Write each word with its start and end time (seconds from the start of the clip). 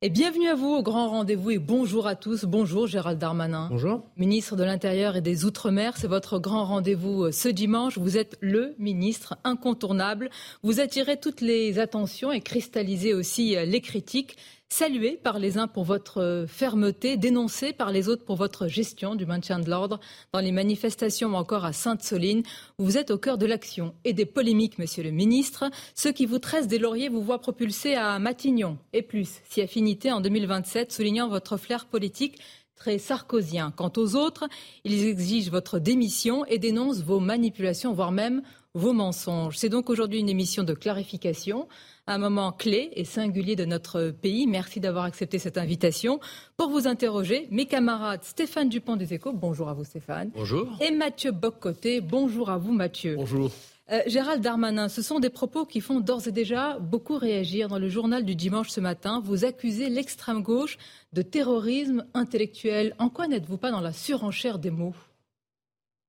Et 0.00 0.10
bienvenue 0.10 0.46
à 0.46 0.54
vous 0.54 0.68
au 0.68 0.82
grand 0.84 1.08
rendez-vous 1.08 1.50
et 1.50 1.58
bonjour 1.58 2.06
à 2.06 2.14
tous. 2.14 2.44
Bonjour 2.44 2.86
Gérald 2.86 3.18
Darmanin. 3.18 3.66
Bonjour. 3.68 4.04
Ministre 4.16 4.54
de 4.54 4.62
l'Intérieur 4.62 5.16
et 5.16 5.20
des 5.20 5.44
Outre-mer, 5.44 5.96
c'est 5.96 6.06
votre 6.06 6.38
grand 6.38 6.66
rendez-vous 6.66 7.24
euh, 7.24 7.32
ce 7.32 7.48
dimanche. 7.48 7.98
Vous 7.98 8.16
êtes 8.16 8.38
le 8.40 8.76
ministre 8.78 9.36
incontournable. 9.42 10.30
Vous 10.62 10.78
attirez 10.78 11.18
toutes 11.18 11.40
les 11.40 11.80
attentions 11.80 12.30
et 12.30 12.40
cristallisez 12.40 13.12
aussi 13.12 13.56
euh, 13.56 13.64
les 13.64 13.80
critiques. 13.80 14.36
Salué 14.70 15.18
par 15.22 15.38
les 15.38 15.56
uns 15.56 15.66
pour 15.66 15.84
votre 15.84 16.18
euh, 16.18 16.46
fermeté, 16.46 17.16
dénoncé 17.16 17.72
par 17.72 17.90
les 17.90 18.10
autres 18.10 18.26
pour 18.26 18.36
votre 18.36 18.68
gestion 18.68 19.14
du 19.14 19.24
maintien 19.24 19.58
de 19.58 19.70
l'ordre 19.70 19.98
dans 20.34 20.40
les 20.40 20.52
manifestations 20.52 21.30
ou 21.30 21.36
encore 21.36 21.64
à 21.64 21.72
Sainte-Soline. 21.72 22.42
Vous 22.78 22.98
êtes 22.98 23.10
au 23.10 23.16
cœur 23.16 23.38
de 23.38 23.46
l'action 23.46 23.94
et 24.04 24.12
des 24.12 24.26
polémiques, 24.26 24.78
monsieur 24.78 25.02
le 25.02 25.10
ministre. 25.10 25.70
Ceux 25.94 26.12
qui 26.12 26.26
vous 26.26 26.38
tressent 26.38 26.68
des 26.68 26.78
lauriers 26.78 27.08
vous 27.08 27.22
voient 27.22 27.40
propulser 27.40 27.94
à 27.94 28.18
Matignon 28.18 28.76
et 28.92 29.00
plus, 29.00 29.40
si 29.48 29.62
affinité 29.62 30.12
en 30.12 30.20
2027, 30.20 30.92
soulignant 30.92 31.28
votre 31.28 31.56
flair 31.56 31.86
politique 31.86 32.38
très 32.78 32.98
sarkozien. 32.98 33.72
Quant 33.74 33.92
aux 33.96 34.14
autres, 34.14 34.48
ils 34.84 35.06
exigent 35.06 35.50
votre 35.50 35.78
démission 35.78 36.44
et 36.44 36.58
dénoncent 36.58 37.02
vos 37.02 37.20
manipulations, 37.20 37.92
voire 37.92 38.12
même 38.12 38.42
vos 38.74 38.92
mensonges. 38.92 39.56
C'est 39.56 39.68
donc 39.68 39.90
aujourd'hui 39.90 40.20
une 40.20 40.28
émission 40.28 40.62
de 40.62 40.74
clarification 40.74 41.68
un 42.08 42.18
moment 42.18 42.52
clé 42.52 42.90
et 42.94 43.04
singulier 43.04 43.54
de 43.54 43.64
notre 43.64 44.10
pays. 44.10 44.46
Merci 44.46 44.80
d'avoir 44.80 45.04
accepté 45.04 45.38
cette 45.38 45.58
invitation. 45.58 46.20
Pour 46.56 46.70
vous 46.70 46.88
interroger, 46.88 47.46
mes 47.50 47.66
camarades 47.66 48.24
Stéphane 48.24 48.68
Dupont 48.68 48.96
des 48.96 49.12
Échos, 49.14 49.32
bonjour 49.32 49.68
à 49.68 49.74
vous 49.74 49.84
Stéphane. 49.84 50.30
Bonjour. 50.34 50.66
Et 50.80 50.90
Mathieu 50.90 51.32
Boccoté, 51.32 52.00
bonjour 52.00 52.50
à 52.50 52.56
vous 52.56 52.72
Mathieu. 52.72 53.16
Bonjour. 53.16 53.50
Euh, 53.90 54.00
Gérald 54.06 54.42
Darmanin, 54.42 54.88
ce 54.88 55.00
sont 55.00 55.18
des 55.18 55.30
propos 55.30 55.64
qui 55.64 55.80
font 55.80 56.00
d'ores 56.00 56.28
et 56.28 56.32
déjà 56.32 56.78
beaucoup 56.78 57.16
réagir. 57.16 57.68
Dans 57.68 57.78
le 57.78 57.88
journal 57.88 58.24
du 58.24 58.34
dimanche 58.34 58.68
ce 58.68 58.80
matin, 58.80 59.22
vous 59.24 59.44
accusez 59.44 59.88
l'extrême 59.88 60.42
gauche 60.42 60.76
de 61.12 61.22
terrorisme 61.22 62.04
intellectuel. 62.14 62.94
En 62.98 63.08
quoi 63.08 63.28
n'êtes-vous 63.28 63.56
pas 63.56 63.70
dans 63.70 63.80
la 63.80 63.92
surenchère 63.92 64.58
des 64.58 64.70
mots? 64.70 64.94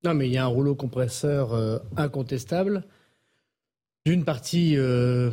Non, 0.03 0.13
mais 0.13 0.27
il 0.27 0.33
y 0.33 0.37
a 0.37 0.45
un 0.45 0.47
rouleau 0.47 0.75
compresseur 0.75 1.53
euh, 1.53 1.77
incontestable 1.97 2.83
d'une 4.05 4.23
partie 4.23 4.77
euh, 4.77 5.29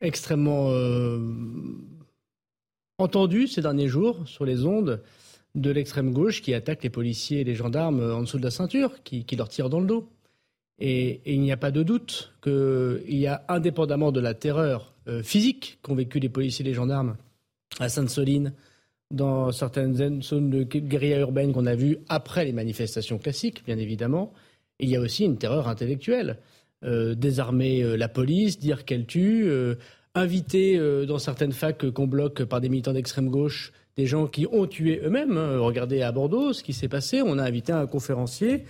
extrêmement 0.00 0.68
euh, 0.70 1.18
entendue 2.98 3.48
ces 3.48 3.62
derniers 3.62 3.88
jours 3.88 4.28
sur 4.28 4.44
les 4.44 4.66
ondes 4.66 5.02
de 5.54 5.70
l'extrême 5.70 6.12
gauche 6.12 6.42
qui 6.42 6.52
attaque 6.52 6.82
les 6.82 6.90
policiers 6.90 7.40
et 7.40 7.44
les 7.44 7.54
gendarmes 7.54 8.02
en 8.02 8.20
dessous 8.20 8.38
de 8.38 8.44
la 8.44 8.50
ceinture, 8.50 9.02
qui, 9.04 9.24
leur 9.36 9.48
tire 9.48 9.70
dans 9.70 9.80
le 9.80 9.86
dos. 9.86 10.06
Et, 10.78 11.22
il 11.24 11.40
n'y 11.40 11.50
a 11.50 11.56
pas 11.56 11.70
de 11.70 11.82
doute 11.82 12.34
qu'il 12.42 13.16
y 13.16 13.26
a, 13.26 13.42
indépendamment 13.48 14.12
de 14.12 14.20
la 14.20 14.34
terreur 14.34 14.92
physique 15.22 15.78
qu'ont 15.80 15.94
vécu 15.94 16.18
les 16.18 16.28
policiers 16.28 16.62
et 16.62 16.68
les 16.68 16.74
gendarmes 16.74 17.16
à 17.80 17.88
Sainte-Soline, 17.88 18.52
dans 19.10 19.52
certaines 19.52 19.94
zones 20.22 20.50
de 20.50 20.62
guérilla 20.62 21.20
urbaine 21.20 21.52
qu'on 21.52 21.66
a 21.66 21.74
vues 21.74 21.98
après 22.08 22.44
les 22.44 22.52
manifestations 22.52 23.18
classiques, 23.18 23.64
bien 23.64 23.78
évidemment, 23.78 24.32
il 24.78 24.88
y 24.88 24.96
a 24.96 25.00
aussi 25.00 25.24
une 25.24 25.38
terreur 25.38 25.68
intellectuelle. 25.68 26.38
Euh, 26.84 27.14
désarmer 27.14 27.82
euh, 27.82 27.96
la 27.96 28.08
police, 28.08 28.58
dire 28.58 28.84
qu'elle 28.84 29.06
tue, 29.06 29.48
euh, 29.48 29.76
inviter 30.14 30.78
dans 31.06 31.18
certaines 31.18 31.52
facs 31.52 31.90
qu'on 31.90 32.06
bloque 32.06 32.42
par 32.44 32.62
des 32.62 32.70
militants 32.70 32.94
d'extrême 32.94 33.28
gauche 33.28 33.72
des 33.98 34.06
gens 34.06 34.26
qui 34.26 34.46
ont 34.50 34.66
tué 34.66 35.00
eux-mêmes. 35.04 35.36
hein. 35.36 35.58
Regardez 35.58 36.00
à 36.00 36.10
Bordeaux 36.10 36.54
ce 36.54 36.62
qui 36.62 36.72
s'est 36.72 36.88
passé. 36.88 37.20
On 37.20 37.36
a 37.38 37.42
invité 37.42 37.72
un 37.72 37.86
conférencier, 37.86 38.64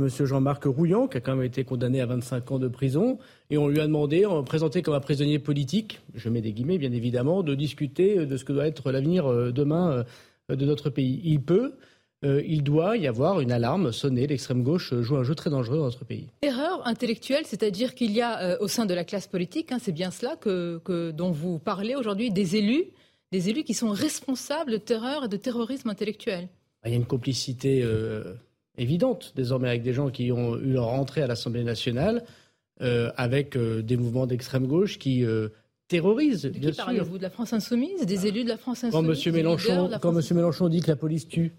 Monsieur 0.00 0.26
Jean-Marc 0.26 0.64
Rouillant, 0.64 1.06
qui 1.06 1.16
a 1.16 1.20
quand 1.20 1.36
même 1.36 1.44
été 1.46 1.64
condamné 1.64 2.00
à 2.00 2.06
25 2.06 2.50
ans 2.52 2.58
de 2.58 2.68
prison, 2.68 3.18
et 3.50 3.58
on 3.58 3.68
lui 3.68 3.80
a 3.80 3.86
demandé, 3.86 4.26
en 4.26 4.42
présenté 4.42 4.82
comme 4.82 4.94
un 4.94 5.00
prisonnier 5.00 5.38
politique, 5.38 6.00
je 6.14 6.28
mets 6.28 6.40
des 6.40 6.52
guillemets 6.52 6.78
bien 6.78 6.92
évidemment, 6.92 7.42
de 7.42 7.54
discuter 7.54 8.26
de 8.26 8.36
ce 8.36 8.44
que 8.44 8.52
doit 8.52 8.66
être 8.66 8.90
l'avenir 8.90 9.26
euh, 9.30 9.52
demain 9.52 10.04
euh, 10.50 10.56
de 10.56 10.64
notre 10.66 10.90
pays. 10.90 11.20
Il 11.24 11.40
peut, 11.42 11.74
euh, 12.24 12.42
il 12.46 12.62
doit 12.62 12.96
y 12.96 13.06
avoir 13.06 13.40
une 13.40 13.52
alarme 13.52 13.92
sonnée. 13.92 14.26
L'extrême 14.26 14.62
gauche 14.62 14.92
joue 15.00 15.16
un 15.16 15.22
jeu 15.22 15.34
très 15.34 15.50
dangereux 15.50 15.78
dans 15.78 15.84
notre 15.84 16.04
pays. 16.04 16.26
Erreur 16.42 16.86
intellectuelle, 16.86 17.44
c'est-à-dire 17.46 17.94
qu'il 17.94 18.10
y 18.12 18.20
a 18.20 18.40
euh, 18.42 18.56
au 18.60 18.68
sein 18.68 18.86
de 18.86 18.94
la 18.94 19.04
classe 19.04 19.26
politique, 19.26 19.70
hein, 19.72 19.78
c'est 19.80 19.92
bien 19.92 20.10
cela 20.10 20.36
que, 20.36 20.78
que- 20.84 21.10
dont 21.12 21.30
vous 21.30 21.58
parlez 21.58 21.94
aujourd'hui, 21.94 22.30
des 22.30 22.56
élus, 22.56 22.84
des 23.32 23.48
élus 23.48 23.62
qui 23.64 23.74
sont 23.74 23.90
responsables 23.90 24.72
de 24.72 24.76
terreur 24.76 25.24
et 25.24 25.28
de 25.28 25.36
terrorisme 25.36 25.88
intellectuel. 25.88 26.48
Il 26.84 26.90
y 26.90 26.94
a 26.94 26.96
une 26.96 27.06
complicité 27.06 27.82
euh, 27.84 28.34
évidente 28.80 29.32
désormais 29.36 29.68
avec 29.68 29.82
des 29.82 29.92
gens 29.92 30.10
qui 30.10 30.32
ont 30.32 30.56
eu 30.56 30.72
leur 30.72 30.88
entrée 30.88 31.22
à 31.22 31.26
l'Assemblée 31.26 31.64
nationale, 31.64 32.24
euh, 32.82 33.10
avec 33.16 33.56
euh, 33.56 33.82
des 33.82 33.96
mouvements 33.96 34.26
d'extrême 34.26 34.66
gauche 34.66 34.98
qui 34.98 35.24
euh, 35.24 35.48
terrorisent, 35.88 36.42
De 36.42 36.70
qui 36.70 36.76
parlez-vous? 36.76 37.18
De 37.18 37.22
la 37.22 37.30
France 37.30 37.52
insoumise? 37.52 38.06
Des 38.06 38.26
élus 38.26 38.44
de 38.44 38.48
la 38.48 38.56
France 38.56 38.84
insoumise 38.84 38.92
Quand 38.92 39.02
M. 39.02 39.14
des 39.14 39.14
leaders 39.14 39.32
Mélenchon, 39.32 39.88
quand 39.90 39.98
France 39.98 40.14
Monsieur 40.14 40.34
Mélenchon 40.34 40.68
dit 40.68 40.80
que 40.80 40.88
la 40.88 40.96
police 40.96 41.28
tue, 41.28 41.52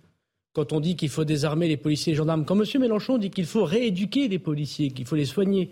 quand 0.53 0.73
on 0.73 0.79
dit 0.79 0.95
qu'il 0.95 1.09
faut 1.09 1.23
désarmer 1.23 1.67
les 1.67 1.77
policiers 1.77 2.13
et 2.13 2.15
gendarmes, 2.15 2.43
quand 2.43 2.59
M. 2.59 2.65
Mélenchon 2.81 3.17
dit 3.17 3.29
qu'il 3.29 3.45
faut 3.45 3.63
rééduquer 3.63 4.27
les 4.27 4.39
policiers, 4.39 4.89
qu'il 4.89 5.05
faut 5.05 5.15
les 5.15 5.25
soigner, 5.25 5.71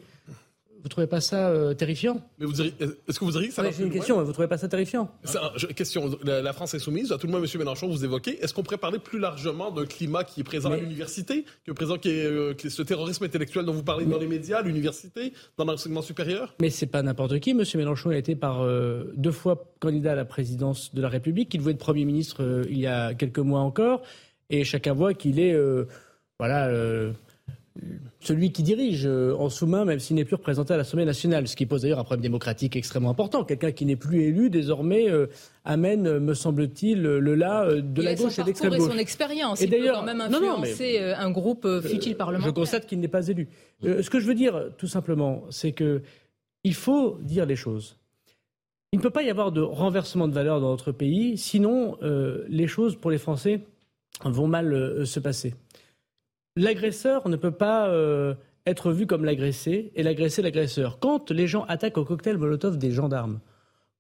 vous 0.82 0.90
trouvez 0.90 1.08
pas 1.08 1.22
ça 1.22 1.50
euh, 1.50 1.74
terrifiant? 1.74 2.22
Mais 2.40 2.46
vous 2.46 2.54
diriez- 2.54 2.74
est-ce 3.08 3.20
que 3.20 3.26
vous 3.26 3.32
diriez 3.32 3.50
que 3.50 3.54
ça 3.54 3.62
Ouais, 3.62 3.70
plus 3.70 3.80
une 3.84 3.90
loin 3.90 3.94
question, 3.98 4.24
vous 4.24 4.32
trouvez 4.32 4.48
pas 4.48 4.58
ça 4.58 4.68
terrifiant? 4.68 5.10
C'est 5.24 5.38
un- 5.38 5.52
je- 5.56 5.68
question. 5.68 6.18
La, 6.24 6.42
la 6.42 6.54
France 6.54 6.74
insoumise, 6.74 7.12
à 7.12 7.18
tout 7.18 7.28
le 7.28 7.32
moins, 7.32 7.42
M. 7.44 7.48
Mélenchon, 7.58 7.88
vous 7.88 8.04
évoquez. 8.06 8.42
Est-ce 8.44 8.54
qu'on 8.54 8.64
pourrait 8.64 8.78
parler 8.78 9.00
plus 9.00 9.20
largement 9.20 9.72
d'un 9.72 9.86
climat 9.86 10.24
qui 10.24 10.42
est 10.42 10.44
présent 10.44 10.72
à 10.72 10.76
Mais- 10.76 10.82
l'université, 10.82 11.46
que 11.66 11.72
présent 11.72 11.98
qui 11.98 12.10
est, 12.10 12.26
euh, 12.26 12.54
qui 12.54 12.68
est 12.68 12.70
ce 12.70 12.82
terrorisme 12.82 13.24
intellectuel 13.24 13.66
dont 13.66 13.74
vous 13.74 13.84
parlez 13.84 14.06
dans 14.06 14.18
les 14.18 14.28
médias, 14.28 14.60
à 14.60 14.62
l'université, 14.62 15.34
dans 15.58 15.66
l'enseignement 15.66 16.02
supérieur? 16.02 16.56
Mais 16.62 16.70
c'est 16.70 16.88
pas 16.88 17.02
n'importe 17.04 17.40
qui. 17.40 17.54
Monsieur 17.54 17.78
Mélenchon 17.80 18.10
a 18.10 18.18
été 18.18 18.36
par 18.36 18.62
euh, 18.62 19.12
deux 19.16 19.32
fois 19.32 19.66
candidat 19.80 20.14
à 20.14 20.16
la 20.16 20.26
présidence 20.26 20.94
de 20.96 21.02
la 21.02 21.10
République. 21.10 21.54
Il 21.54 21.62
voulait 21.62 21.74
être 21.74 21.80
Premier 21.80 22.06
ministre 22.06 22.44
euh, 22.44 22.64
il 22.70 22.80
y 22.80 22.88
a 22.88 23.14
quelques 23.14 23.40
mois 23.40 23.60
encore. 23.62 24.02
Et 24.50 24.64
chacun 24.64 24.94
voit 24.94 25.14
qu'il 25.14 25.40
est 25.40 25.54
euh, 25.54 25.86
voilà, 26.40 26.68
euh, 26.70 27.12
celui 28.20 28.52
qui 28.52 28.64
dirige 28.64 29.06
euh, 29.06 29.34
en 29.38 29.50
sous-main, 29.50 29.86
même 29.86 30.00
s'il 30.00 30.16
n'est 30.16 30.26
plus 30.26 30.36
représenté 30.36 30.74
à 30.74 30.78
l'Assemblée 30.78 31.06
nationale. 31.06 31.48
Ce 31.48 31.56
qui 31.56 31.66
pose 31.66 31.82
d'ailleurs 31.84 32.00
un 32.00 32.04
problème 32.04 32.22
démocratique 32.22 32.76
extrêmement 32.76 33.10
important. 33.12 33.44
Quelqu'un 33.44 33.72
qui 33.72 33.86
n'est 33.86 33.96
plus 33.96 34.24
élu, 34.24 34.50
désormais, 34.50 35.10
euh, 35.10 35.28
amène, 35.66 36.08
euh, 36.08 36.20
me 36.20 36.34
semble-t-il, 36.34 37.02
le 37.02 37.36
là 37.36 37.64
euh, 37.66 37.82
de 37.82 38.02
Il 38.02 38.06
la 38.06 38.16
gauche 38.16 38.26
et 38.26 38.26
de 38.26 38.36
parcours 38.36 38.46
l'extrême 38.48 38.74
et 38.74 38.78
gauche. 38.78 38.92
son 38.92 38.98
expérience. 38.98 39.62
Et 39.62 39.66
Il 39.66 39.70
peut 39.70 39.78
d'ailleurs- 39.78 40.00
quand 40.00 40.06
même 40.06 40.18
non, 40.18 40.40
non, 40.42 40.58
influencer 40.60 41.00
un 41.00 41.32
groupe 41.32 41.66
euh, 41.66 41.82
futile 41.82 42.16
parlementaire. 42.16 42.50
Je 42.50 42.54
constate 42.54 42.86
qu'il 42.86 43.00
n'est 43.00 43.08
pas 43.08 43.28
élu. 43.28 43.48
Ce 43.84 44.10
que 44.10 44.20
je 44.20 44.26
veux 44.28 44.36
dire, 44.36 44.72
tout 44.78 44.88
simplement, 44.88 45.44
c'est 45.50 45.72
que 45.72 46.02
il 46.64 46.74
faut 46.74 47.18
dire 47.22 47.46
les 47.46 47.56
choses. 47.56 47.96
Il 48.92 48.98
ne 48.98 49.04
peut 49.04 49.10
pas 49.12 49.24
y 49.24 49.30
avoir 49.30 49.52
de 49.52 49.62
renversement 49.62 50.28
de 50.28 50.34
valeur 50.34 50.60
dans 50.60 50.70
notre 50.72 50.92
pays, 50.92 51.38
sinon 51.38 51.98
les 52.50 52.68
choses 52.68 52.96
pour 52.98 53.12
les 53.12 53.18
Français 53.20 53.62
vont 54.26 54.48
mal 54.48 55.06
se 55.06 55.20
passer. 55.22 55.54
L'agresseur 56.60 57.30
ne 57.30 57.38
peut 57.38 57.54
pas 57.54 57.88
euh, 57.88 58.34
être 58.66 58.92
vu 58.92 59.08
comme 59.08 59.24
l'agressé 59.24 59.94
et 59.96 60.04
l'agressé 60.04 60.42
l'agresseur. 60.42 61.00
Quand 61.00 61.32
les 61.32 61.48
gens 61.48 61.64
attaquent 61.70 61.98
au 61.98 62.04
cocktail 62.04 62.38
Molotov 62.38 62.78
des 62.78 62.92
gendarmes, 62.92 63.40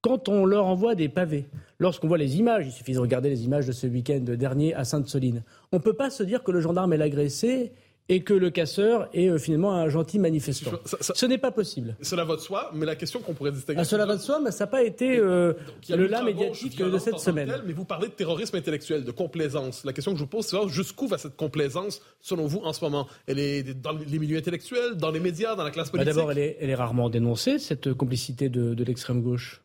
quand 0.01 0.27
on 0.27 0.43
leur 0.45 0.65
envoie 0.65 0.93
des 0.93 1.07
pavés, 1.07 1.45
lorsqu'on 1.79 2.09
voit 2.09 2.17
les 2.17 2.37
images, 2.37 2.67
il 2.67 2.73
suffit 2.73 2.91
de 2.91 2.99
regarder 2.99 3.29
les 3.29 3.45
images 3.45 3.65
de 3.65 3.71
ce 3.71 3.87
week-end 3.87 4.19
dernier 4.19 4.73
à 4.73 4.83
Sainte-Soline, 4.83 5.45
on 5.71 5.77
ne 5.77 5.81
peut 5.81 5.93
pas 5.93 6.09
se 6.09 6.21
dire 6.21 6.43
que 6.43 6.51
le 6.51 6.59
gendarme 6.59 6.91
est 6.91 6.97
l'agressé 6.97 7.71
et 8.11 8.21
que 8.23 8.33
le 8.33 8.49
casseur 8.49 9.07
est 9.13 9.29
euh, 9.29 9.37
finalement 9.37 9.71
un 9.73 9.87
gentil 9.87 10.17
manifestant. 10.19 10.71
Ça- 10.83 10.97
ça- 10.99 11.13
Ce 11.15 11.25
n'est 11.27 11.37
pas 11.37 11.51
possible. 11.51 11.95
Cela 12.01 12.25
va 12.25 12.35
de 12.35 12.41
soi, 12.41 12.71
mais 12.73 12.85
la 12.85 12.95
question 12.95 13.19
qu'on 13.21 13.33
pourrait 13.35 13.51
distinguer. 13.51 13.79
À 13.79 13.83
cela 13.83 14.05
va 14.07 14.15
de 14.15 14.21
soi, 14.21 14.39
mais 14.43 14.49
ça 14.51 14.63
n'a 14.65 14.71
pas 14.71 14.83
été 14.83 15.17
euh, 15.17 15.53
le 15.89 16.07
là 16.07 16.23
médiatique 16.23 16.81
de 16.81 16.97
cette 16.97 17.19
semaine. 17.19 17.53
mais 17.65 17.73
vous 17.73 17.85
parlez 17.85 18.07
de 18.07 18.13
terrorisme 18.13 18.55
intellectuel, 18.55 19.03
de 19.05 19.11
complaisance. 19.11 19.85
La 19.85 19.93
question 19.93 20.11
que 20.11 20.17
je 20.17 20.23
vous 20.23 20.29
pose, 20.29 20.45
c'est 20.47 20.57
jusqu'où 20.69 21.07
va 21.07 21.17
cette 21.17 21.35
complaisance, 21.35 22.01
selon 22.19 22.47
vous, 22.47 22.59
en 22.63 22.73
ce 22.73 22.83
moment 22.83 23.07
Elle 23.27 23.39
est 23.39 23.73
dans 23.79 23.91
les 23.93 24.17
milieux 24.19 24.37
intellectuels, 24.37 24.95
dans 24.95 25.11
les 25.11 25.19
médias, 25.19 25.55
dans 25.55 25.63
la 25.63 25.71
classe 25.71 25.87
Bah, 25.91 25.99
politique 25.99 26.15
D'abord, 26.15 26.31
elle 26.31 26.39
est, 26.39 26.57
elle 26.59 26.69
est 26.71 26.75
rarement 26.75 27.09
dénoncée, 27.09 27.59
cette 27.59 27.93
complicité 27.93 28.49
de, 28.49 28.73
de 28.73 28.83
l'extrême 28.83 29.21
gauche. 29.21 29.61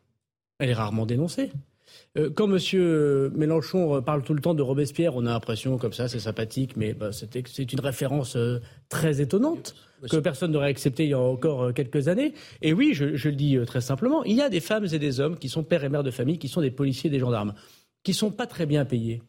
Elle 0.59 0.69
est 0.69 0.73
rarement 0.73 1.05
dénoncée. 1.05 1.51
Euh, 2.17 2.29
quand 2.33 2.49
M. 2.49 3.31
Mélenchon 3.35 4.01
parle 4.01 4.23
tout 4.23 4.33
le 4.33 4.41
temps 4.41 4.53
de 4.53 4.61
Robespierre, 4.61 5.15
on 5.15 5.25
a 5.25 5.31
l'impression 5.31 5.77
comme 5.77 5.93
ça, 5.93 6.07
c'est 6.07 6.19
sympathique, 6.19 6.77
mais 6.77 6.93
bah, 6.93 7.11
c'est 7.11 7.73
une 7.73 7.79
référence 7.79 8.35
euh, 8.35 8.59
très 8.89 9.21
étonnante 9.21 9.75
que 10.09 10.17
personne 10.17 10.51
n'aurait 10.51 10.69
accepté 10.69 11.05
il 11.05 11.09
y 11.09 11.13
a 11.13 11.19
encore 11.19 11.73
quelques 11.73 12.07
années. 12.07 12.33
Et 12.61 12.73
oui, 12.73 12.93
je, 12.93 13.15
je, 13.15 13.29
le 13.29 13.35
dis 13.35 13.57
très 13.65 13.81
simplement, 13.81 14.23
il 14.23 14.35
y 14.35 14.41
a 14.41 14.49
des 14.49 14.59
femmes 14.59 14.85
et 14.91 14.99
des 14.99 15.19
hommes 15.19 15.37
qui 15.37 15.49
sont 15.49 15.63
pères 15.63 15.83
et 15.83 15.89
mères 15.89 16.03
de 16.03 16.11
famille, 16.11 16.37
qui 16.37 16.47
sont 16.47 16.61
des 16.61 16.71
policiers 16.71 17.07
et 17.07 17.11
des 17.11 17.19
gendarmes, 17.19 17.55
qui 18.03 18.13
sont 18.13 18.29
pas 18.29 18.45
très 18.45 18.65
bien 18.65 18.85
payés 18.85 19.21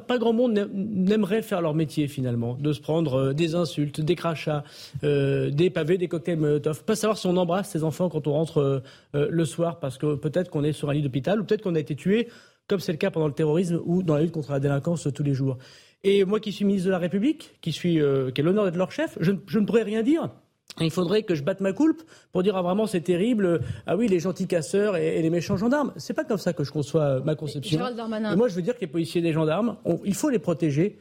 pas 0.00 0.18
grand 0.18 0.32
monde 0.32 0.68
n'aimerait 0.72 1.42
faire 1.42 1.60
leur 1.60 1.74
métier 1.74 2.08
finalement, 2.08 2.56
de 2.60 2.72
se 2.72 2.80
prendre 2.80 3.14
euh, 3.14 3.32
des 3.32 3.54
insultes, 3.54 4.00
des 4.00 4.14
crachats, 4.14 4.64
euh, 5.04 5.50
des 5.50 5.70
pavés, 5.70 5.98
des 5.98 6.08
cocktails 6.08 6.38
Molotov. 6.38 6.84
Pas 6.84 6.96
savoir 6.96 7.18
si 7.18 7.26
on 7.26 7.36
embrasse 7.36 7.70
ses 7.70 7.84
enfants 7.84 8.08
quand 8.08 8.26
on 8.26 8.32
rentre 8.32 8.82
euh, 9.14 9.28
le 9.30 9.44
soir 9.44 9.80
parce 9.80 9.98
que 9.98 10.14
peut-être 10.14 10.50
qu'on 10.50 10.64
est 10.64 10.72
sur 10.72 10.90
un 10.90 10.94
lit 10.94 11.02
d'hôpital 11.02 11.40
ou 11.40 11.44
peut-être 11.44 11.62
qu'on 11.62 11.74
a 11.74 11.80
été 11.80 11.96
tué, 11.96 12.28
comme 12.68 12.80
c'est 12.80 12.92
le 12.92 12.98
cas 12.98 13.10
pendant 13.10 13.26
le 13.28 13.34
terrorisme 13.34 13.80
ou 13.84 14.02
dans 14.02 14.14
la 14.14 14.22
lutte 14.22 14.32
contre 14.32 14.52
la 14.52 14.60
délinquance 14.60 15.08
tous 15.14 15.22
les 15.22 15.34
jours. 15.34 15.58
Et 16.04 16.24
moi 16.24 16.40
qui 16.40 16.52
suis 16.52 16.64
ministre 16.64 16.86
de 16.86 16.92
la 16.92 16.98
République, 16.98 17.52
qui, 17.60 17.72
suis, 17.72 18.00
qui 18.34 18.40
ai 18.40 18.42
l'honneur 18.42 18.64
d'être 18.64 18.76
leur 18.76 18.90
chef, 18.90 19.18
je 19.20 19.58
ne 19.58 19.64
pourrais 19.64 19.84
rien 19.84 20.02
dire 20.02 20.30
il 20.80 20.90
faudrait 20.90 21.22
que 21.22 21.34
je 21.34 21.42
batte 21.42 21.60
ma 21.60 21.72
coulpe 21.72 22.02
pour 22.32 22.42
dire 22.42 22.56
ah 22.56 22.62
vraiment 22.62 22.86
c'est 22.86 23.00
terrible. 23.00 23.60
Ah 23.86 23.96
oui 23.96 24.08
les 24.08 24.20
gentils 24.20 24.46
casseurs 24.46 24.96
et, 24.96 25.20
les 25.20 25.30
méchants 25.30 25.56
gendarmes. 25.56 25.92
C'est 25.96 26.14
pas 26.14 26.24
comme 26.24 26.38
ça 26.38 26.52
que 26.52 26.64
je 26.64 26.72
conçois 26.72 27.20
ma 27.20 27.34
conception. 27.34 27.78
Et 27.78 28.36
moi 28.36 28.48
je 28.48 28.54
veux 28.54 28.62
dire 28.62 28.74
que 28.74 28.80
les 28.80 28.86
policiers 28.86 29.20
et 29.20 29.24
les 29.24 29.32
gendarmes 29.32 29.76
il 30.04 30.14
faut 30.14 30.30
les 30.30 30.38
protéger 30.38 30.96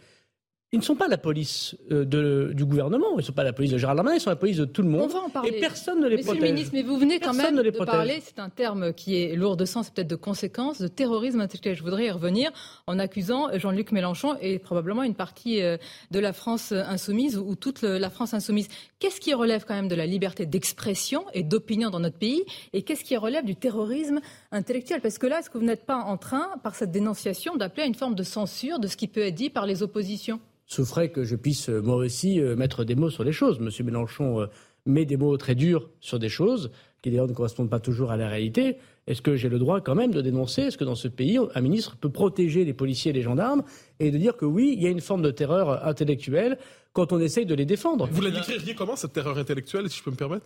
ils 0.73 0.79
ne 0.79 0.83
sont 0.83 0.95
pas 0.95 1.09
la 1.09 1.18
police 1.18 1.75
euh, 1.91 2.06
de, 2.06 2.53
du 2.53 2.63
gouvernement, 2.63 3.07
ils 3.15 3.18
ne 3.18 3.21
sont 3.23 3.33
pas 3.33 3.44
la 3.44 3.51
police 3.51 3.71
de 3.71 3.77
Gérald 3.77 3.97
Darmanin, 3.97 4.15
ils 4.15 4.21
sont 4.21 4.29
la 4.29 4.38
police 4.38 4.56
de 4.56 4.63
tout 4.63 4.81
le 4.81 4.88
monde. 4.88 5.09
On 5.09 5.19
va 5.19 5.19
en 5.19 5.29
parler. 5.29 5.57
Et 5.57 5.59
personne 5.59 6.00
ne 6.00 6.07
les 6.07 6.15
Monsieur 6.15 6.31
protège. 6.31 6.44
le 6.44 6.53
ministre, 6.53 6.71
mais 6.73 6.83
vous 6.83 6.97
venez 6.97 7.19
quand 7.19 7.33
même 7.33 7.62
de 7.62 7.69
parler, 7.71 8.21
c'est 8.23 8.39
un 8.39 8.47
terme 8.47 8.94
qui 8.94 9.21
est 9.21 9.35
lourd 9.35 9.57
de 9.57 9.65
sens, 9.65 9.89
peut-être 9.89 10.07
de 10.07 10.15
conséquences, 10.15 10.81
de 10.81 10.88
terrorisme 10.88 11.41
intellectuel. 11.41 11.75
Je 11.75 11.83
voudrais 11.83 12.06
y 12.06 12.12
revenir 12.12 12.51
en 12.88 13.00
accusant 13.00 13.50
Jean-Luc 13.53 13.91
Mélenchon 13.91 14.38
et 14.39 14.59
probablement 14.59 15.03
une 15.03 15.15
partie 15.15 15.62
euh, 15.62 15.75
de 16.12 16.19
la 16.19 16.31
France 16.31 16.71
insoumise 16.71 17.38
ou 17.38 17.56
toute 17.56 17.81
la 17.81 18.09
France 18.09 18.33
insoumise. 18.33 18.69
Qu'est-ce 19.00 19.19
qui 19.19 19.33
relève 19.33 19.65
quand 19.68 19.73
même 19.73 19.89
de 19.89 19.95
la 19.95 20.06
liberté 20.06 20.45
d'expression 20.45 21.25
et 21.33 21.44
d'opinion 21.44 21.89
dans 21.89 22.00
notre 22.00 22.18
pays 22.18 22.45
et 22.71 22.83
qu'est-ce 22.83 23.03
qui 23.03 23.18
relève 23.18 23.44
du 23.44 23.57
terrorisme 23.57 24.21
intellectuel? 24.53 25.01
Parce 25.01 25.18
que 25.18 25.27
là, 25.27 25.39
est-ce 25.39 25.50
que 25.50 25.57
vous 25.57 25.65
n'êtes 25.65 25.85
pas 25.85 25.97
en 25.97 26.15
train, 26.15 26.47
par 26.63 26.75
cette 26.75 26.91
dénonciation, 26.91 27.57
d'appeler 27.57 27.83
à 27.83 27.85
une 27.88 27.95
forme 27.95 28.15
de 28.15 28.23
censure 28.23 28.79
de 28.79 28.88
ce 28.88 28.95
qui 28.95 29.09
peut 29.09 29.21
être 29.21 29.35
dit 29.35 29.50
par 29.50 29.65
les 29.65 29.83
oppositions? 29.83 30.39
Souffrait 30.71 31.09
que 31.09 31.23
je 31.23 31.35
puisse 31.35 31.69
euh, 31.69 31.81
moi 31.81 31.97
aussi 31.97 32.39
euh, 32.39 32.56
mettre 32.56 32.83
des 32.83 32.95
mots 32.95 33.09
sur 33.09 33.23
les 33.23 33.33
choses. 33.33 33.59
Monsieur 33.59 33.83
Mélenchon 33.83 34.41
euh, 34.41 34.45
met 34.85 35.06
des 35.06 35.18
mots 35.18 35.35
très 35.38 35.56
durs 35.56 35.89
sur 36.00 36.18
des 36.18 36.29
choses 36.29 36.71
qui 37.01 37.09
d'ailleurs 37.09 37.27
ne 37.27 37.33
correspondent 37.33 37.69
pas 37.69 37.79
toujours 37.79 38.12
à 38.12 38.18
la 38.18 38.29
réalité. 38.29 38.77
Est-ce 39.07 39.21
que 39.21 39.35
j'ai 39.35 39.50
le 39.50 39.59
droit 39.59 39.81
quand 39.81 39.95
même 39.95 40.12
de 40.12 40.21
dénoncer? 40.21 40.62
Est-ce 40.62 40.77
que 40.77 40.83
dans 40.83 40.95
ce 40.95 41.07
pays, 41.07 41.39
un 41.56 41.62
ministre 41.62 41.97
peut 41.97 42.12
protéger 42.12 42.63
les 42.63 42.73
policiers 42.73 43.09
et 43.09 43.13
les 43.13 43.23
gendarmes 43.23 43.63
et 44.00 44.12
de 44.12 44.18
dire 44.18 44.38
que 44.38 44.45
oui, 44.45 44.75
il 44.77 44.83
y 44.83 44.88
a 44.88 44.89
une 44.89 45.01
forme 45.01 45.23
de 45.23 45.31
terreur 45.31 45.85
intellectuelle 45.85 46.57
quand 46.94 47.12
on 47.12 47.19
essaye 47.19 47.47
de 47.47 47.56
les 47.56 47.65
défendre? 47.65 48.07
Vous 48.12 48.21
la 48.21 48.29
décririez 48.29 48.75
comment 48.75 48.95
cette 48.95 49.13
terreur 49.13 49.38
intellectuelle, 49.38 49.89
si 49.89 49.97
je 49.97 50.03
peux 50.03 50.12
me 50.12 50.15
permettre? 50.15 50.45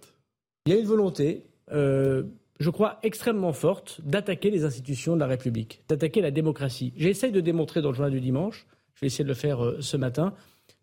Il 0.66 0.74
y 0.74 0.78
a 0.78 0.80
une 0.80 0.88
volonté. 0.88 1.44
je 1.70 2.70
crois, 2.72 3.00
extrêmement 3.04 3.54
forte 3.54 4.00
d'attaquer 4.06 4.50
les 4.50 4.64
institutions 4.64 5.16
de 5.16 5.20
la 5.20 5.28
République, 5.28 5.84
d'attaquer 5.90 6.22
la 6.22 6.32
démocratie. 6.32 6.94
J'essaye 6.96 7.34
de 7.34 7.42
démontrer 7.42 7.82
dans 7.82 7.90
le 7.90 7.96
journal 7.96 8.14
du 8.14 8.22
dimanche 8.22 8.66
je 8.96 9.02
vais 9.02 9.08
essayer 9.08 9.24
de 9.24 9.30
le 9.30 9.36
faire 9.36 9.64
euh, 9.64 9.78
ce 9.82 9.98
matin, 9.98 10.34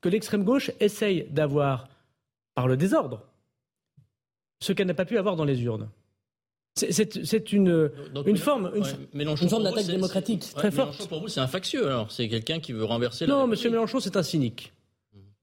que 0.01 0.09
l'extrême 0.09 0.45
gauche 0.45 0.71
essaye 0.81 1.27
d'avoir, 1.31 1.89
par 2.55 2.69
le 2.69 2.77
désordre, 2.77 3.23
ce 4.61 4.73
qu'elle 4.73 4.87
n'a 4.87 4.95
pas 4.95 5.05
pu 5.05 5.19
avoir 5.19 5.37
dans 5.37 5.45
les 5.45 5.63
urnes. 5.63 5.89
C'est 6.75 7.53
une, 7.53 7.91
une 8.25 8.39
forme, 8.39 8.73
une, 8.75 9.49
forme 9.49 9.63
d'attaque 9.63 9.87
démocratique 9.87 10.41
très 10.55 10.71
forte. 10.71 10.93
Mélenchon, 10.93 11.07
pour 11.07 11.21
vous, 11.21 11.29
c'est 11.29 11.41
un 11.41 11.47
factieux, 11.47 11.87
alors 11.87 12.11
C'est 12.11 12.29
quelqu'un 12.29 12.61
qui 12.61 12.73
veut 12.73 12.85
renverser 12.85 13.27
la. 13.27 13.35
Non, 13.35 13.53
M. 13.53 13.59
Mélenchon, 13.71 14.01
c'est 14.01 14.17
un 14.17 14.23
cynique. 14.23 14.73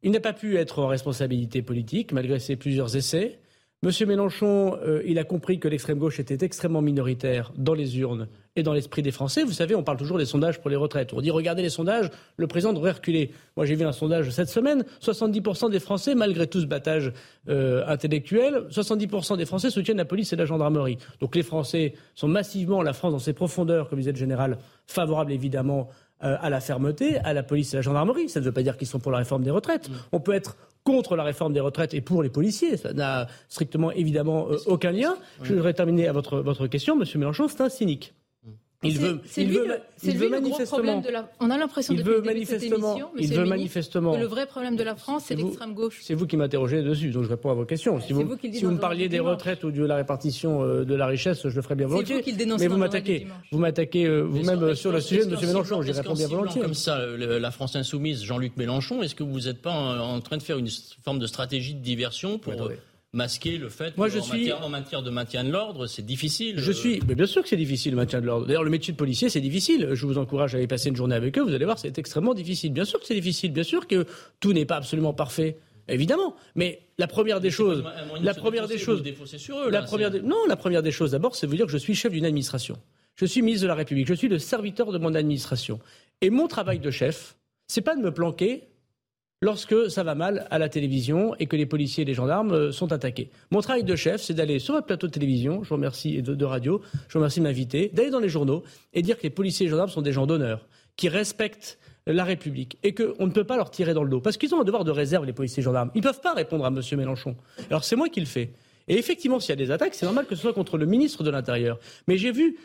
Il 0.02 0.12
n'a 0.12 0.20
pas 0.20 0.34
pu 0.34 0.58
être 0.58 0.80
en 0.80 0.88
responsabilité 0.88 1.62
politique, 1.62 2.14
malgré 2.14 2.40
ses 2.40 2.56
plusieurs 2.56 2.96
essais. 2.96 3.40
Monsieur 3.82 4.06
Mélenchon, 4.06 4.78
euh, 4.84 5.02
il 5.06 5.20
a 5.20 5.24
compris 5.24 5.58
que 5.58 5.70
l'extrême 5.70 6.00
gauche 6.00 6.20
était 6.20 6.44
extrêmement 6.44 6.82
minoritaire 6.82 7.54
dans 7.56 7.74
les 7.74 7.98
urnes 7.98 8.28
et 8.58 8.62
dans 8.62 8.74
l'esprit 8.74 9.02
des 9.02 9.12
Français. 9.12 9.46
Vous 9.46 9.54
savez, 9.54 9.74
on 9.74 9.84
parle 9.84 9.98
toujours 9.98 10.18
des 10.18 10.26
sondages 10.26 10.60
pour 10.60 10.70
les 10.70 10.76
retraites. 10.76 11.14
On 11.14 11.22
dit 11.22 11.32
regardez 11.32 11.62
les 11.62 11.70
sondages, 11.70 12.10
le 12.36 12.48
président 12.48 12.74
devrait 12.74 12.92
reculer. 12.92 13.32
Moi, 13.56 13.66
j'ai 13.66 13.76
vu 13.76 13.86
un 13.86 13.94
sondage 13.94 14.32
cette 14.32 14.50
semaine 14.50 14.84
70% 15.02 15.72
des 15.72 15.80
Français, 15.80 16.14
malgré 16.14 16.46
tout 16.46 16.60
ce 16.60 16.66
battage 16.66 17.14
euh, 17.48 17.86
intellectuel, 17.88 18.66
70% 18.70 19.38
des 19.38 19.46
Français 19.46 19.70
soutiennent 19.70 19.96
la 19.96 20.04
police 20.04 20.34
et 20.34 20.36
la 20.36 20.44
gendarmerie. 20.44 20.98
Donc 21.22 21.38
les 21.38 21.44
Français 21.44 21.94
sont 22.16 22.28
massivement, 22.28 22.82
la 22.82 22.92
France 22.92 23.14
dans 23.14 23.20
ses 23.20 23.32
profondeurs, 23.32 23.88
comme 23.88 24.00
disait 24.00 24.12
le 24.12 24.18
général, 24.18 24.58
favorable 24.88 25.32
évidemment 25.32 25.88
euh, 26.22 26.36
à 26.42 26.50
la 26.50 26.60
fermeté, 26.60 27.18
à 27.20 27.32
la 27.32 27.44
police 27.44 27.74
et 27.74 27.78
à 27.78 27.80
la 27.80 27.82
gendarmerie. 27.82 28.28
Ça 28.28 28.42
ne 28.42 28.46
veut 28.46 28.52
pas 28.52 28.62
dire 28.62 28.76
qu'ils 28.76 28.90
sont 28.90 29.00
pour 29.00 29.14
la 29.14 29.20
réforme 29.20 29.42
des 29.42 29.52
retraites. 29.52 29.90
On 30.12 30.20
peut 30.20 30.34
être 30.34 30.58
contre 30.84 31.16
la 31.16 31.24
réforme 31.24 31.54
des 31.54 31.60
retraites 31.60 31.94
et 31.94 32.02
pour 32.02 32.24
les 32.24 32.30
policiers. 32.30 32.78
Ça 32.78 32.94
n'a 32.94 33.28
strictement 33.48 33.92
évidemment 33.92 34.48
euh, 34.50 34.58
aucun 34.66 34.92
lien. 34.92 35.16
Je 35.44 35.54
voudrais 35.54 35.74
terminer 35.74 36.08
à 36.08 36.14
votre, 36.14 36.40
votre 36.40 36.68
question. 36.68 36.96
Monsieur 36.96 37.20
Mélenchon, 37.20 37.48
c'est 37.48 37.62
un 37.62 37.70
cynique. 37.70 38.14
Il 38.82 38.98
veut, 38.98 39.20
il 39.36 39.52
veut, 39.52 39.68
il 40.04 40.18
veut 40.18 40.30
manifestement. 40.30 41.02
De 41.02 41.10
la, 41.10 41.30
on 41.42 41.50
a 41.50 41.58
l'impression 41.58 41.94
il 41.94 42.02
veut 42.02 42.22
manifestement, 42.22 42.92
émission, 42.94 43.10
il 43.18 43.34
veut 43.34 43.44
manifestement 43.44 44.14
que 44.14 44.20
le 44.20 44.26
vrai 44.26 44.46
problème 44.46 44.78
de 44.78 44.84
la 44.84 44.96
France, 44.96 45.26
c'est 45.28 45.36
l'extrême 45.36 45.74
gauche. 45.74 46.00
C'est 46.02 46.14
vous 46.14 46.26
qui 46.26 46.38
m'interrogez 46.38 46.82
dessus, 46.82 47.10
donc 47.10 47.26
je 47.26 47.30
réponds 47.30 47.52
à 47.52 47.56
vos 47.56 47.66
questions. 47.66 48.00
Si 48.00 48.14
vous, 48.14 48.22
vous, 48.22 48.38
si 48.42 48.64
vous 48.64 48.72
me 48.72 48.80
parliez 48.80 49.10
des 49.10 49.20
retraites 49.20 49.66
ou 49.66 49.72
de 49.72 49.84
la 49.84 49.98
répartition 49.98 50.64
euh, 50.64 50.86
de 50.86 50.96
la 50.96 51.08
richesse, 51.08 51.46
je 51.46 51.54
le 51.54 51.62
ferais 51.62 51.76
bien 51.76 51.88
volontiers. 51.88 52.24
Mais 52.58 52.68
vous 52.68 52.78
m'attaquez, 52.78 53.28
vous 53.52 53.60
m'attaquez 53.60 54.06
euh, 54.06 54.22
vous-même 54.22 54.74
sur 54.76 54.94
le 54.94 55.02
sujet 55.02 55.26
de 55.26 55.36
M. 55.36 55.42
Mélenchon. 55.46 55.82
J'y 55.82 55.92
réponds 55.92 56.14
bien 56.14 56.30
volontiers. 56.30 56.62
Comme 56.62 56.74
ça, 56.74 57.06
la 57.06 57.52
France 57.52 57.76
insoumise, 57.76 58.24
Jean-Luc 58.24 58.56
Mélenchon, 58.56 59.04
est-ce 59.04 59.14
que 59.14 59.24
vous 59.24 59.42
n'êtes 59.42 59.62
pas 59.62 59.74
en 59.74 60.22
train 60.22 60.38
de 60.38 60.44
faire 60.44 60.58
une 60.58 60.70
forme 61.04 61.20
de 61.20 61.28
stratégie 61.28 61.74
de 61.74 61.82
diversion 61.82 62.40
pour 62.40 62.54
masquer 63.14 63.58
le 63.58 63.70
fait 63.70 63.98
Moi, 63.98 64.08
je 64.08 64.20
suis... 64.20 64.52
en 64.52 64.70
matière 64.70 65.02
de 65.02 65.10
maintien 65.10 65.44
de 65.44 65.50
l'ordre, 65.50 65.88
c'est 65.88 66.06
difficile. 66.06 66.60
Je 66.60 66.72
suis, 66.72 67.02
mais 67.08 67.16
bien 67.16 67.26
sûr 67.26 67.42
que 67.42 67.50
c'est 67.50 67.58
difficile 67.58 67.92
le 67.92 67.98
maintien 67.98 68.22
de 68.22 68.26
l'ordre. 68.26 68.46
D'ailleurs, 68.46 68.64
le 68.64 68.70
métier 68.70 68.94
de 68.94 68.98
policier, 68.98 69.30
c'est 69.30 69.42
difficile. 69.42 69.90
Je 69.94 70.06
vous 70.06 70.18
encourage 70.18 70.54
à 70.54 70.58
aller 70.58 70.68
passer 70.68 70.90
une 70.90 70.96
journée 70.96 71.16
avec 71.16 71.38
eux. 71.38 71.42
Vous 71.42 71.54
allez 71.54 71.66
voir, 71.66 71.80
c'est 71.80 71.98
extrêmement 71.98 72.34
difficile. 72.34 72.72
Bien 72.72 72.86
sûr 72.86 73.00
que 73.00 73.06
c'est 73.06 73.16
difficile. 73.16 73.52
Bien 73.52 73.64
sûr 73.64 73.88
que 73.88 74.06
tout 74.40 74.54
n'est 74.54 74.66
pas 74.66 74.78
absolument 74.78 75.14
parfait. 75.14 75.58
Évidemment, 75.88 76.36
mais 76.54 76.82
la 77.00 77.08
première 77.08 77.40
des 77.40 77.50
choses, 77.50 77.84
la 78.22 78.36
première 78.36 78.68
des 78.68 78.78
choses, 78.78 79.04
la 79.72 79.82
première 79.82 80.12
non, 80.24 80.46
la 80.48 80.56
première 80.56 80.84
des 80.84 80.92
choses 80.92 81.12
d'abord, 81.12 81.36
c'est 81.36 81.48
vous 81.48 81.56
dire 81.56 81.66
que 81.66 81.72
je 81.72 81.80
suis 81.80 81.96
chef 81.96 82.12
d'une 82.12 82.26
administration. 82.26 82.78
Je 83.16 83.26
suis 83.26 83.42
ministre 83.42 83.64
de 83.64 83.68
la 83.70 83.76
République. 83.76 84.08
Je 84.08 84.14
suis 84.14 84.28
le 84.28 84.38
serviteur 84.38 84.92
de 84.92 85.00
mon 85.00 85.16
administration. 85.16 85.80
Et 86.22 86.30
mon 86.30 86.48
travail 86.48 86.80
de 86.80 86.92
chef, 86.92 87.36
c'est 87.68 87.82
pas 87.82 87.96
de 87.96 88.02
me 88.02 88.14
planquer 88.14 88.68
lorsque 89.42 89.90
ça 89.90 90.04
va 90.04 90.16
mal 90.16 90.48
à 90.52 90.60
la 90.60 90.68
télévision 90.68 91.34
et 91.40 91.46
que 91.46 91.56
les 91.56 91.66
policiers 91.66 92.02
et 92.02 92.06
les 92.06 92.14
gendarmes 92.14 92.52
euh, 92.52 92.72
sont 92.72 92.92
attaqués. 92.92 93.30
Mon 93.52 93.62
travail 93.62 93.84
de 93.84 93.96
chef, 93.96 94.22
c'est 94.22 94.34
d'aller 94.34 94.60
sur 94.60 94.76
un 94.76 94.82
plateau 94.82 95.08
de 95.08 95.12
télévision, 95.12 95.64
je 95.64 95.74
remercie, 95.74 96.18
et 96.18 96.22
de, 96.22 96.46
radio, 96.46 96.82
je 97.08 97.14
vous 97.14 97.20
remercie 97.20 97.40
de 97.40 97.46
m'inviter, 97.46 97.90
d'aller 97.94 98.10
dans 98.10 98.20
les 98.20 98.30
journaux 98.30 98.64
et 98.94 99.02
dire 99.02 99.18
que 99.18 99.24
les 99.24 99.30
policiers 99.30 99.66
et 99.66 99.68
les 99.68 99.72
gendarmes 99.72 99.90
sont 99.90 100.02
des 100.02 100.12
gens 100.12 100.28
d'honneur, 100.28 100.68
qui 100.98 101.08
respectent 101.08 101.80
la 102.06 102.24
République 102.24 102.78
et 102.84 102.94
qu'on 102.94 103.28
ne 103.28 103.32
peut 103.32 103.44
pas 103.44 103.56
leur 103.56 103.72
tirer 103.72 103.94
dans 103.94 104.04
le 104.04 104.10
dos. 104.10 104.20
Parce 104.20 104.36
qu'ils 104.36 104.54
ont 104.54 104.62
un 104.62 104.66
devoir 104.66 104.84
de 104.84 104.92
réserve, 104.92 105.26
les 105.26 105.34
policiers 105.34 105.60
et 105.60 105.62
les 105.62 105.66
gendarmes. 105.66 105.92
Ils 105.96 106.00
ne 106.00 106.04
peuvent 106.04 106.22
pas 106.22 106.34
répondre 106.34 106.66
à 106.66 106.70
M. 106.70 106.82
Mélenchon. 106.98 107.36
Alors 107.70 107.84
c'est 107.84 107.96
moi 107.96 108.10
qui 108.10 108.20
le 108.20 108.26
fais. 108.26 108.52
Et 108.88 108.98
effectivement, 108.98 109.40
s'il 109.40 109.52
y 109.52 109.54
a 109.54 109.56
des 109.56 109.72
attaques, 109.72 109.94
c'est 109.94 110.06
normal 110.06 110.26
que 110.26 110.36
ce 110.36 110.42
soit 110.42 110.54
contre 110.54 110.78
le 110.78 110.88
ministre 110.88 111.24
de 111.24 111.30
l'Intérieur. 111.30 111.80
Mais 112.08 112.18
j'ai 112.18 112.32
vu 112.32 112.58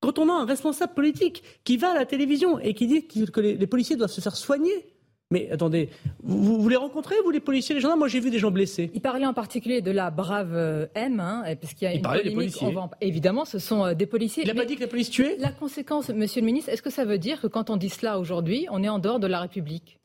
quand 0.00 0.18
on 0.18 0.28
a 0.28 0.32
un 0.32 0.46
responsable 0.46 0.94
politique 0.94 1.42
qui 1.64 1.76
va 1.76 1.90
à 1.90 1.94
la 1.94 2.06
télévision 2.06 2.60
et 2.60 2.74
qui 2.74 2.86
dit 2.86 3.06
que 3.06 3.40
les 3.40 3.66
policiers 3.66 3.96
doivent 3.96 4.10
se 4.10 4.20
faire 4.20 4.36
soigner 4.36 4.93
mais 5.34 5.50
attendez, 5.50 5.90
vous, 6.22 6.60
vous 6.60 6.68
les 6.68 6.76
rencontrez, 6.76 7.16
vous, 7.24 7.30
les 7.32 7.40
policiers, 7.40 7.74
les 7.74 7.80
gendarmes? 7.80 7.98
Moi, 7.98 8.08
j'ai 8.08 8.20
vu 8.20 8.30
des 8.30 8.38
gens 8.38 8.52
blessés. 8.52 8.90
Il 8.94 9.00
parlait 9.00 9.26
en 9.26 9.34
particulier 9.34 9.82
de 9.82 9.90
la 9.90 10.10
brave 10.10 10.52
euh, 10.54 10.86
M, 10.94 11.18
hein, 11.18 11.42
parce 11.60 11.74
qu'il 11.74 11.86
y 11.86 11.90
a 11.90 11.94
Il 11.94 11.98
une 11.98 12.22
des 12.22 12.34
policiers. 12.34 12.74
Évidemment, 13.00 13.44
ce 13.44 13.58
sont 13.58 13.84
euh, 13.84 13.94
des 13.94 14.06
policiers. 14.06 14.44
Il 14.44 14.46
n'a 14.46 14.54
pas 14.54 14.64
dit 14.64 14.76
que 14.76 14.82
la 14.82 14.86
police 14.86 15.10
tuait 15.10 15.36
La 15.40 15.50
conséquence, 15.50 16.08
monsieur 16.10 16.40
le 16.40 16.46
ministre, 16.46 16.70
est-ce 16.70 16.82
que 16.82 16.90
ça 16.90 17.04
veut 17.04 17.18
dire 17.18 17.40
que 17.40 17.48
quand 17.48 17.68
on 17.68 17.76
dit 17.76 17.90
cela 17.90 18.20
aujourd'hui, 18.20 18.68
on 18.70 18.82
est 18.84 18.88
en 18.88 19.00
dehors 19.00 19.18
de 19.18 19.26
la 19.26 19.40
République? 19.40 19.98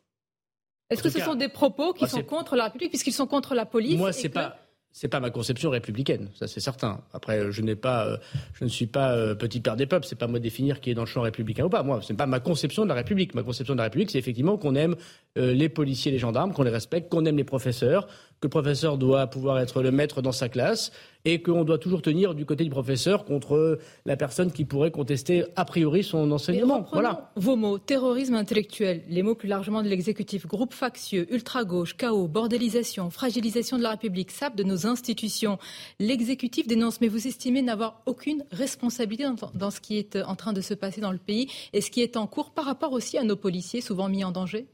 Est-ce 0.89 1.03
que 1.03 1.09
ce 1.09 1.19
sont 1.19 1.35
des 1.35 1.49
propos 1.49 1.93
qui 1.93 2.07
sont 2.07 2.23
contre 2.23 2.55
la 2.55 2.63
République, 2.65 2.89
puisqu'ils 2.89 3.13
sont 3.13 3.27
contre 3.27 3.53
la 3.53 3.67
police 3.67 3.97
Moi, 3.97 4.11
c'est 4.11 4.29
pas 4.29 4.57
c'est 4.91 5.07
pas 5.07 5.19
ma 5.19 5.29
conception 5.29 5.69
républicaine, 5.69 6.29
ça 6.37 6.47
c'est 6.47 6.59
certain. 6.59 7.01
Après, 7.13 7.51
je 7.51 7.61
n'ai 7.61 7.75
pas, 7.75 8.07
euh, 8.07 8.17
je 8.53 8.63
ne 8.63 8.69
suis 8.69 8.87
pas 8.87 9.13
euh, 9.13 9.35
petit 9.35 9.59
père 9.59 9.75
des 9.75 9.85
peuples, 9.85 10.05
c'est 10.05 10.17
pas 10.17 10.27
moi 10.27 10.39
définir 10.39 10.81
qui 10.81 10.89
est 10.89 10.93
dans 10.95 11.03
le 11.03 11.07
champ 11.07 11.21
républicain 11.21 11.65
ou 11.65 11.69
pas. 11.69 11.83
Moi, 11.83 11.99
c'est 12.03 12.15
pas 12.15 12.25
ma 12.25 12.39
conception 12.39 12.83
de 12.83 12.89
la 12.89 12.95
République. 12.95 13.35
Ma 13.35 13.43
conception 13.43 13.75
de 13.75 13.77
la 13.77 13.85
République, 13.85 14.09
c'est 14.09 14.17
effectivement 14.17 14.57
qu'on 14.57 14.75
aime 14.75 14.95
euh, 15.37 15.53
les 15.53 15.69
policiers, 15.69 16.11
les 16.11 16.17
gendarmes, 16.17 16.53
qu'on 16.53 16.63
les 16.63 16.71
respecte, 16.71 17.09
qu'on 17.09 17.25
aime 17.25 17.37
les 17.37 17.43
professeurs, 17.43 18.07
que 18.39 18.47
le 18.47 18.49
professeur 18.49 18.97
doit 18.97 19.27
pouvoir 19.27 19.59
être 19.59 19.81
le 19.81 19.91
maître 19.91 20.21
dans 20.21 20.31
sa 20.31 20.49
classe 20.49 20.91
et 21.25 21.41
qu'on 21.41 21.65
doit 21.65 21.77
toujours 21.77 22.01
tenir 22.01 22.33
du 22.33 22.45
côté 22.45 22.63
du 22.63 22.69
professeur 22.69 23.25
contre 23.25 23.79
la 24.05 24.15
personne 24.15 24.51
qui 24.51 24.63
pourrait 24.63 24.91
contester 24.91 25.43
a 25.57 25.65
priori 25.65 26.03
son 26.03 26.31
enseignement. 26.31 26.87
Voilà. 26.93 27.31
Vos 27.35 27.57
mots, 27.57 27.77
terrorisme 27.77 28.35
intellectuel, 28.35 29.03
les 29.09 29.21
mots 29.21 29.35
plus 29.35 29.49
largement 29.49 29.83
de 29.83 29.89
l'exécutif, 29.89 30.47
groupe 30.47 30.73
factieux, 30.73 31.27
ultra-gauche, 31.33 31.97
chaos, 31.97 32.27
bordélisation, 32.27 33.09
fragilisation 33.09 33.77
de 33.77 33.83
la 33.83 33.91
République, 33.91 34.31
sable 34.31 34.55
de 34.55 34.63
nos 34.63 34.87
institutions. 34.87 35.59
L'exécutif 35.99 36.67
dénonce, 36.67 37.01
mais 37.01 37.09
vous 37.09 37.27
estimez 37.27 37.61
n'avoir 37.61 38.01
aucune 38.05 38.45
responsabilité 38.51 39.25
dans, 39.25 39.35
dans 39.53 39.71
ce 39.71 39.81
qui 39.81 39.97
est 39.97 40.15
en 40.15 40.35
train 40.35 40.53
de 40.53 40.61
se 40.61 40.73
passer 40.73 41.01
dans 41.01 41.11
le 41.11 41.17
pays 41.17 41.49
et 41.73 41.81
ce 41.81 41.91
qui 41.91 42.01
est 42.01 42.15
en 42.15 42.27
cours 42.27 42.51
par 42.51 42.63
rapport 42.63 42.93
aussi 42.93 43.17
à 43.17 43.23
nos 43.23 43.35
policiers 43.35 43.81
souvent 43.81 44.07
mis 44.07 44.23
en 44.23 44.31
danger? 44.31 44.67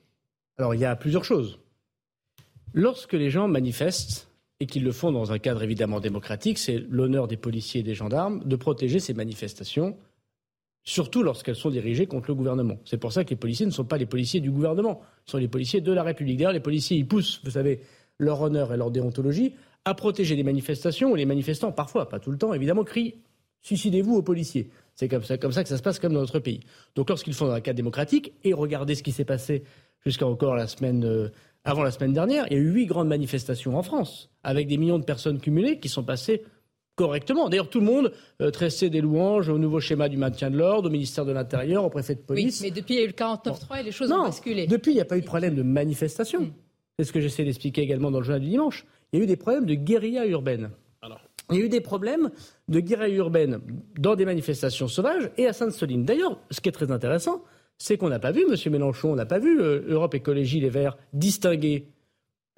Alors 0.58 0.76
il 0.76 0.82
y 0.82 0.86
a 0.86 0.96
plusieurs 0.96 1.26
choses. 1.26 1.60
Lorsque 2.78 3.14
les 3.14 3.30
gens 3.30 3.48
manifestent, 3.48 4.30
et 4.60 4.66
qu'ils 4.66 4.84
le 4.84 4.92
font 4.92 5.12
dans 5.12 5.32
un 5.32 5.40
cadre 5.40 5.64
évidemment 5.64 6.02
démocratique, 6.02 6.58
c'est 6.58 6.78
l'honneur 6.90 7.28
des 7.28 7.38
policiers 7.38 7.80
et 7.80 7.84
des 7.84 7.96
gendarmes 7.96 8.44
de 8.44 8.56
protéger 8.58 9.00
ces 9.00 9.14
manifestations, 9.14 9.98
surtout 10.84 11.24
lorsqu'elles 11.24 11.56
sont 11.56 11.70
dirigées 11.70 12.06
contre 12.06 12.30
le 12.30 12.36
gouvernement. 12.36 12.78
C'est 12.84 12.98
pour 12.98 13.14
ça 13.14 13.24
que 13.24 13.30
les 13.30 13.38
policiers 13.38 13.66
ne 13.66 13.72
sont 13.72 13.86
pas 13.86 13.98
les 13.98 14.06
policiers 14.06 14.42
du 14.42 14.52
gouvernement, 14.52 15.02
ce 15.26 15.32
sont 15.32 15.38
les 15.38 15.48
policiers 15.48 15.80
de 15.80 15.92
la 15.92 16.04
République. 16.04 16.38
D'ailleurs, 16.38 16.52
les 16.52 16.60
policiers, 16.60 16.98
ils 16.98 17.08
poussent, 17.08 17.42
vous 17.46 17.52
savez, 17.52 17.80
leur 18.20 18.42
honneur 18.42 18.74
et 18.74 18.78
leur 18.78 18.92
déontologie 18.92 19.54
à 19.86 19.94
protéger 19.94 20.36
les 20.36 20.44
manifestations 20.44 21.12
où 21.12 21.16
les 21.16 21.26
manifestants, 21.26 21.72
parfois, 21.72 22.10
pas 22.10 22.20
tout 22.20 22.32
le 22.32 22.38
temps, 22.38 22.54
évidemment, 22.54 22.84
crient 22.84 23.16
Suicidez-vous 23.62 24.18
aux 24.18 24.22
policiers. 24.22 24.70
C'est 24.94 25.08
comme 25.08 25.24
ça, 25.24 25.38
que 25.38 25.70
ça 25.70 25.78
se 25.78 25.82
passe 25.82 25.98
comme 25.98 26.14
dans 26.14 26.20
notre 26.20 26.38
pays. 26.38 26.60
Donc 26.94 27.10
lorsqu'ils 27.10 27.34
font 27.34 27.48
dans 27.48 27.54
un 27.54 27.62
cadre 27.62 27.78
démocratique, 27.78 28.32
et 28.44 28.54
regardez 28.54 28.94
ce 28.94 29.02
qui 29.02 29.12
s'est 29.12 29.26
passé 29.26 29.64
jusqu'à 30.06 30.28
encore 30.28 30.56
la 30.56 30.68
semaine 30.68 31.04
euh, 31.04 31.30
avant 31.66 31.84
la 31.84 31.92
semaine 31.92 32.14
dernière, 32.14 32.46
il 32.50 32.54
y 32.54 32.60
a 32.60 32.62
eu 32.62 32.70
huit 32.70 32.86
grandes 32.86 33.08
manifestations 33.08 33.78
en 33.78 33.84
France, 33.84 34.30
avec 34.44 34.68
des 34.68 34.78
millions 34.78 35.00
de 35.00 35.04
personnes 35.04 35.40
cumulées 35.40 35.80
qui 35.80 35.90
sont 35.90 36.04
passées 36.04 36.44
correctement. 36.96 37.50
D'ailleurs, 37.50 37.70
tout 37.70 37.80
le 37.80 37.86
monde 37.86 38.14
euh, 38.42 38.52
tressait 38.52 38.90
des 38.90 39.02
louanges 39.02 39.50
au 39.50 39.58
nouveau 39.58 39.80
schéma 39.80 40.08
du 40.08 40.16
maintien 40.16 40.50
de 40.50 40.58
l'ordre, 40.58 40.88
au 40.88 40.92
ministère 40.92 41.26
de 41.26 41.32
l'Intérieur, 41.32 41.84
au 41.84 41.90
préfet 41.90 42.16
de 42.16 42.22
police. 42.22 42.62
Oui, 42.62 42.68
mais 42.68 42.72
depuis, 42.72 42.94
il 42.94 42.98
y 42.98 43.02
a 43.02 43.04
eu 43.04 43.08
le 43.08 43.14
49.3 43.14 43.80
et 43.80 43.84
les 43.84 43.92
choses 43.92 44.12
ont 44.12 44.24
basculé. 44.24 44.68
Depuis, 44.68 44.92
il 44.92 44.96
n'y 44.96 45.02
a 45.02 45.06
pas 45.06 45.18
eu 45.18 45.22
de 45.22 45.26
problème 45.26 45.56
de 45.56 45.64
manifestation. 45.64 46.42
Mm. 46.42 46.54
C'est 46.98 47.06
ce 47.06 47.12
que 47.12 47.20
j'essaie 47.20 47.44
d'expliquer 47.44 47.82
également 47.82 48.12
dans 48.12 48.20
le 48.20 48.24
journal 48.24 48.42
du 48.42 48.50
dimanche. 48.50 48.86
Il 49.12 49.20
y 49.20 49.22
a 49.22 49.24
eu 49.26 49.28
des 49.28 49.36
problèmes 49.36 49.66
de 49.66 49.74
guérilla 49.74 50.26
urbaine. 50.26 50.70
Il 51.52 51.60
y 51.60 51.62
a 51.62 51.66
eu 51.66 51.70
des 51.70 51.82
problèmes 51.82 52.32
de 52.70 52.80
guérilla 52.80 53.16
urbaine 53.16 53.60
dans 54.00 54.16
des 54.16 54.26
manifestations 54.26 54.88
sauvages 54.88 55.30
et 55.38 55.46
à 55.46 55.54
Sainte-Soline. 55.54 56.04
D'ailleurs, 56.04 56.40
ce 56.50 56.60
qui 56.60 56.70
est 56.70 56.72
très 56.72 56.92
intéressant, 56.92 57.44
c'est 57.78 57.98
qu'on 57.98 58.10
n'a 58.10 58.20
pas 58.20 58.32
vu, 58.32 58.44
M. 58.50 58.72
Mélenchon, 58.72 59.12
on 59.12 59.16
n'a 59.16 59.26
pas 59.26 59.40
vu 59.40 59.60
euh, 59.62 59.82
Europe 59.88 60.16
Écologie 60.16 60.60
Les 60.60 60.70
Verts 60.70 60.98
distinguer 61.14 61.88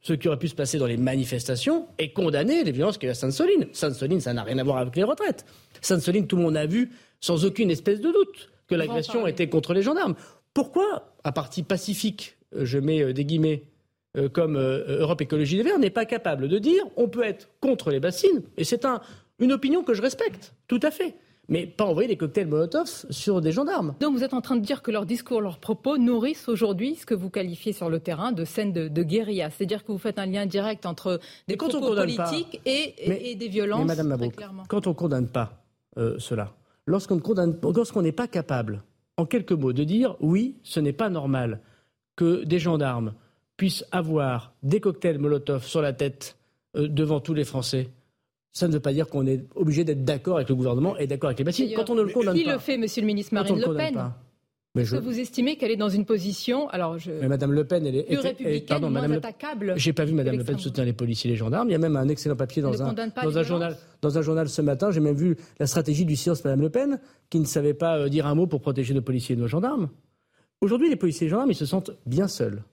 ce 0.01 0.13
qui 0.13 0.27
aurait 0.27 0.37
pu 0.37 0.47
se 0.47 0.55
passer 0.55 0.77
dans 0.77 0.85
les 0.85 0.97
manifestations 0.97 1.87
et 1.97 2.13
condamner 2.13 2.63
les 2.63 2.71
violences 2.71 2.97
qu'il 2.97 3.07
y 3.07 3.09
a 3.09 3.11
à 3.11 3.15
Sainte-Soline. 3.15 3.67
Sainte-Soline, 3.73 4.21
ça 4.21 4.33
n'a 4.33 4.43
rien 4.43 4.57
à 4.59 4.63
voir 4.63 4.77
avec 4.77 4.95
les 4.95 5.03
retraites. 5.03 5.45
Sainte-Soline, 5.81 6.27
tout 6.27 6.35
le 6.35 6.43
monde 6.43 6.57
a 6.57 6.65
vu, 6.65 6.91
sans 7.19 7.45
aucune 7.45 7.71
espèce 7.71 7.99
de 7.99 8.11
doute, 8.11 8.49
que 8.67 8.75
l'agression 8.75 9.25
était 9.27 9.49
contre 9.49 9.73
les 9.73 9.81
gendarmes. 9.81 10.15
Pourquoi 10.53 11.13
un 11.23 11.31
parti 11.31 11.63
pacifique, 11.63 12.37
euh, 12.55 12.63
je 12.63 12.77
mets 12.77 13.01
euh, 13.01 13.13
des 13.13 13.25
guillemets, 13.25 13.63
comme 14.33 14.57
Europe 14.57 15.21
Écologie 15.21 15.57
Les 15.57 15.63
Verts, 15.63 15.77
n'est 15.77 15.91
pas 15.91 16.05
capable 16.05 16.47
de 16.47 16.57
dire 16.57 16.81
on 16.95 17.07
peut 17.07 17.23
être 17.23 17.49
contre 17.59 17.91
les 17.91 17.99
bassines 17.99 18.41
Et 18.55 18.63
c'est 18.63 18.83
une 19.37 19.51
opinion 19.51 19.83
que 19.83 19.93
je 19.93 20.01
respecte, 20.01 20.55
tout 20.67 20.79
à 20.81 20.89
fait 20.89 21.13
mais 21.49 21.65
pas 21.65 21.85
envoyer 21.85 22.07
des 22.07 22.17
cocktails 22.17 22.47
Molotov 22.47 23.05
sur 23.09 23.41
des 23.41 23.51
gendarmes. 23.51 23.95
Donc 23.99 24.15
vous 24.15 24.23
êtes 24.23 24.33
en 24.33 24.41
train 24.41 24.55
de 24.55 24.61
dire 24.61 24.81
que 24.81 24.91
leurs 24.91 25.05
discours, 25.05 25.41
leurs 25.41 25.59
propos 25.59 25.97
nourrissent 25.97 26.49
aujourd'hui 26.49 26.95
ce 26.95 27.05
que 27.05 27.13
vous 27.13 27.29
qualifiez 27.29 27.73
sur 27.73 27.89
le 27.89 27.99
terrain 27.99 28.31
de 28.31 28.43
scène 28.45 28.73
de, 28.73 29.03
guérilla. 29.03 29.49
C'est-à-dire 29.49 29.83
que 29.85 29.91
vous 29.91 29.97
faites 29.97 30.19
un 30.19 30.25
lien 30.25 30.45
direct 30.45 30.85
entre 30.85 31.19
des 31.47 31.55
propos 31.55 31.79
politiques 31.79 32.61
et, 32.65 33.35
des 33.35 33.47
violences. 33.47 33.81
Mais 33.81 33.85
Madame 33.85 34.07
Mabrouk, 34.07 34.35
quand 34.67 34.87
on 34.87 34.91
ne 34.91 34.95
condamne 34.95 35.27
pas 35.27 35.63
euh, 35.97 36.17
cela, 36.19 36.53
lorsqu'on 36.85 38.01
n'est 38.01 38.11
pas 38.11 38.27
capable, 38.27 38.83
en 39.17 39.25
quelques 39.25 39.53
mots, 39.53 39.73
de 39.73 39.83
dire 39.83 40.15
oui, 40.19 40.57
ce 40.63 40.79
n'est 40.79 40.93
pas 40.93 41.09
normal 41.09 41.61
que 42.15 42.43
des 42.43 42.59
gendarmes 42.59 43.13
puissent 43.55 43.85
avoir 43.91 44.53
des 44.63 44.79
cocktails 44.79 45.17
Molotov 45.17 45.65
sur 45.65 45.81
la 45.81 45.93
tête 45.93 46.37
euh, 46.75 46.87
devant 46.87 47.19
tous 47.19 47.33
les 47.33 47.45
Français, 47.45 47.89
ça 48.57 48.67
ne 48.67 48.73
veut 48.73 48.79
pas 48.79 48.93
dire 48.93 49.07
qu'on 49.07 49.27
est 49.27 49.45
obligé 49.55 49.83
d'être 49.83 50.03
d'accord 50.03 50.37
avec 50.37 50.49
le 50.49 50.55
gouvernement 50.55 50.97
et 50.97 51.05
d'accord 51.05 51.27
avec 51.27 51.37
les 51.37 51.45
bâtiments. 51.45 51.69
Quand 51.75 51.89
on 51.91 51.95
ne 51.95 52.01
le 52.01 52.11
condamne 52.11 52.35
qui 52.35 52.43
pas. 52.43 52.49
Qui 52.49 52.55
le 52.55 52.59
fait, 52.59 52.77
Monsieur 52.77 53.01
le 53.01 53.07
ministre 53.07 53.33
Marine 53.33 53.59
Le, 53.59 53.75
Pen 53.75 54.11
Est-ce 54.75 54.95
que 54.95 54.99
vous 54.99 55.19
estimez 55.19 55.57
qu'elle 55.57 55.69
est 55.69 55.77
dans 55.77 55.89
une 55.89 56.05
position, 56.05 56.67
alors 56.69 56.97
je, 56.97 57.11
mais 57.11 57.27
Madame 57.27 57.53
Le 57.53 57.65
Pen, 57.65 57.85
elle 57.85 57.95
est 57.95 58.03
plus 58.03 58.17
républicaine, 58.17 58.65
pardon, 58.67 58.89
moins 58.89 59.01
Madame 59.01 59.17
attaquable. 59.17 59.73
J'ai 59.77 59.93
pas 59.93 60.05
vu 60.05 60.13
Madame 60.13 60.37
Le 60.37 60.43
Pen 60.43 60.57
soutenir 60.57 60.85
les 60.85 60.93
policiers 60.93 61.29
et 61.29 61.33
les 61.33 61.37
gendarmes. 61.37 61.69
Il 61.69 61.73
y 61.73 61.75
a 61.75 61.79
même 61.79 61.95
un 61.95 62.07
excellent 62.07 62.35
papier 62.35 62.63
dans 62.63 62.81
un 62.81 62.93
dans 63.23 63.37
un 63.37 63.43
journal 63.43 63.77
dans 64.01 64.17
un 64.17 64.21
journal 64.23 64.49
ce 64.49 64.61
matin. 64.63 64.89
J'ai 64.89 65.01
même 65.01 65.15
vu 65.15 65.37
la 65.59 65.67
stratégie 65.67 66.05
du 66.05 66.15
silence 66.15 66.43
Madame 66.43 66.61
Le 66.61 66.69
Pen, 66.71 66.99
qui 67.29 67.39
ne 67.39 67.45
savait 67.45 67.75
pas 67.75 67.97
euh, 67.97 68.09
dire 68.09 68.25
un 68.25 68.33
mot 68.33 68.47
pour 68.47 68.61
protéger 68.61 68.95
nos 68.95 69.01
policiers 69.01 69.35
et 69.35 69.39
nos 69.39 69.47
gendarmes. 69.47 69.89
Aujourd'hui, 70.61 70.89
les 70.89 70.95
policiers 70.95 71.25
et 71.25 71.27
les 71.27 71.31
gendarmes, 71.31 71.51
ils 71.51 71.55
se 71.55 71.67
sentent 71.67 71.91
bien 72.07 72.27
seuls. 72.27 72.63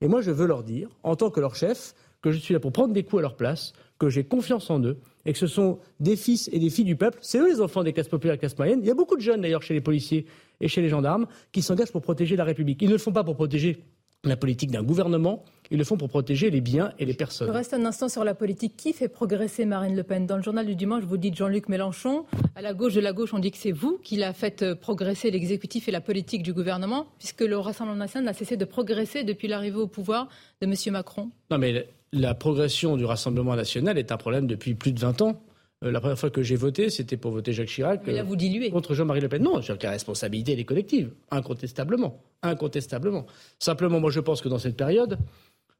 Et 0.00 0.08
moi, 0.08 0.22
je 0.22 0.30
veux 0.30 0.46
leur 0.46 0.62
dire, 0.62 0.88
en 1.02 1.14
tant 1.16 1.30
que 1.30 1.40
leur 1.40 1.54
chef, 1.54 1.94
que 2.22 2.30
je 2.30 2.38
suis 2.38 2.54
là 2.54 2.60
pour 2.60 2.72
prendre 2.72 2.94
des 2.94 3.02
coups 3.02 3.20
à 3.20 3.22
leur 3.22 3.36
place, 3.36 3.74
que 3.98 4.08
j'ai 4.08 4.24
confiance 4.24 4.70
en 4.70 4.82
eux 4.82 4.96
et 5.26 5.32
que 5.32 5.38
ce 5.38 5.46
sont 5.46 5.78
des 6.00 6.16
fils 6.16 6.48
et 6.52 6.58
des 6.58 6.70
filles 6.70 6.84
du 6.84 6.96
peuple. 6.96 7.18
C'est 7.20 7.38
eux 7.38 7.48
les 7.48 7.60
enfants 7.60 7.82
des 7.82 7.92
classes 7.92 8.08
populaires 8.08 8.34
et 8.34 8.36
des 8.36 8.40
classes 8.40 8.56
moyennes. 8.56 8.80
Il 8.82 8.86
y 8.86 8.90
a 8.90 8.94
beaucoup 8.94 9.16
de 9.16 9.20
jeunes 9.20 9.42
d'ailleurs 9.42 9.62
chez 9.62 9.74
les 9.74 9.80
policiers 9.80 10.26
et 10.60 10.68
chez 10.68 10.80
les 10.80 10.88
gendarmes 10.88 11.26
qui 11.52 11.62
s'engagent 11.62 11.92
pour 11.92 12.02
protéger 12.02 12.36
la 12.36 12.44
République. 12.44 12.80
Ils 12.80 12.88
ne 12.88 12.92
le 12.92 12.98
font 12.98 13.12
pas 13.12 13.24
pour 13.24 13.34
protéger 13.34 13.82
la 14.24 14.36
politique 14.36 14.70
d'un 14.70 14.82
gouvernement, 14.82 15.44
ils 15.70 15.78
le 15.78 15.84
font 15.84 15.96
pour 15.96 16.08
protéger 16.08 16.50
les 16.50 16.60
biens 16.60 16.92
et 16.98 17.04
les 17.04 17.14
personnes. 17.14 17.48
Je 17.48 17.52
reste 17.52 17.74
un 17.74 17.84
instant 17.84 18.08
sur 18.08 18.24
la 18.24 18.34
politique. 18.34 18.76
Qui 18.76 18.92
fait 18.92 19.08
progresser 19.08 19.64
Marine 19.64 19.94
Le 19.94 20.02
Pen? 20.02 20.26
Dans 20.26 20.36
le 20.36 20.42
journal 20.42 20.66
du 20.66 20.74
dimanche, 20.74 21.04
vous 21.04 21.16
dites 21.16 21.36
Jean-Luc 21.36 21.68
Mélenchon. 21.68 22.24
À 22.54 22.62
la 22.62 22.74
gauche 22.74 22.94
de 22.94 23.00
la 23.00 23.12
gauche, 23.12 23.34
on 23.34 23.38
dit 23.38 23.50
que 23.50 23.58
c'est 23.58 23.72
vous 23.72 23.98
qui 24.02 24.16
l'a 24.16 24.32
fait 24.32 24.62
euh, 24.62 24.74
progresser 24.74 25.30
l'exécutif 25.30 25.88
et 25.88 25.92
la 25.92 26.00
politique 26.00 26.42
du 26.42 26.52
gouvernement, 26.52 27.06
puisque 27.18 27.42
le 27.42 27.56
Rassemblement 27.58 27.98
national 27.98 28.24
n'a 28.24 28.32
cessé 28.32 28.56
de 28.56 28.64
progresser 28.64 29.24
depuis 29.24 29.48
l'arrivée 29.48 29.78
au 29.78 29.86
pouvoir 29.86 30.28
de 30.60 30.66
M. 30.66 30.74
Macron. 30.92 31.30
Non, 31.50 31.58
mais 31.58 31.86
la 32.12 32.34
progression 32.34 32.96
du 32.96 33.04
Rassemblement 33.04 33.56
national 33.56 33.98
est 33.98 34.12
un 34.12 34.16
problème 34.16 34.46
depuis 34.46 34.74
plus 34.74 34.92
de 34.92 35.00
20 35.00 35.22
ans. 35.22 35.42
Euh, 35.84 35.90
la 35.90 36.00
première 36.00 36.18
fois 36.18 36.30
que 36.30 36.42
j'ai 36.42 36.56
voté, 36.56 36.88
c'était 36.88 37.16
pour 37.16 37.32
voter 37.32 37.52
Jacques 37.52 37.68
Chirac 37.68 38.06
là, 38.06 38.22
vous 38.22 38.36
diluez. 38.36 38.70
contre 38.70 38.94
Jean-Marie 38.94 39.20
Le 39.20 39.28
Pen. 39.28 39.42
Non, 39.42 39.60
je 39.60 39.72
la 39.72 39.90
responsabilité 39.90 40.56
des 40.56 40.64
collectives, 40.64 41.12
incontestablement. 41.30 42.22
Incontestablement. 42.42 43.26
Simplement, 43.58 44.00
moi, 44.00 44.10
je 44.10 44.20
pense 44.20 44.40
que 44.40 44.48
dans 44.48 44.58
cette 44.58 44.76
période, 44.76 45.18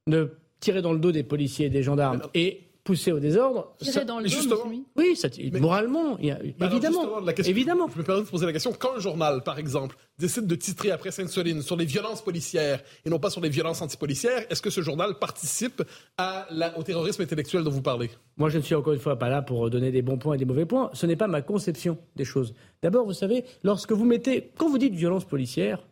ne 0.06 0.28
tirer 0.60 0.82
dans 0.82 0.92
le 0.92 0.98
dos 0.98 1.12
des 1.12 1.22
policiers 1.22 1.66
et 1.66 1.70
des 1.70 1.82
gendarmes 1.82 2.22
et 2.34 2.65
pousser 2.86 3.12
au 3.12 3.18
désordre. 3.18 3.74
Tirer 3.78 4.04
dans 4.04 4.20
le 4.20 4.28
dos, 4.28 4.64
Oui, 4.96 5.16
ça, 5.16 5.28
moralement, 5.60 6.16
il 6.18 6.26
y 6.26 6.30
a, 6.30 6.38
évidemment. 6.42 7.20
La 7.20 7.32
question, 7.32 7.50
évidemment. 7.50 7.88
Je 7.92 7.98
me 7.98 8.04
permets 8.04 8.22
de 8.22 8.26
poser 8.28 8.46
la 8.46 8.52
question. 8.52 8.72
Quand 8.78 8.96
un 8.96 9.00
journal, 9.00 9.42
par 9.42 9.58
exemple, 9.58 9.96
décide 10.18 10.46
de 10.46 10.54
titrer 10.54 10.92
après 10.92 11.10
Sainte-Soline 11.10 11.60
sur 11.60 11.76
les 11.76 11.84
violences 11.84 12.22
policières 12.22 12.80
et 13.04 13.10
non 13.10 13.18
pas 13.18 13.28
sur 13.28 13.40
les 13.40 13.48
violences 13.48 13.82
antipolicières, 13.82 14.46
est-ce 14.48 14.62
que 14.62 14.70
ce 14.70 14.80
journal 14.80 15.18
participe 15.18 15.82
à 16.16 16.46
la, 16.50 16.78
au 16.78 16.82
terrorisme 16.84 17.22
intellectuel 17.22 17.64
dont 17.64 17.70
vous 17.70 17.82
parlez? 17.82 18.08
Moi, 18.36 18.48
je 18.48 18.58
ne 18.58 18.62
suis 18.62 18.76
encore 18.76 18.92
une 18.92 19.00
fois 19.00 19.18
pas 19.18 19.28
là 19.28 19.42
pour 19.42 19.68
donner 19.68 19.90
des 19.90 20.02
bons 20.02 20.18
points 20.18 20.36
et 20.36 20.38
des 20.38 20.44
mauvais 20.44 20.66
points. 20.66 20.90
Ce 20.92 21.06
n'est 21.06 21.16
pas 21.16 21.26
ma 21.26 21.42
conception 21.42 21.98
des 22.14 22.24
choses. 22.24 22.54
D'abord, 22.82 23.04
vous 23.04 23.12
savez, 23.12 23.44
lorsque 23.64 23.92
vous 23.92 24.04
mettez, 24.04 24.52
quand 24.56 24.68
vous 24.68 24.78
dites 24.78 24.94
violence 24.94 25.24
policière, 25.24 25.86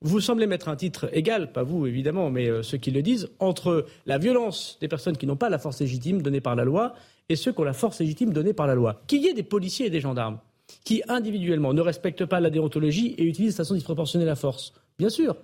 vous 0.00 0.20
semblez 0.20 0.46
mettre 0.46 0.68
un 0.68 0.76
titre 0.76 1.08
égal, 1.12 1.52
pas 1.52 1.64
vous 1.64 1.86
évidemment, 1.86 2.30
mais 2.30 2.48
euh, 2.48 2.62
ceux 2.62 2.78
qui 2.78 2.90
le 2.90 3.02
disent, 3.02 3.28
entre 3.40 3.86
la 4.06 4.18
violence 4.18 4.78
des 4.80 4.88
personnes 4.88 5.16
qui 5.16 5.26
n'ont 5.26 5.36
pas 5.36 5.48
la 5.48 5.58
force 5.58 5.80
légitime 5.80 6.22
donnée 6.22 6.40
par 6.40 6.54
la 6.54 6.64
loi 6.64 6.94
et 7.28 7.36
ceux 7.36 7.52
qui 7.52 7.60
ont 7.60 7.64
la 7.64 7.72
force 7.72 7.98
légitime 7.98 8.32
donnée 8.32 8.52
par 8.52 8.66
la 8.66 8.74
loi. 8.74 9.02
Qu'il 9.06 9.22
y 9.22 9.26
ait 9.26 9.34
des 9.34 9.42
policiers 9.42 9.86
et 9.86 9.90
des 9.90 10.00
gendarmes 10.00 10.38
qui 10.84 11.02
individuellement 11.08 11.72
ne 11.72 11.80
respectent 11.80 12.26
pas 12.26 12.40
la 12.40 12.50
déontologie 12.50 13.14
et 13.18 13.24
utilisent 13.24 13.54
de 13.54 13.56
façon 13.56 13.74
disproportionnée 13.74 14.24
la 14.24 14.36
force. 14.36 14.72
Bien 14.98 15.08
sûr, 15.08 15.36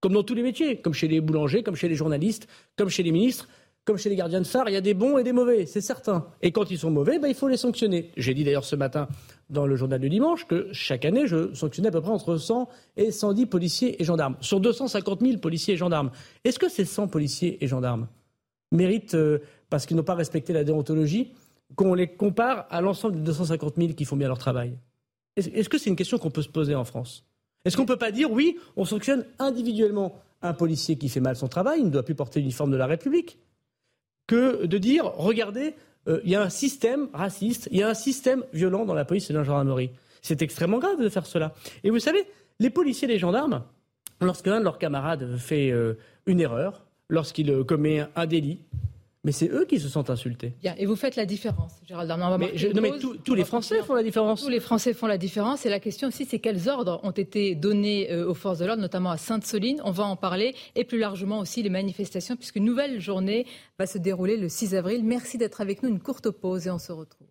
comme 0.00 0.12
dans 0.12 0.22
tous 0.22 0.34
les 0.34 0.42
métiers, 0.42 0.76
comme 0.78 0.94
chez 0.94 1.08
les 1.08 1.20
boulangers, 1.20 1.62
comme 1.62 1.76
chez 1.76 1.88
les 1.88 1.94
journalistes, 1.94 2.48
comme 2.76 2.88
chez 2.88 3.02
les 3.02 3.12
ministres, 3.12 3.48
comme 3.84 3.96
chez 3.96 4.08
les 4.08 4.16
gardiens 4.16 4.40
de 4.40 4.46
phare, 4.46 4.68
il 4.68 4.72
y 4.72 4.76
a 4.76 4.80
des 4.80 4.94
bons 4.94 5.18
et 5.18 5.24
des 5.24 5.32
mauvais, 5.32 5.66
c'est 5.66 5.80
certain. 5.80 6.26
Et 6.40 6.52
quand 6.52 6.70
ils 6.70 6.78
sont 6.78 6.90
mauvais, 6.90 7.18
ben, 7.18 7.28
il 7.28 7.34
faut 7.34 7.48
les 7.48 7.56
sanctionner. 7.56 8.12
J'ai 8.16 8.32
dit 8.32 8.44
d'ailleurs 8.44 8.64
ce 8.64 8.76
matin 8.76 9.08
dans 9.50 9.66
le 9.66 9.74
journal 9.74 10.00
du 10.00 10.08
dimanche 10.08 10.46
que 10.46 10.68
chaque 10.72 11.04
année, 11.04 11.26
je 11.26 11.52
sanctionnais 11.52 11.88
à 11.88 11.90
peu 11.90 12.00
près 12.00 12.12
entre 12.12 12.36
100 12.36 12.68
et 12.96 13.10
110 13.10 13.46
policiers 13.46 14.00
et 14.00 14.04
gendarmes, 14.04 14.36
sur 14.40 14.60
250 14.60 15.20
000 15.20 15.38
policiers 15.38 15.74
et 15.74 15.76
gendarmes. 15.76 16.12
Est-ce 16.44 16.58
que 16.58 16.68
ces 16.68 16.84
100 16.84 17.08
policiers 17.08 17.62
et 17.62 17.66
gendarmes 17.66 18.06
méritent, 18.70 19.14
euh, 19.14 19.40
parce 19.68 19.86
qu'ils 19.86 19.96
n'ont 19.96 20.04
pas 20.04 20.14
respecté 20.14 20.52
la 20.52 20.62
déontologie, 20.62 21.32
qu'on 21.74 21.94
les 21.94 22.06
compare 22.06 22.66
à 22.70 22.80
l'ensemble 22.80 23.16
des 23.16 23.22
250 23.22 23.74
000 23.76 23.92
qui 23.94 24.04
font 24.04 24.16
bien 24.16 24.28
leur 24.28 24.38
travail? 24.38 24.78
Est-ce 25.36 25.68
que 25.68 25.78
c'est 25.78 25.90
une 25.90 25.96
question 25.96 26.18
qu'on 26.18 26.30
peut 26.30 26.42
se 26.42 26.48
poser 26.48 26.74
en 26.74 26.84
France? 26.84 27.24
Est-ce 27.64 27.76
qu'on 27.76 27.82
ne 27.82 27.88
peut 27.88 27.96
pas 27.96 28.12
dire, 28.12 28.30
oui, 28.30 28.58
on 28.76 28.84
sanctionne 28.84 29.24
individuellement 29.38 30.14
un 30.42 30.52
policier 30.52 30.96
qui 30.96 31.08
fait 31.08 31.20
mal 31.20 31.36
son 31.36 31.48
travail, 31.48 31.80
il 31.80 31.86
ne 31.86 31.90
doit 31.90 32.02
plus 32.02 32.14
porter 32.14 32.40
l'uniforme 32.40 32.70
de 32.70 32.76
la 32.76 32.86
République? 32.86 33.38
Que 34.26 34.66
de 34.66 34.78
dire 34.78 35.04
regardez, 35.16 35.74
euh, 36.08 36.20
il 36.24 36.30
y 36.30 36.34
a 36.34 36.42
un 36.42 36.50
système 36.50 37.08
raciste, 37.12 37.68
il 37.70 37.78
y 37.78 37.82
a 37.82 37.88
un 37.88 37.94
système 37.94 38.44
violent 38.52 38.84
dans 38.84 38.94
la 38.94 39.04
police 39.04 39.30
et 39.30 39.32
dans 39.32 39.40
la 39.40 39.44
gendarmerie. 39.44 39.90
C'est 40.20 40.42
extrêmement 40.42 40.78
grave 40.78 41.00
de 41.00 41.08
faire 41.08 41.26
cela. 41.26 41.52
Et 41.84 41.90
vous 41.90 41.98
savez, 41.98 42.26
les 42.58 42.70
policiers 42.70 43.08
et 43.08 43.12
les 43.12 43.18
gendarmes, 43.18 43.62
lorsqu'un 44.20 44.58
de 44.58 44.64
leurs 44.64 44.78
camarades 44.78 45.36
fait 45.36 45.70
euh, 45.70 45.94
une 46.26 46.40
erreur, 46.40 46.84
lorsqu'il 47.08 47.50
euh, 47.50 47.64
commet 47.64 48.06
un 48.16 48.26
délit, 48.26 48.60
mais 49.24 49.30
c'est 49.30 49.48
eux 49.48 49.64
qui 49.64 49.78
se 49.78 49.88
sentent 49.88 50.10
insultés. 50.10 50.54
Bien, 50.60 50.74
et 50.78 50.86
vous 50.86 50.96
faites 50.96 51.14
la 51.14 51.26
différence, 51.26 51.74
Gérald 51.86 52.08
Darmanin. 52.08 52.38
Mais, 52.38 52.52
non, 52.74 52.82
mais 52.82 52.90
tous 52.98 53.34
les 53.34 53.44
Français 53.44 53.80
font 53.82 53.94
la 53.94 54.02
différence. 54.02 54.42
Tous 54.42 54.48
les 54.48 54.58
Français 54.58 54.94
font 54.94 55.06
la 55.06 55.18
différence. 55.18 55.64
Et 55.64 55.70
la 55.70 55.78
question 55.78 56.08
aussi, 56.08 56.24
c'est 56.24 56.40
quels 56.40 56.68
ordres 56.68 56.98
ont 57.04 57.12
été 57.12 57.54
donnés 57.54 58.10
euh, 58.10 58.28
aux 58.28 58.34
forces 58.34 58.58
de 58.58 58.66
l'ordre, 58.66 58.82
notamment 58.82 59.10
à 59.10 59.18
Sainte-Soline. 59.18 59.80
On 59.84 59.92
va 59.92 60.04
en 60.04 60.16
parler. 60.16 60.56
Et 60.74 60.82
plus 60.84 60.98
largement 60.98 61.38
aussi 61.38 61.62
les 61.62 61.70
manifestations, 61.70 62.34
puisqu'une 62.34 62.64
nouvelle 62.64 63.00
journée 63.00 63.46
va 63.78 63.86
se 63.86 63.98
dérouler 63.98 64.36
le 64.36 64.48
6 64.48 64.74
avril. 64.74 65.04
Merci 65.04 65.38
d'être 65.38 65.60
avec 65.60 65.84
nous. 65.84 65.88
Une 65.88 66.00
courte 66.00 66.30
pause 66.30 66.66
et 66.66 66.70
on 66.70 66.80
se 66.80 66.90
retrouve. 66.90 67.28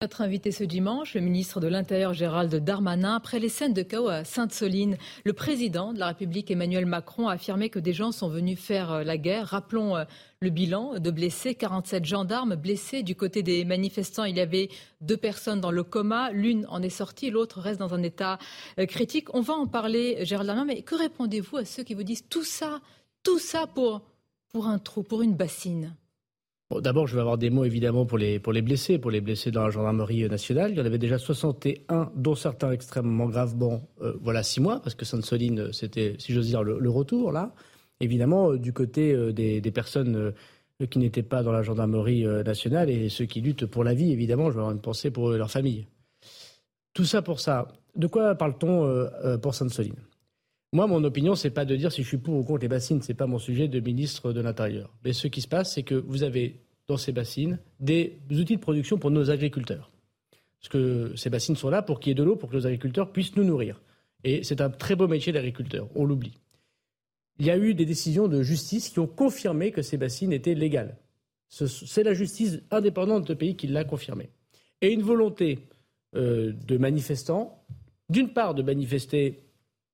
Notre 0.00 0.20
invité 0.20 0.52
ce 0.52 0.62
dimanche, 0.62 1.14
le 1.14 1.20
ministre 1.20 1.58
de 1.58 1.66
l'Intérieur 1.66 2.14
Gérald 2.14 2.54
Darmanin, 2.54 3.16
après 3.16 3.40
les 3.40 3.48
scènes 3.48 3.72
de 3.72 3.82
chaos 3.82 4.06
à 4.06 4.22
Sainte-Soline, 4.22 4.96
le 5.24 5.32
président 5.32 5.92
de 5.92 5.98
la 5.98 6.06
République 6.06 6.52
Emmanuel 6.52 6.86
Macron 6.86 7.26
a 7.26 7.32
affirmé 7.32 7.68
que 7.68 7.80
des 7.80 7.92
gens 7.92 8.12
sont 8.12 8.28
venus 8.28 8.60
faire 8.60 8.92
euh, 8.92 9.02
la 9.02 9.18
guerre. 9.18 9.48
Rappelons 9.48 9.96
euh, 9.96 10.04
le 10.38 10.50
bilan 10.50 11.00
de 11.00 11.10
blessés, 11.10 11.56
47 11.56 12.04
gendarmes 12.04 12.54
blessés. 12.54 13.02
Du 13.02 13.16
côté 13.16 13.42
des 13.42 13.64
manifestants, 13.64 14.22
il 14.22 14.36
y 14.36 14.40
avait 14.40 14.68
deux 15.00 15.16
personnes 15.16 15.60
dans 15.60 15.72
le 15.72 15.82
coma. 15.82 16.30
L'une 16.30 16.64
en 16.68 16.80
est 16.80 16.90
sortie, 16.90 17.30
l'autre 17.30 17.58
reste 17.58 17.80
dans 17.80 17.92
un 17.92 18.04
état 18.04 18.38
euh, 18.78 18.86
critique. 18.86 19.34
On 19.34 19.40
va 19.40 19.54
en 19.54 19.66
parler, 19.66 20.24
Gérald 20.24 20.46
Darmanin, 20.46 20.74
mais 20.74 20.82
que 20.82 20.94
répondez-vous 20.94 21.56
à 21.56 21.64
ceux 21.64 21.82
qui 21.82 21.94
vous 21.94 22.04
disent 22.04 22.28
tout 22.28 22.44
ça, 22.44 22.80
tout 23.24 23.40
ça 23.40 23.66
pour, 23.66 24.02
pour 24.52 24.68
un 24.68 24.78
trou, 24.78 25.02
pour 25.02 25.22
une 25.22 25.34
bassine? 25.34 25.92
D'abord, 26.70 27.06
je 27.06 27.14
vais 27.14 27.20
avoir 27.22 27.38
des 27.38 27.48
mots 27.48 27.64
évidemment 27.64 28.04
pour 28.04 28.18
les, 28.18 28.38
pour 28.38 28.52
les 28.52 28.60
blessés, 28.60 28.98
pour 28.98 29.10
les 29.10 29.22
blessés 29.22 29.50
dans 29.50 29.64
la 29.64 29.70
gendarmerie 29.70 30.28
nationale. 30.28 30.72
Il 30.72 30.76
y 30.76 30.80
en 30.82 30.84
avait 30.84 30.98
déjà 30.98 31.16
61, 31.16 32.12
dont 32.14 32.34
certains 32.34 32.72
extrêmement 32.72 33.26
graves. 33.26 33.56
Bon, 33.56 33.80
euh, 34.02 34.12
voilà 34.20 34.42
six 34.42 34.60
mois, 34.60 34.80
parce 34.80 34.94
que 34.94 35.06
Sainte-Soline, 35.06 35.72
c'était, 35.72 36.16
si 36.18 36.34
j'ose 36.34 36.46
dire, 36.46 36.62
le, 36.62 36.90
retour 36.90 37.32
là. 37.32 37.54
Évidemment, 38.00 38.52
euh, 38.52 38.58
du 38.58 38.74
côté 38.74 39.12
euh, 39.14 39.32
des, 39.32 39.62
des, 39.62 39.70
personnes 39.70 40.34
qui 40.90 40.98
n'étaient 40.98 41.22
pas 41.22 41.42
dans 41.42 41.52
la 41.52 41.62
gendarmerie 41.62 42.24
nationale 42.44 42.88
et 42.90 43.08
ceux 43.08 43.24
qui 43.24 43.40
luttent 43.40 43.66
pour 43.66 43.82
la 43.82 43.94
vie, 43.94 44.12
évidemment, 44.12 44.50
je 44.50 44.54
vais 44.54 44.60
avoir 44.60 44.72
une 44.72 44.80
pensée 44.80 45.10
pour 45.10 45.30
leur 45.30 45.50
famille. 45.50 45.86
Tout 46.92 47.04
ça 47.04 47.22
pour 47.22 47.40
ça. 47.40 47.66
De 47.96 48.06
quoi 48.06 48.34
parle-t-on 48.36 49.08
pour 49.40 49.54
Sainte-Soline? 49.54 50.07
Moi, 50.72 50.86
mon 50.86 51.02
opinion, 51.04 51.34
c'est 51.34 51.50
pas 51.50 51.64
de 51.64 51.76
dire 51.76 51.92
si 51.92 52.02
je 52.02 52.08
suis 52.08 52.18
pour 52.18 52.34
ou 52.34 52.44
contre 52.44 52.60
les 52.60 52.68
bassines, 52.68 53.00
c'est 53.00 53.14
pas 53.14 53.26
mon 53.26 53.38
sujet 53.38 53.68
de 53.68 53.80
ministre 53.80 54.32
de 54.32 54.40
l'Intérieur. 54.40 54.94
Mais 55.04 55.12
ce 55.14 55.26
qui 55.26 55.40
se 55.40 55.48
passe, 55.48 55.74
c'est 55.74 55.82
que 55.82 55.94
vous 55.94 56.22
avez 56.22 56.60
dans 56.88 56.98
ces 56.98 57.12
bassines 57.12 57.58
des 57.80 58.18
outils 58.30 58.56
de 58.56 58.60
production 58.60 58.98
pour 58.98 59.10
nos 59.10 59.30
agriculteurs. 59.30 59.90
Parce 60.60 60.68
que 60.68 61.12
ces 61.16 61.30
bassines 61.30 61.56
sont 61.56 61.70
là 61.70 61.82
pour 61.82 62.00
qu'il 62.00 62.10
y 62.10 62.12
ait 62.12 62.14
de 62.14 62.22
l'eau, 62.22 62.36
pour 62.36 62.50
que 62.50 62.56
nos 62.56 62.66
agriculteurs 62.66 63.12
puissent 63.12 63.36
nous 63.36 63.44
nourrir. 63.44 63.80
Et 64.24 64.42
c'est 64.42 64.60
un 64.60 64.70
très 64.70 64.96
beau 64.96 65.08
métier 65.08 65.32
d'agriculteur, 65.32 65.88
on 65.94 66.04
l'oublie. 66.04 66.38
Il 67.38 67.46
y 67.46 67.50
a 67.50 67.56
eu 67.56 67.74
des 67.74 67.86
décisions 67.86 68.26
de 68.26 68.42
justice 68.42 68.88
qui 68.88 68.98
ont 68.98 69.06
confirmé 69.06 69.70
que 69.70 69.80
ces 69.80 69.96
bassines 69.96 70.32
étaient 70.32 70.54
légales. 70.54 70.96
C'est 71.48 72.02
la 72.02 72.12
justice 72.12 72.60
indépendante 72.70 73.26
de 73.26 73.34
pays 73.34 73.56
qui 73.56 73.68
l'a 73.68 73.84
confirmé. 73.84 74.28
Et 74.82 74.92
une 74.92 75.02
volonté 75.02 75.60
euh, 76.14 76.52
de 76.66 76.76
manifestants, 76.76 77.64
d'une 78.10 78.32
part 78.32 78.54
de 78.54 78.62
manifester 78.62 79.47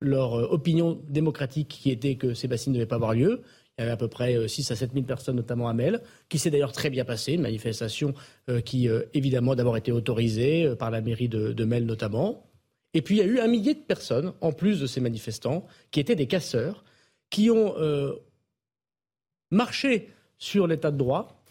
leur 0.04 0.34
euh, 0.34 0.46
opinion 0.50 1.00
démocratique 1.08 1.68
qui 1.68 1.90
était 1.90 2.16
que 2.16 2.34
ces 2.34 2.48
bassines 2.48 2.72
ne 2.72 2.78
devaient 2.78 2.86
pas 2.86 2.96
avoir 2.96 3.14
lieu. 3.14 3.42
Il 3.76 3.80
y 3.80 3.84
avait 3.84 3.92
à 3.92 3.96
peu 3.96 4.08
près 4.08 4.46
6 4.46 4.70
euh, 4.70 4.74
à 4.74 4.76
7 4.76 4.92
000 4.92 5.04
personnes, 5.04 5.36
notamment 5.36 5.68
à 5.68 5.74
Mel, 5.74 6.00
qui 6.28 6.38
s'est 6.38 6.50
d'ailleurs 6.50 6.72
très 6.72 6.90
bien 6.90 7.04
passée, 7.04 7.32
une 7.32 7.42
manifestation 7.42 8.14
euh, 8.48 8.60
qui, 8.60 8.88
évidemment, 9.14 9.54
d'abord 9.54 9.76
été 9.76 9.90
autorisée 9.90 10.74
par 10.78 10.90
la 10.90 11.00
mairie 11.00 11.28
de, 11.28 11.64
Mel 11.64 11.84
notamment. 11.86 12.46
Et 12.92 13.02
puis 13.02 13.16
il 13.16 13.18
y 13.18 13.22
a 13.22 13.26
eu 13.26 13.40
un 13.40 13.48
millier 13.48 13.74
de 13.74 13.80
personnes, 13.80 14.32
en 14.40 14.52
plus 14.52 14.80
de 14.80 14.86
ces 14.86 15.00
manifestants, 15.00 15.66
qui 15.90 15.98
étaient 15.98 16.14
des 16.14 16.28
casseurs, 16.28 16.84
qui 17.30 17.50
ont 17.50 17.74
marché 19.50 20.10
sur 20.38 20.68
l'état 20.68 20.92
de 20.92 20.96
droit, 20.96 21.42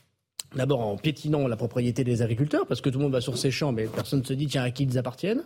d'abord 0.55 0.79
en 0.79 0.95
piétinant 0.95 1.47
la 1.47 1.57
propriété 1.57 2.05
des 2.05 2.21
agriculteurs, 2.21 2.65
parce 2.67 2.79
que 2.79 2.89
tout 2.89 2.99
le 2.99 3.03
monde 3.03 3.11
va 3.11 3.21
sur 3.21 3.37
ses 3.37 3.51
champs, 3.51 3.73
mais 3.73 3.87
personne 3.87 4.19
ne 4.19 4.25
se 4.25 4.33
dit, 4.33 4.47
tiens, 4.47 4.63
à 4.63 4.71
qui 4.71 4.83
ils 4.83 4.97
appartiennent. 4.97 5.43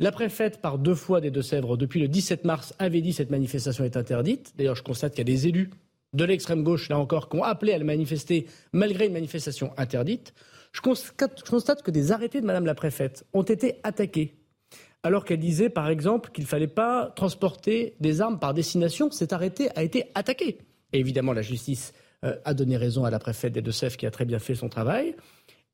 La 0.00 0.10
préfète, 0.10 0.60
par 0.60 0.78
deux 0.78 0.96
fois 0.96 1.20
des 1.20 1.30
Deux-Sèvres, 1.30 1.76
depuis 1.76 2.00
le 2.00 2.08
17 2.08 2.44
mars, 2.44 2.74
avait 2.80 3.00
dit 3.00 3.10
que 3.10 3.16
cette 3.16 3.30
manifestation 3.30 3.84
est 3.84 3.96
interdite. 3.96 4.52
D'ailleurs, 4.56 4.74
je 4.74 4.82
constate 4.82 5.12
qu'il 5.12 5.20
y 5.20 5.32
a 5.32 5.32
des 5.32 5.46
élus 5.46 5.70
de 6.14 6.24
l'extrême 6.24 6.64
gauche, 6.64 6.88
là 6.88 6.98
encore, 6.98 7.28
qui 7.28 7.36
ont 7.36 7.44
appelé 7.44 7.72
à 7.72 7.78
la 7.78 7.84
manifester 7.84 8.46
malgré 8.72 9.06
une 9.06 9.12
manifestation 9.12 9.72
interdite. 9.76 10.34
Je 10.72 10.80
constate, 10.80 11.82
que 11.82 11.90
des 11.92 12.10
arrêtés 12.10 12.40
de 12.40 12.46
Madame 12.46 12.66
la 12.66 12.74
préfète 12.74 13.24
ont 13.32 13.42
été 13.42 13.76
attaqués. 13.84 14.34
Alors 15.04 15.24
qu'elle 15.24 15.38
disait, 15.38 15.68
par 15.68 15.88
exemple, 15.88 16.30
qu'il 16.32 16.44
ne 16.44 16.48
fallait 16.48 16.66
pas 16.66 17.12
transporter 17.14 17.94
des 18.00 18.20
armes 18.20 18.40
par 18.40 18.54
destination. 18.54 19.10
Cet 19.12 19.32
arrêté 19.32 19.68
a 19.76 19.84
été 19.84 20.10
attaqué. 20.16 20.58
Évidemment, 20.92 21.32
la 21.32 21.42
justice 21.42 21.92
euh, 22.24 22.36
a 22.44 22.54
donné 22.54 22.76
raison 22.76 23.04
à 23.04 23.10
la 23.10 23.20
préfète 23.20 23.52
des 23.52 23.62
Deux-Sèvres 23.62 23.96
qui 23.96 24.06
a 24.06 24.10
très 24.10 24.24
bien 24.24 24.40
fait 24.40 24.56
son 24.56 24.68
travail. 24.68 25.14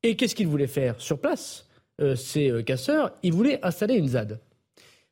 Et 0.02 0.16
qu'est-ce 0.16 0.34
qu'il 0.34 0.48
voulait 0.48 0.66
faire 0.66 1.00
sur 1.00 1.18
place? 1.18 1.66
Euh, 2.00 2.16
ces 2.16 2.50
euh, 2.50 2.62
casseurs, 2.62 3.12
ils 3.22 3.32
voulaient 3.32 3.58
installer 3.64 3.94
une 3.94 4.08
ZAD. 4.08 4.40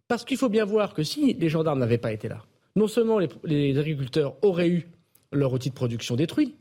Parce 0.07 0.25
qu'il 0.25 0.37
faut 0.37 0.49
bien 0.49 0.65
voir 0.65 0.95
que 0.95 1.03
si 1.03 1.35
les 1.35 1.49
gendarmes 1.49 1.79
n'avaient 1.79 1.99
pas 1.99 2.13
été 2.13 2.29
là, 2.29 2.45
non 2.77 2.87
seulement 2.87 3.19
les, 3.19 3.79
agriculteurs 3.79 4.37
auraient 4.43 4.69
eu 4.69 4.89
leur 5.33 5.53
outil 5.53 5.69
de 5.69 5.75
production 5.75 6.17
détruit, 6.17 6.55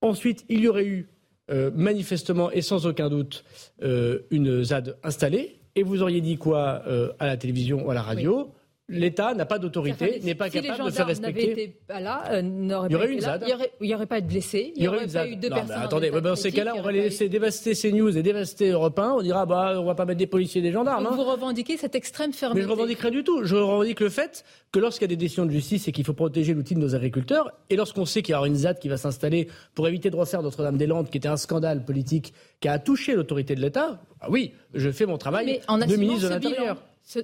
ensuite 0.00 0.44
il 0.48 0.60
y 0.60 0.68
aurait 0.68 0.86
eu 0.86 1.08
euh, 1.50 1.70
manifestement 1.74 2.50
et 2.52 2.62
sans 2.62 2.86
aucun 2.86 3.08
doute 3.08 3.44
une 3.80 4.62
ZAD 4.62 4.96
installée, 5.02 5.60
et 5.74 5.82
vous 5.82 6.02
auriez 6.02 6.20
dit 6.20 6.36
quoi 6.36 6.84
à 7.18 7.26
la 7.26 7.36
télévision 7.36 7.84
ou 7.84 7.90
à 7.90 7.94
la 7.94 8.02
radio? 8.02 8.52
L'État 8.88 9.32
n'a 9.32 9.46
pas 9.46 9.58
d'autorité, 9.58 10.20
n'est 10.22 10.34
pas 10.34 10.50
capable 10.50 10.84
de 10.84 10.90
faire 10.90 11.06
respecter. 11.06 11.78
Là, 11.88 12.24
euh, 12.32 12.42
il 12.42 12.92
y 12.92 12.94
aurait 12.94 13.08
eu 13.08 13.12
une 13.12 13.20
ZAD. 13.20 13.44
Il 13.80 13.86
n'y 13.86 13.94
aurait, 13.94 14.04
pas 14.04 14.20
de 14.20 14.26
blessés. 14.26 14.74
Il 14.76 14.82
y 14.82 14.88
aurait, 14.88 15.06
pas 15.06 15.26
eu 15.26 15.36
deux 15.36 15.48
personnes. 15.48 15.82
attendez, 15.82 16.10
dans 16.10 16.36
ces 16.36 16.52
cas-là, 16.52 16.74
on 16.76 16.82
va 16.82 16.92
les 16.92 17.00
laisser 17.00 17.30
dévaster 17.30 17.74
ces 17.74 17.92
news 17.92 18.16
et 18.16 18.22
dévaster 18.22 18.68
Europe 18.68 18.98
1. 18.98 19.12
On 19.12 19.22
dira, 19.22 19.46
bah, 19.46 19.76
on 19.78 19.84
va 19.84 19.94
pas 19.94 20.04
mettre 20.04 20.18
des 20.18 20.26
policiers 20.26 20.58
et 20.60 20.62
des 20.62 20.72
gendarmes. 20.72 21.06
Hein. 21.06 21.14
Vous 21.14 21.24
revendiquez 21.24 21.78
cette 21.78 21.94
extrême 21.94 22.34
fermeté. 22.34 22.60
Mais 22.60 22.66
je 22.66 22.70
revendique 22.70 22.98
rien 22.98 23.10
du 23.10 23.24
tout. 23.24 23.42
Je 23.44 23.56
revendique 23.56 24.00
le 24.00 24.10
fait 24.10 24.44
que 24.70 24.78
lorsqu'il 24.78 25.04
y 25.04 25.06
a 25.06 25.08
des 25.08 25.16
décisions 25.16 25.46
de 25.46 25.50
justice 25.50 25.88
et 25.88 25.92
qu'il 25.92 26.04
faut 26.04 26.12
protéger 26.12 26.52
l'outil 26.52 26.74
de 26.74 26.80
nos 26.80 26.94
agriculteurs, 26.94 27.52
et 27.70 27.76
lorsqu'on 27.76 28.04
sait 28.04 28.20
qu'il 28.20 28.34
y 28.34 28.36
aura 28.36 28.48
une 28.48 28.56
ZAD 28.56 28.80
qui 28.80 28.90
va 28.90 28.98
s'installer 28.98 29.48
pour 29.74 29.88
éviter 29.88 30.10
de 30.10 30.16
refaire 30.16 30.42
Notre-Dame-des-Landes, 30.42 31.08
qui 31.08 31.16
était 31.16 31.28
un 31.28 31.38
scandale 31.38 31.86
politique 31.86 32.34
qui 32.60 32.68
a 32.68 32.78
touché 32.78 33.14
l'autorité 33.14 33.54
de 33.54 33.62
l'État, 33.62 34.02
ah 34.20 34.26
oui, 34.28 34.52
je 34.74 34.90
fais 34.90 35.06
mon 35.06 35.16
travail 35.16 35.60
de 35.68 35.96
ministre 35.96 36.28
de 36.28 36.34
l'Intérieur 36.34 36.76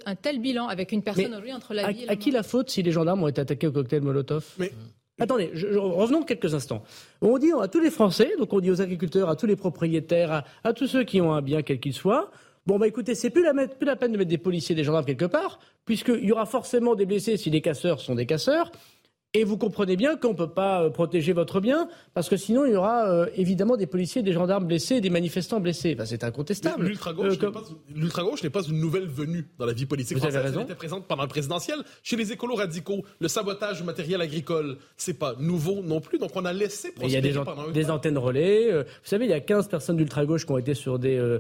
un 0.07 0.15
tel 0.15 0.41
bilan 0.41 0.69
avec 0.69 0.93
une 0.93 1.03
personne 1.03 1.27
aujourd'hui 1.27 1.53
entre 1.53 1.75
la 1.75 1.91
vie 1.91 2.05
et 2.05 2.09
À 2.09 2.17
qui 2.17 2.31
la 2.31 2.43
faute 2.43 2.71
si 2.71 2.83
les 2.83 2.93
gendarmes 2.93 3.23
ont 3.23 3.29
été 3.29 3.41
attaqués 3.41 3.67
au 3.67 3.73
cocktail 3.73 4.03
Molotov 4.03 4.45
Mais... 4.59 4.73
Attendez, 5.21 5.51
revenons 5.55 6.23
quelques 6.23 6.55
instants. 6.55 6.83
On 7.21 7.37
dit 7.37 7.53
à 7.53 7.69
tous 7.69 7.81
les 7.81 7.91
Français, 7.91 8.33
donc 8.39 8.53
on 8.55 8.61
dit 8.61 8.71
aux 8.71 8.81
agriculteurs, 8.81 9.29
à 9.29 9.37
tous 9.37 9.45
les 9.45 9.57
propriétaires, 9.57 10.45
à, 10.65 10.73
tous 10.73 10.87
ceux 10.87 11.05
qui 11.05 11.21
ont 11.21 11.35
un 11.35 11.43
bien 11.43 11.61
quel 11.63 11.79
qu'il 11.79 11.93
soit, 11.93 12.31
bon 12.67 12.79
bah 12.79 12.89
écoutez, 12.89 13.15
c'est 13.15 13.29
plus 13.29 13.43
la, 13.43 13.53
plus 13.53 13.87
la 13.87 13.97
peine 13.97 14.13
de 14.13 14.17
mettre 14.17 14.31
des 14.31 14.39
policiers, 14.39 14.75
des 14.75 14.83
gendarmes 14.83 15.05
quelque 15.05 15.27
part, 15.27 15.59
puisqu'il 15.85 16.25
y 16.25 16.33
aura 16.33 16.47
forcément 16.47 16.95
des 16.95 17.05
blessés 17.05 17.37
si 17.37 17.51
les 17.51 17.61
casseurs 17.61 18.01
sont 18.01 18.15
des 18.15 18.25
casseurs, 18.25 18.73
et 19.33 19.45
vous 19.45 19.57
comprenez 19.57 19.97
bien 19.97 20.17
qu'on 20.17 20.31
ne 20.31 20.35
peut 20.37 20.51
pas 20.51 20.83
euh, 20.83 20.91
protéger 20.91 21.33
votre 21.33 21.61
bien, 21.61 21.89
parce 22.15 22.29
que 22.29 22.37
sinon 22.37 22.65
il 22.65 22.73
y 22.73 22.77
aura 22.77 23.09
euh, 23.09 23.27
évidemment 23.37 23.77
des 23.77 23.87
policiers, 23.87 24.23
des 24.23 24.33
gendarmes 24.33 24.67
blessés, 24.67 25.01
des 25.01 25.11
manifestants 25.11 25.61
blessés. 25.61 25.97
c'est 26.05 26.25
incontestable. 26.25 26.85
L'ultra-gauche 26.85 27.39
euh, 27.41 28.43
n'est 28.43 28.51
pas, 28.51 28.63
une 28.63 28.81
nouvelle 28.81 29.07
venue 29.07 29.47
dans 29.59 29.67
la 29.67 29.73
vie 29.73 29.87
politique 29.87 30.17
vous 30.17 30.23
française. 30.23 30.53
Elle 30.57 30.63
était 30.63 30.75
présente 30.75 31.07
pendant 31.07 31.23
le 31.23 31.29
présidentiel. 31.29 31.79
Chez 32.03 32.17
les 32.17 32.33
écolos 32.33 32.57
radicaux, 32.57 33.05
le 33.21 33.29
sabotage 33.29 33.85
matériel 33.85 34.21
agricole, 34.21 34.79
c'est 34.97 35.19
pas 35.19 35.35
nouveau 35.39 35.81
non 35.83 36.01
plus. 36.01 36.19
Donc 36.19 36.31
on 36.35 36.45
a 36.45 36.53
laissé 36.53 36.93
Il 37.01 37.11
y 37.11 37.17
a 37.17 37.21
des, 37.21 37.33
pendant 37.33 37.71
des 37.71 37.91
antennes 37.91 38.19
relais. 38.19 38.73
vous 38.73 38.85
savez, 39.05 39.27
il 39.27 39.31
y 39.31 39.35
a 39.35 39.41
15 39.41 39.69
personnes 39.69 39.97
d'ultra-gauche 39.97 40.45
qui 40.45 40.53
ont 40.53 40.59
été 40.59 40.75
sur 40.75 40.99
des 40.99 41.39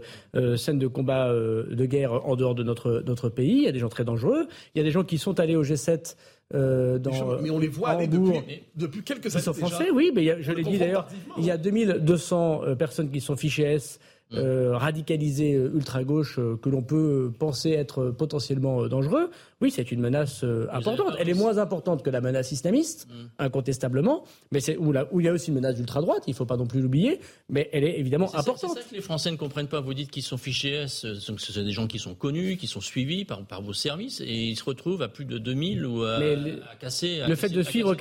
scènes 0.56 0.78
de 0.78 0.86
combat 0.86 1.32
de 1.32 1.86
guerre 1.86 2.12
en 2.26 2.36
dehors 2.36 2.54
de 2.54 2.62
notre, 2.62 3.02
notre 3.04 3.28
pays. 3.28 3.58
Il 3.58 3.64
y 3.64 3.68
a 3.68 3.72
des 3.72 3.80
gens 3.80 3.88
très 3.88 4.04
dangereux. 4.04 4.46
Il 4.74 4.78
y 4.78 4.80
a 4.80 4.84
des 4.84 4.92
gens 4.92 5.02
qui 5.02 5.18
sont 5.18 5.40
allés 5.40 5.56
au 5.56 5.64
G7 5.64 6.14
euh, 6.54 6.98
dans, 6.98 7.40
mais 7.40 7.50
on 7.50 7.58
les 7.58 7.68
voit 7.68 7.90
aller 7.90 8.08
depuis, 8.08 8.62
depuis 8.74 9.02
quelques 9.02 9.26
années. 9.26 9.42
Ils 9.42 9.44
sont 9.44 9.54
français, 9.54 9.90
oui, 9.92 10.10
mais 10.14 10.42
je 10.42 10.52
l'ai 10.52 10.64
dit 10.64 10.78
d'ailleurs, 10.78 11.06
il 11.38 11.44
y 11.44 11.50
a 11.50 11.56
2200 11.56 12.62
euh, 12.62 12.74
personnes 12.74 13.10
qui 13.10 13.20
sont 13.20 13.36
fichées 13.36 13.62
S 13.62 14.00
euh, 14.32 14.76
radicalisés 14.76 15.54
euh, 15.54 15.72
ultra-gauche 15.74 16.38
euh, 16.38 16.56
que 16.56 16.68
l'on 16.68 16.82
peut 16.82 17.32
penser 17.36 17.70
être 17.70 18.10
potentiellement 18.10 18.86
dangereux, 18.86 19.30
oui, 19.60 19.70
c'est 19.70 19.90
une 19.90 20.00
menace 20.00 20.44
importante. 20.72 21.16
Elle 21.18 21.28
est 21.28 21.34
moins 21.34 21.58
importante 21.58 22.02
que 22.02 22.10
la 22.10 22.20
menace 22.20 22.52
islamiste, 22.52 23.08
mm. 23.08 23.12
incontestablement, 23.40 24.24
mais 24.52 24.60
c'est 24.60 24.76
où, 24.76 24.94
où, 25.10 25.20
il 25.20 25.26
y 25.26 25.28
a 25.28 25.32
aussi 25.32 25.48
une 25.48 25.56
menace 25.56 25.74
d'ultra-droite, 25.74 26.22
il 26.28 26.30
ne 26.30 26.36
faut 26.36 26.46
pas 26.46 26.56
non 26.56 26.66
plus 26.66 26.80
l'oublier, 26.80 27.20
mais 27.48 27.68
elle 27.72 27.84
est 27.84 27.98
évidemment 27.98 28.34
importante. 28.34 28.74
C'est 28.74 28.82
ça 28.82 28.88
que 28.88 28.94
les 28.94 29.02
Français 29.02 29.30
ne 29.32 29.36
comprennent 29.36 29.68
pas. 29.68 29.80
Vous 29.80 29.94
dites 29.94 30.10
qu'ils 30.10 30.22
sont 30.22 30.38
fichés 30.38 30.74
S, 30.74 31.00
ce 31.00 31.14
sont 31.16 31.62
des 31.62 31.72
gens 31.72 31.88
qui 31.88 31.98
sont 31.98 32.14
connus, 32.14 32.56
qui 32.56 32.68
sont 32.68 32.80
suivis 32.80 33.24
par, 33.24 33.44
par 33.44 33.62
vos 33.62 33.72
services, 33.72 34.20
et 34.20 34.32
ils 34.32 34.56
se 34.56 34.64
retrouvent 34.64 35.02
à 35.02 35.08
plus 35.08 35.24
de 35.24 35.38
2000 35.38 35.86
ou 35.86 36.04
à, 36.04 36.16
à 36.16 36.76
casser. 36.78 37.20
le 37.26 37.34
fait 37.34 37.48
de 37.48 37.62
suivre. 37.62 37.96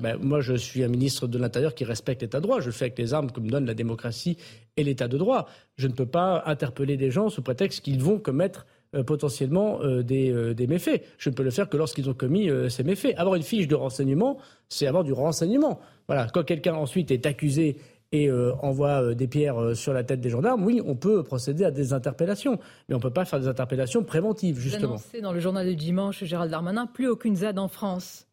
Ben, 0.00 0.16
moi, 0.20 0.40
je 0.40 0.54
suis 0.54 0.84
un 0.84 0.88
ministre 0.88 1.26
de 1.26 1.38
l'Intérieur 1.38 1.74
qui 1.74 1.84
respecte 1.84 2.22
l'État 2.22 2.38
de 2.38 2.42
droit. 2.42 2.60
Je 2.60 2.66
le 2.66 2.72
fais 2.72 2.84
avec 2.86 2.98
les 2.98 3.14
armes 3.14 3.32
que 3.32 3.40
me 3.40 3.48
donne 3.48 3.64
la 3.64 3.74
démocratie 3.74 4.36
et 4.80 4.84
l'État 4.84 5.08
de 5.08 5.18
droit. 5.18 5.46
Je 5.76 5.86
ne 5.86 5.92
peux 5.92 6.06
pas 6.06 6.42
interpeller 6.46 6.96
des 6.96 7.10
gens 7.10 7.28
sous 7.28 7.42
prétexte 7.42 7.82
qu'ils 7.84 8.02
vont 8.02 8.18
commettre 8.18 8.66
potentiellement 9.06 9.78
des, 10.02 10.54
des, 10.54 10.66
méfaits. 10.66 11.04
Je 11.16 11.30
ne 11.30 11.34
peux 11.36 11.44
le 11.44 11.50
faire 11.50 11.68
que 11.68 11.76
lorsqu'ils 11.76 12.10
ont 12.10 12.14
commis 12.14 12.50
ces 12.68 12.82
méfaits. 12.82 13.14
Avoir 13.16 13.36
une 13.36 13.44
fiche 13.44 13.68
de 13.68 13.76
renseignement, 13.76 14.38
c'est 14.68 14.88
avoir 14.88 15.04
du 15.04 15.12
renseignement. 15.12 15.78
Voilà. 16.08 16.26
Quand 16.32 16.42
quelqu'un 16.42 16.74
ensuite 16.74 17.12
est 17.12 17.24
accusé 17.24 17.76
et 18.12 18.28
euh, 18.28 18.52
envoie 18.60 19.02
euh, 19.02 19.14
des 19.14 19.28
pierres 19.28 19.60
euh, 19.60 19.74
sur 19.74 19.92
la 19.92 20.02
tête 20.02 20.20
des 20.20 20.30
gendarmes, 20.30 20.64
oui, 20.64 20.80
on 20.84 20.96
peut 20.96 21.22
procéder 21.22 21.64
à 21.64 21.70
des 21.70 21.92
interpellations. 21.92 22.58
Mais 22.88 22.94
on 22.94 22.98
ne 22.98 23.02
peut 23.02 23.12
pas 23.12 23.24
faire 23.24 23.40
des 23.40 23.48
interpellations 23.48 24.02
préventives, 24.02 24.58
justement. 24.58 24.96
Vous 24.96 25.20
dans 25.20 25.32
le 25.32 25.40
journal 25.40 25.66
du 25.66 25.76
dimanche, 25.76 26.24
Gérald 26.24 26.50
Darmanin, 26.50 26.86
plus 26.86 27.08
aucune 27.08 27.36
ZAD 27.36 27.58
en 27.58 27.68
France. 27.68 28.26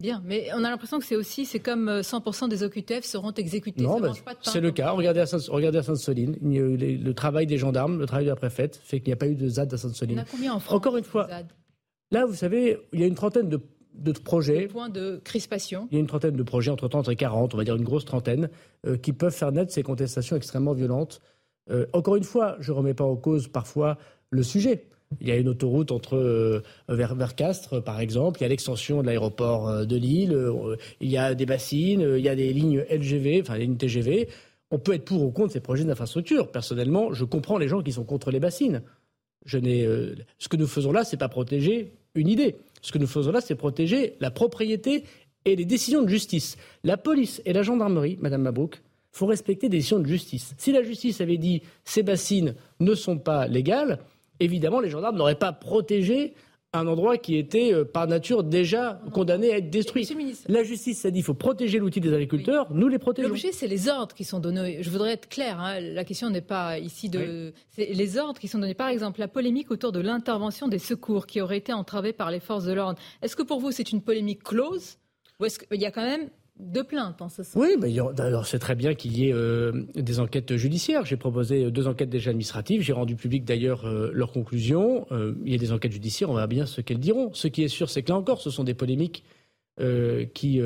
Bien, 0.00 0.22
mais 0.24 0.48
on 0.54 0.62
a 0.62 0.68
l'impression 0.68 0.98
que 0.98 1.06
c'est 1.06 1.16
aussi, 1.16 1.46
c'est 1.46 1.58
comme 1.58 1.88
100% 1.88 2.50
des 2.50 2.62
OQTF 2.62 3.02
seront 3.02 3.32
exécutés. 3.32 3.82
Non, 3.82 3.98
bah, 3.98 4.12
c'est 4.42 4.60
le 4.60 4.70
cas. 4.70 4.90
Regardez 4.90 5.20
à, 5.20 5.26
Sainte-Soline, 5.26 6.36
le 6.42 7.12
travail 7.12 7.46
des 7.46 7.56
gendarmes, 7.56 7.98
le 7.98 8.06
travail 8.06 8.26
de 8.26 8.30
la 8.30 8.36
préfète 8.36 8.76
fait 8.76 9.00
qu'il 9.00 9.08
n'y 9.08 9.14
a 9.14 9.16
pas 9.16 9.28
eu 9.28 9.34
de 9.34 9.48
ZAD 9.48 9.72
à 9.72 9.78
Sainte-Soline. 9.78 10.24
Combien 10.30 10.52
en 10.52 10.60
France 10.60 10.76
Encore 10.76 10.98
une 10.98 11.04
fois, 11.04 11.28
là, 12.10 12.26
vous 12.26 12.34
savez, 12.34 12.78
il 12.92 13.00
y 13.00 13.04
a 13.04 13.06
une 13.06 13.14
trentaine 13.14 13.48
de 13.48 13.60
de 13.96 14.12
projets. 14.12 14.68
Point 14.68 14.88
de 14.88 15.20
crispation. 15.24 15.88
Il 15.90 15.94
y 15.94 15.96
a 15.98 16.00
une 16.00 16.06
trentaine 16.06 16.36
de 16.36 16.42
projets, 16.42 16.70
entre 16.70 16.88
30 16.88 17.08
et 17.08 17.16
40, 17.16 17.54
on 17.54 17.56
va 17.56 17.64
dire 17.64 17.76
une 17.76 17.84
grosse 17.84 18.04
trentaine, 18.04 18.50
euh, 18.86 18.96
qui 18.96 19.12
peuvent 19.12 19.34
faire 19.34 19.52
naître 19.52 19.72
ces 19.72 19.82
contestations 19.82 20.36
extrêmement 20.36 20.72
violentes. 20.72 21.20
Euh, 21.70 21.86
encore 21.92 22.16
une 22.16 22.24
fois, 22.24 22.56
je 22.60 22.72
ne 22.72 22.76
remets 22.76 22.94
pas 22.94 23.04
en 23.04 23.16
cause 23.16 23.48
parfois 23.48 23.98
le 24.30 24.42
sujet. 24.42 24.86
Il 25.20 25.28
y 25.28 25.30
a 25.30 25.36
une 25.36 25.48
autoroute 25.48 25.92
entre 25.92 26.16
euh, 26.16 26.62
vers, 26.88 27.34
Castres, 27.34 27.82
par 27.82 28.00
exemple. 28.00 28.40
Il 28.40 28.42
y 28.42 28.46
a 28.46 28.48
l'extension 28.48 29.02
de 29.02 29.06
l'aéroport 29.06 29.86
de 29.86 29.96
Lille. 29.96 30.36
il 31.00 31.08
y 31.08 31.16
a 31.16 31.34
des 31.34 31.46
bassines. 31.46 32.14
il 32.16 32.24
y 32.24 32.28
a 32.28 32.34
des 32.34 32.52
lignes 32.52 32.84
LGV, 32.90 33.42
enfin 33.42 33.54
des 33.54 33.60
lignes 33.60 33.76
TGV. 33.76 34.28
On 34.70 34.78
peut 34.78 34.94
être 34.94 35.04
pour 35.04 35.22
ou 35.22 35.30
contre 35.30 35.52
ces 35.52 35.60
projets 35.60 35.84
d'infrastructure. 35.84 36.50
Personnellement, 36.50 37.12
je 37.12 37.24
comprends 37.24 37.58
les 37.58 37.68
gens 37.68 37.82
qui 37.82 37.92
sont 37.92 38.04
contre 38.04 38.30
les 38.30 38.40
bassines. 38.40 38.82
Ce 39.46 40.48
que 40.48 40.56
nous 40.56 40.66
faisons 40.66 40.92
là, 40.92 41.04
c'est 41.04 41.16
pas 41.16 41.28
protéger 41.28 41.92
une 42.14 42.28
idée. 42.28 42.56
Ce 42.82 42.92
que 42.92 42.98
nous 42.98 43.06
faisons 43.06 43.30
là, 43.30 43.40
c'est 43.40 43.54
protéger 43.54 44.16
la 44.20 44.30
propriété 44.30 45.04
et 45.44 45.56
les 45.56 45.64
décisions 45.64 46.02
de 46.02 46.08
justice. 46.08 46.56
La 46.82 46.96
police 46.96 47.40
et 47.44 47.52
la 47.52 47.62
gendarmerie, 47.62 48.18
Madame 48.20 48.42
Mabrouk, 48.42 48.82
faut 49.12 49.26
respecter 49.26 49.68
des 49.68 49.78
décisions 49.78 50.00
de 50.00 50.06
justice. 50.06 50.54
Si 50.58 50.72
la 50.72 50.82
justice 50.82 51.20
avait 51.20 51.38
dit 51.38 51.62
ces 51.84 52.02
bassines 52.02 52.54
ne 52.80 52.94
sont 52.94 53.18
pas 53.18 53.46
légales, 53.46 54.00
évidemment, 54.40 54.80
les 54.80 54.90
gendarmes 54.90 55.16
n'auraient 55.16 55.34
pas 55.34 55.52
protégé 55.52 56.34
un 56.72 56.86
endroit 56.86 57.16
qui 57.16 57.36
était 57.36 57.72
euh, 57.72 57.84
par 57.84 58.06
nature 58.06 58.44
déjà 58.44 59.00
condamné 59.12 59.52
à 59.52 59.58
être 59.58 59.70
détruit. 59.70 60.08
La 60.48 60.62
justice 60.62 61.04
a 61.04 61.10
dit 61.10 61.18
qu'il 61.18 61.24
faut 61.24 61.34
protéger 61.34 61.78
l'outil 61.78 62.00
des 62.00 62.12
agriculteurs, 62.12 62.66
nous 62.72 62.88
les 62.88 62.98
protégeons. 62.98 63.28
L'objet, 63.28 63.52
c'est 63.52 63.66
les 63.66 63.88
ordres 63.88 64.14
qui 64.14 64.24
sont 64.24 64.40
donnés. 64.40 64.82
Je 64.82 64.90
voudrais 64.90 65.12
être 65.12 65.28
clair, 65.28 65.58
hein. 65.60 65.80
la 65.80 66.04
question 66.04 66.30
n'est 66.30 66.40
pas 66.40 66.78
ici 66.78 67.08
de... 67.08 67.52
C'est 67.70 67.86
les 67.86 68.18
ordres 68.18 68.38
qui 68.38 68.48
sont 68.48 68.58
donnés. 68.58 68.74
Par 68.74 68.88
exemple, 68.88 69.20
la 69.20 69.28
polémique 69.28 69.70
autour 69.70 69.92
de 69.92 70.00
l'intervention 70.00 70.68
des 70.68 70.78
secours 70.78 71.26
qui 71.26 71.40
aurait 71.40 71.58
été 71.58 71.72
entravée 71.72 72.12
par 72.12 72.30
les 72.30 72.40
forces 72.40 72.64
de 72.64 72.72
l'ordre. 72.72 72.98
Est-ce 73.22 73.36
que 73.36 73.42
pour 73.42 73.60
vous, 73.60 73.70
c'est 73.70 73.92
une 73.92 74.02
polémique 74.02 74.42
close 74.42 74.98
ou 75.38 75.44
est-ce 75.44 75.58
qu'il 75.58 75.80
y 75.80 75.86
a 75.86 75.90
quand 75.90 76.04
même 76.04 76.28
de 76.58 76.82
plaintes 76.82 77.20
en 77.20 77.28
ce 77.28 77.42
sens. 77.42 77.54
Oui, 77.56 77.76
mais 77.78 77.94
alors 78.18 78.46
c'est 78.46 78.58
très 78.58 78.74
bien 78.74 78.94
qu'il 78.94 79.16
y 79.18 79.28
ait 79.28 79.32
euh, 79.32 79.84
des 79.94 80.20
enquêtes 80.20 80.56
judiciaires. 80.56 81.04
J'ai 81.04 81.16
proposé 81.16 81.70
deux 81.70 81.86
enquêtes 81.86 82.08
déjà 82.08 82.30
administratives. 82.30 82.82
J'ai 82.82 82.92
rendu 82.92 83.16
public 83.16 83.44
d'ailleurs 83.44 83.86
euh, 83.86 84.10
leurs 84.12 84.32
conclusions. 84.32 85.06
Euh, 85.12 85.34
il 85.44 85.52
y 85.52 85.54
a 85.54 85.58
des 85.58 85.72
enquêtes 85.72 85.92
judiciaires. 85.92 86.30
On 86.30 86.34
verra 86.34 86.46
bien 86.46 86.66
ce 86.66 86.80
qu'elles 86.80 87.00
diront. 87.00 87.32
Ce 87.34 87.48
qui 87.48 87.62
est 87.62 87.68
sûr, 87.68 87.90
c'est 87.90 88.02
que 88.02 88.10
là 88.10 88.16
encore, 88.16 88.40
ce 88.40 88.50
sont 88.50 88.64
des 88.64 88.74
polémiques 88.74 89.24
qui 90.32 90.58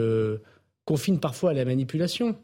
confinent 0.84 1.18
parfois 1.18 1.50
à 1.50 1.52
la 1.52 1.64
manipulation. 1.64 2.36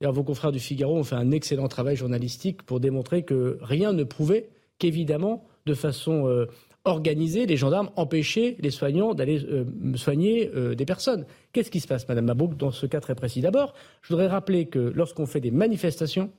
D'ailleurs, 0.00 0.12
vos 0.12 0.24
confrères 0.24 0.50
du 0.50 0.58
Figaro 0.58 0.96
ont 0.96 1.04
fait 1.04 1.14
un 1.14 1.30
excellent 1.30 1.68
travail 1.68 1.94
journalistique 1.94 2.64
pour 2.64 2.80
démontrer 2.80 3.22
que 3.22 3.56
rien 3.62 3.92
ne 3.92 4.02
prouvait 4.02 4.48
qu'évidemment, 4.78 5.46
de 5.66 5.74
façon 5.74 6.46
organiser 6.88 7.46
les 7.46 7.56
gendarmes, 7.56 7.90
empêcher 7.96 8.56
les 8.60 8.70
soignants 8.70 9.14
d'aller 9.14 9.44
euh, 9.44 9.64
soigner 9.96 10.50
euh, 10.54 10.74
des 10.74 10.84
personnes. 10.84 11.26
Qu'est-ce 11.52 11.70
qui 11.70 11.80
se 11.80 11.86
passe, 11.86 12.08
Madame 12.08 12.26
Mabouk, 12.26 12.56
dans 12.56 12.70
ce 12.70 12.86
cas 12.86 13.00
très 13.00 13.14
précis? 13.14 13.40
D'abord, 13.40 13.74
je 14.02 14.08
voudrais 14.08 14.26
rappeler 14.26 14.66
que 14.66 14.78
lorsqu'on 14.78 15.26
fait 15.26 15.40
des 15.40 15.50
manifestations, 15.50 16.30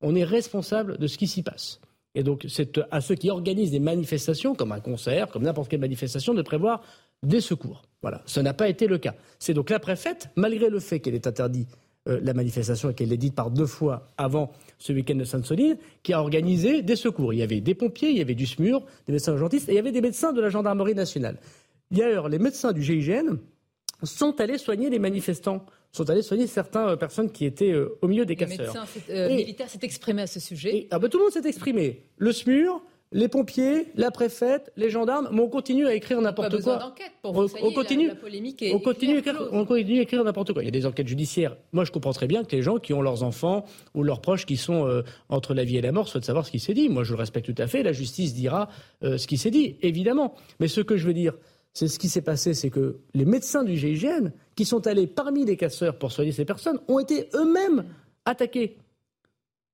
on 0.00 0.14
est 0.14 0.24
responsable 0.24 0.98
de 0.98 1.06
ce 1.06 1.18
qui 1.18 1.26
s'y 1.26 1.42
passe. 1.42 1.80
Et 2.14 2.22
donc, 2.22 2.46
c'est 2.48 2.80
à 2.90 3.00
ceux 3.00 3.14
qui 3.14 3.30
organisent 3.30 3.70
des 3.70 3.80
manifestations, 3.80 4.54
comme 4.54 4.72
un 4.72 4.80
concert, 4.80 5.28
comme 5.28 5.42
n'importe 5.42 5.68
quelle 5.68 5.80
manifestation, 5.80 6.34
de 6.34 6.42
prévoir 6.42 6.82
des 7.22 7.40
secours. 7.40 7.82
Voilà. 8.02 8.22
Ce 8.26 8.40
n'a 8.40 8.54
pas 8.54 8.68
été 8.68 8.86
le 8.86 8.98
cas. 8.98 9.14
C'est 9.38 9.54
donc 9.54 9.70
la 9.70 9.78
préfète, 9.78 10.30
malgré 10.36 10.70
le 10.70 10.80
fait 10.80 11.00
qu'elle 11.00 11.14
est 11.14 11.26
interdite 11.26 11.76
euh, 12.08 12.20
la 12.22 12.34
manifestation 12.34 12.90
et 12.90 12.94
qu'elle 12.94 13.08
l'ait 13.08 13.16
dite 13.16 13.34
par 13.34 13.50
deux 13.50 13.66
fois 13.66 14.12
avant 14.16 14.50
ce 14.78 14.92
week-end 14.92 15.16
de 15.16 15.24
Sainte-Soline, 15.24 15.76
qui 16.02 16.12
a 16.12 16.20
organisé 16.20 16.82
des 16.82 16.96
secours. 16.96 17.32
Il 17.32 17.38
y 17.38 17.42
avait 17.42 17.60
des 17.60 17.74
pompiers, 17.74 18.10
il 18.10 18.18
y 18.18 18.20
avait 18.20 18.34
du 18.34 18.46
SMUR, 18.46 18.84
des 19.06 19.12
médecins 19.12 19.32
urgentistes, 19.32 19.68
et 19.68 19.72
il 19.72 19.74
y 19.76 19.78
avait 19.78 19.92
des 19.92 20.00
médecins 20.00 20.32
de 20.32 20.40
la 20.40 20.48
gendarmerie 20.48 20.94
nationale. 20.94 21.38
D'ailleurs, 21.90 22.28
les 22.28 22.38
médecins 22.38 22.72
du 22.72 22.82
GIGN 22.82 23.38
sont 24.02 24.40
allés 24.40 24.58
soigner 24.58 24.90
les 24.90 24.98
manifestants, 24.98 25.64
sont 25.92 26.08
allés 26.08 26.22
soigner 26.22 26.46
certaines 26.46 26.96
personnes 26.96 27.30
qui 27.30 27.44
étaient 27.44 27.72
euh, 27.72 27.98
au 28.02 28.08
milieu 28.08 28.24
des 28.24 28.36
casseurs. 28.36 28.74
Le 29.08 29.14
médecin 29.14 29.34
militaire 29.34 29.68
s'est 29.68 29.78
exprimé 29.82 30.22
à 30.22 30.26
ce 30.26 30.40
sujet. 30.40 30.86
ah 30.90 30.98
ben, 30.98 31.08
tout 31.08 31.18
le 31.18 31.24
monde 31.24 31.32
s'est 31.32 31.48
exprimé. 31.48 32.04
Le 32.16 32.32
SMUR, 32.32 32.82
les 33.10 33.28
pompiers, 33.28 33.86
la 33.94 34.10
préfète, 34.10 34.70
les 34.76 34.90
gendarmes, 34.90 35.28
mais 35.32 35.40
on 35.40 35.48
continue 35.48 35.86
à 35.86 35.94
écrire 35.94 36.20
n'importe 36.20 36.62
quoi. 36.62 36.94
Pour 37.22 37.36
on, 37.36 37.72
continue, 37.72 38.08
la, 38.08 38.14
polémique 38.14 38.60
est, 38.60 38.74
on, 38.74 38.80
continue 38.80 39.16
à 39.16 39.18
écrire, 39.18 39.48
on 39.50 39.64
continue 39.64 40.00
à 40.00 40.02
écrire 40.02 40.24
n'importe 40.24 40.52
quoi. 40.52 40.62
Il 40.62 40.66
y 40.66 40.68
a 40.68 40.72
des 40.72 40.84
enquêtes 40.84 41.08
judiciaires. 41.08 41.56
Moi, 41.72 41.84
je 41.84 41.92
comprends 41.92 42.12
très 42.12 42.26
bien 42.26 42.44
que 42.44 42.54
les 42.54 42.62
gens 42.62 42.78
qui 42.78 42.92
ont 42.92 43.00
leurs 43.00 43.22
enfants 43.22 43.64
ou 43.94 44.02
leurs 44.02 44.20
proches 44.20 44.44
qui 44.44 44.58
sont 44.58 44.86
euh, 44.86 45.02
entre 45.30 45.54
la 45.54 45.64
vie 45.64 45.78
et 45.78 45.80
la 45.80 45.92
mort 45.92 46.08
souhaitent 46.08 46.26
savoir 46.26 46.44
ce 46.44 46.50
qui 46.50 46.60
s'est 46.60 46.74
dit. 46.74 46.90
Moi, 46.90 47.02
je 47.02 47.12
le 47.12 47.18
respecte 47.18 47.46
tout 47.52 47.62
à 47.62 47.66
fait. 47.66 47.82
La 47.82 47.92
justice 47.92 48.34
dira 48.34 48.68
euh, 49.02 49.16
ce 49.16 49.26
qui 49.26 49.38
s'est 49.38 49.50
dit, 49.50 49.76
évidemment. 49.80 50.34
Mais 50.60 50.68
ce 50.68 50.82
que 50.82 50.98
je 50.98 51.06
veux 51.06 51.14
dire, 51.14 51.32
c'est 51.72 51.88
ce 51.88 51.98
qui 51.98 52.10
s'est 52.10 52.22
passé, 52.22 52.52
c'est 52.52 52.70
que 52.70 52.98
les 53.14 53.24
médecins 53.24 53.64
du 53.64 53.76
GIGN, 53.76 54.32
qui 54.54 54.66
sont 54.66 54.86
allés 54.86 55.06
parmi 55.06 55.46
les 55.46 55.56
casseurs 55.56 55.96
pour 55.96 56.12
soigner 56.12 56.32
ces 56.32 56.44
personnes, 56.44 56.78
ont 56.88 56.98
été 56.98 57.28
eux-mêmes 57.34 57.86
attaqués. 58.26 58.76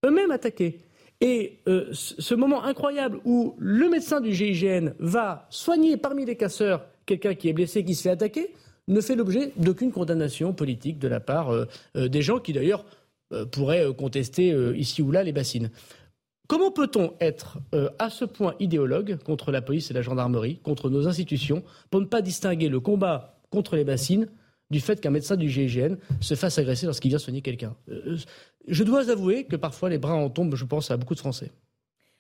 Eux-mêmes 0.05 0.31
attaqués. 0.31 0.84
Et 1.21 1.61
euh, 1.69 1.89
ce 1.93 2.35
moment 2.35 2.65
incroyable 2.65 3.21
où 3.25 3.55
le 3.59 3.89
médecin 3.89 4.21
du 4.21 4.35
GIGN 4.35 4.91
va 4.99 5.47
soigner 5.51 5.97
parmi 5.97 6.25
les 6.25 6.37
casseurs 6.37 6.85
quelqu'un 7.07 7.35
qui 7.35 7.49
est 7.49 7.53
blessé, 7.53 7.85
qui 7.85 7.95
se 7.95 8.03
fait 8.03 8.11
attaquer, 8.11 8.53
ne 8.89 9.01
fait 9.01 9.15
l'objet 9.15 9.53
d'aucune 9.57 9.93
condamnation 9.93 10.53
politique 10.53 10.99
de 10.99 11.09
la 11.09 11.21
part 11.21 11.51
euh, 11.51 11.67
euh, 11.97 12.09
des 12.09 12.23
gens 12.23 12.39
qui 12.39 12.53
d'ailleurs 12.53 12.85
pourraient 13.51 13.93
contester 13.97 14.55
ici 14.77 15.03
ou 15.03 15.11
là 15.11 15.25
les 15.25 15.33
bassines. 15.33 15.71
Comment 16.47 16.71
peut-on 16.71 17.15
être 17.21 17.59
à 17.99 18.09
ce 18.09 18.25
point 18.25 18.55
idéologue 18.61 19.17
contre 19.25 19.51
la 19.51 19.61
police 19.61 19.91
et 19.91 19.95
la 19.95 20.03
gendarmerie, 20.03 20.59
contre 20.59 20.89
nos 20.89 21.09
institutions, 21.09 21.65
pour 21.91 22.01
ne 22.01 22.07
pas 22.07 22.23
distinguer 22.23 22.69
le 22.69 22.79
combat 22.79 23.41
contre 23.51 23.75
les 23.75 23.83
bassines 23.83 24.29
du 24.75 24.81
fait 24.81 25.01
qu'un 25.01 25.11
médecin 25.11 25.37
du 25.37 25.49
GIGN 25.49 25.95
se 26.21 26.35
fasse 26.35 26.59
agresser 26.59 26.87
lorsqu'il 26.87 27.11
vient 27.11 27.19
soigner 27.19 27.43
quelqu'un. 27.43 27.77
Euh, 27.89 28.17
je 28.67 28.83
dois 28.83 29.09
avouer 29.09 29.45
que 29.45 29.55
parfois 29.55 29.89
les 29.89 29.99
bras 29.99 30.15
en 30.15 30.29
tombent, 30.29 30.57
je 30.57 30.65
pense, 30.65 30.91
à 30.91 30.97
beaucoup 30.97 31.15
de 31.15 31.21
Français. 31.21 31.53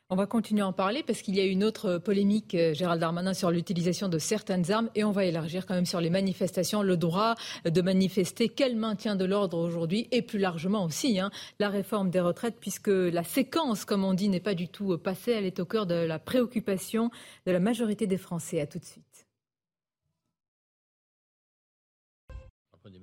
On 0.09 0.15
va 0.15 0.27
continuer 0.27 0.61
à 0.61 0.69
en 0.69 0.73
parler 0.73 1.03
parce 1.05 1.21
qu'il 1.21 1.35
y 1.35 1.41
a 1.41 1.45
une 1.45 1.65
autre 1.65 1.99
polémique, 1.99 2.55
euh, 2.55 2.75
Gérald 2.75 3.01
Darmanin, 3.01 3.35
sur 3.35 3.51
l'utilisation 3.51 4.09
de 4.09 4.19
certaines 4.19 4.71
armes 4.71 4.89
et 4.95 5.03
on 5.03 5.11
va 5.11 5.25
élargir 5.25 5.67
quand 5.67 5.75
même 5.75 5.87
sur 5.87 6.01
les 6.01 6.11
manifestations, 6.11 6.83
le 6.83 6.97
droit 6.97 7.35
de 7.65 7.81
manifester, 7.83 8.49
quel 8.49 8.77
maintien 8.77 9.17
de 9.17 9.25
l'ordre 9.25 9.59
aujourd'hui 9.59 10.07
et 10.13 10.23
plus 10.23 10.39
largement 10.39 10.85
aussi 10.85 11.19
hein, 11.19 11.33
la 11.59 11.71
réforme 11.71 12.11
des 12.11 12.21
retraites 12.21 12.59
puisque 12.61 12.87
la 12.87 13.25
séquence, 13.25 13.85
comme 13.85 14.05
on 14.05 14.15
dit, 14.15 14.29
n'est 14.29 14.39
pas 14.39 14.55
du 14.55 14.69
tout 14.69 14.97
passée, 14.99 15.33
elle 15.33 15.47
est 15.47 15.59
au 15.59 15.65
cœur 15.65 15.87
de 15.87 15.97
la 15.97 16.21
préoccupation 16.21 17.11
de 17.47 17.51
la 17.51 17.59
majorité 17.59 18.07
des 18.07 18.19
Français. 18.19 18.61
À 18.61 18.67
tout 18.67 18.79
de 18.79 18.85
suite. 18.85 19.14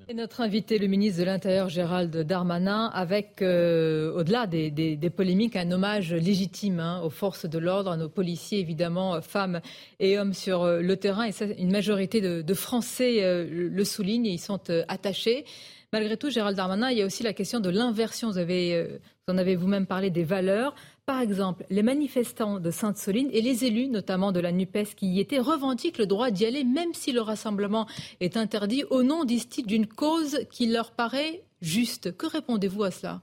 Et 0.07 0.13
notre 0.13 0.41
invité, 0.41 0.77
le 0.77 0.87
ministre 0.87 1.19
de 1.19 1.25
l'Intérieur 1.25 1.69
Gérald 1.69 2.15
Darmanin, 2.15 2.87
avec, 2.93 3.41
euh, 3.41 4.13
au-delà 4.13 4.47
des, 4.47 5.09
polémiques, 5.15 5.55
un 5.55 5.71
hommage 5.71 6.13
légitime 6.13 6.79
hein, 6.79 7.01
aux 7.03 7.09
forces 7.09 7.45
de 7.45 7.57
l'ordre, 7.59 7.91
à 7.91 7.97
nos 7.97 8.09
policiers, 8.09 8.59
évidemment, 8.59 9.21
femmes 9.21 9.61
et 9.99 10.17
hommes 10.17 10.33
sur 10.33 10.63
euh, 10.63 10.81
le 10.81 10.97
terrain. 10.97 11.25
Et 11.25 11.31
ça, 11.31 11.45
une 11.45 11.71
majorité 11.71 12.19
de, 12.21 12.53
Français 12.53 13.23
euh, 13.23 13.47
le 13.49 13.83
souligne 13.85 14.25
et 14.25 14.31
ils 14.31 14.39
sont 14.39 14.59
attachés. 14.87 15.45
Malgré 15.93 16.17
tout, 16.17 16.29
Gérald 16.29 16.57
Darmanin, 16.57 16.89
il 16.89 16.97
y 16.97 17.01
a 17.01 17.05
aussi 17.05 17.23
la 17.23 17.33
question 17.33 17.59
de 17.59 17.69
l'inversion. 17.69 18.29
Vous, 18.29 18.37
avez, 18.37 18.83
vous 19.27 19.33
en 19.33 19.37
avez 19.37 19.55
vous-même 19.55 19.85
parlé 19.85 20.09
des 20.09 20.23
valeurs. 20.23 20.73
Par 21.05 21.19
exemple, 21.19 21.65
les 21.69 21.83
manifestants 21.83 22.59
de 22.59 22.69
Sainte-Soline 22.71 23.29
et 23.33 23.41
les 23.41 23.65
élus, 23.65 23.87
notamment 23.87 24.31
de 24.31 24.39
la 24.39 24.51
NUPES 24.51 24.95
qui 24.95 25.07
y 25.07 25.19
étaient, 25.19 25.39
revendiquent 25.39 25.97
le 25.97 26.05
droit 26.05 26.29
d'y 26.29 26.45
aller, 26.45 26.63
même 26.63 26.93
si 26.93 27.11
le 27.11 27.21
rassemblement 27.21 27.87
est 28.19 28.37
interdit, 28.37 28.83
au 28.89 29.01
nom, 29.03 29.25
disent-ils, 29.25 29.65
d'une 29.65 29.87
cause 29.87 30.39
qui 30.51 30.67
leur 30.67 30.91
paraît 30.91 31.43
juste. 31.61 32.15
Que 32.15 32.27
répondez-vous 32.27 32.83
à 32.83 32.91
cela? 32.91 33.21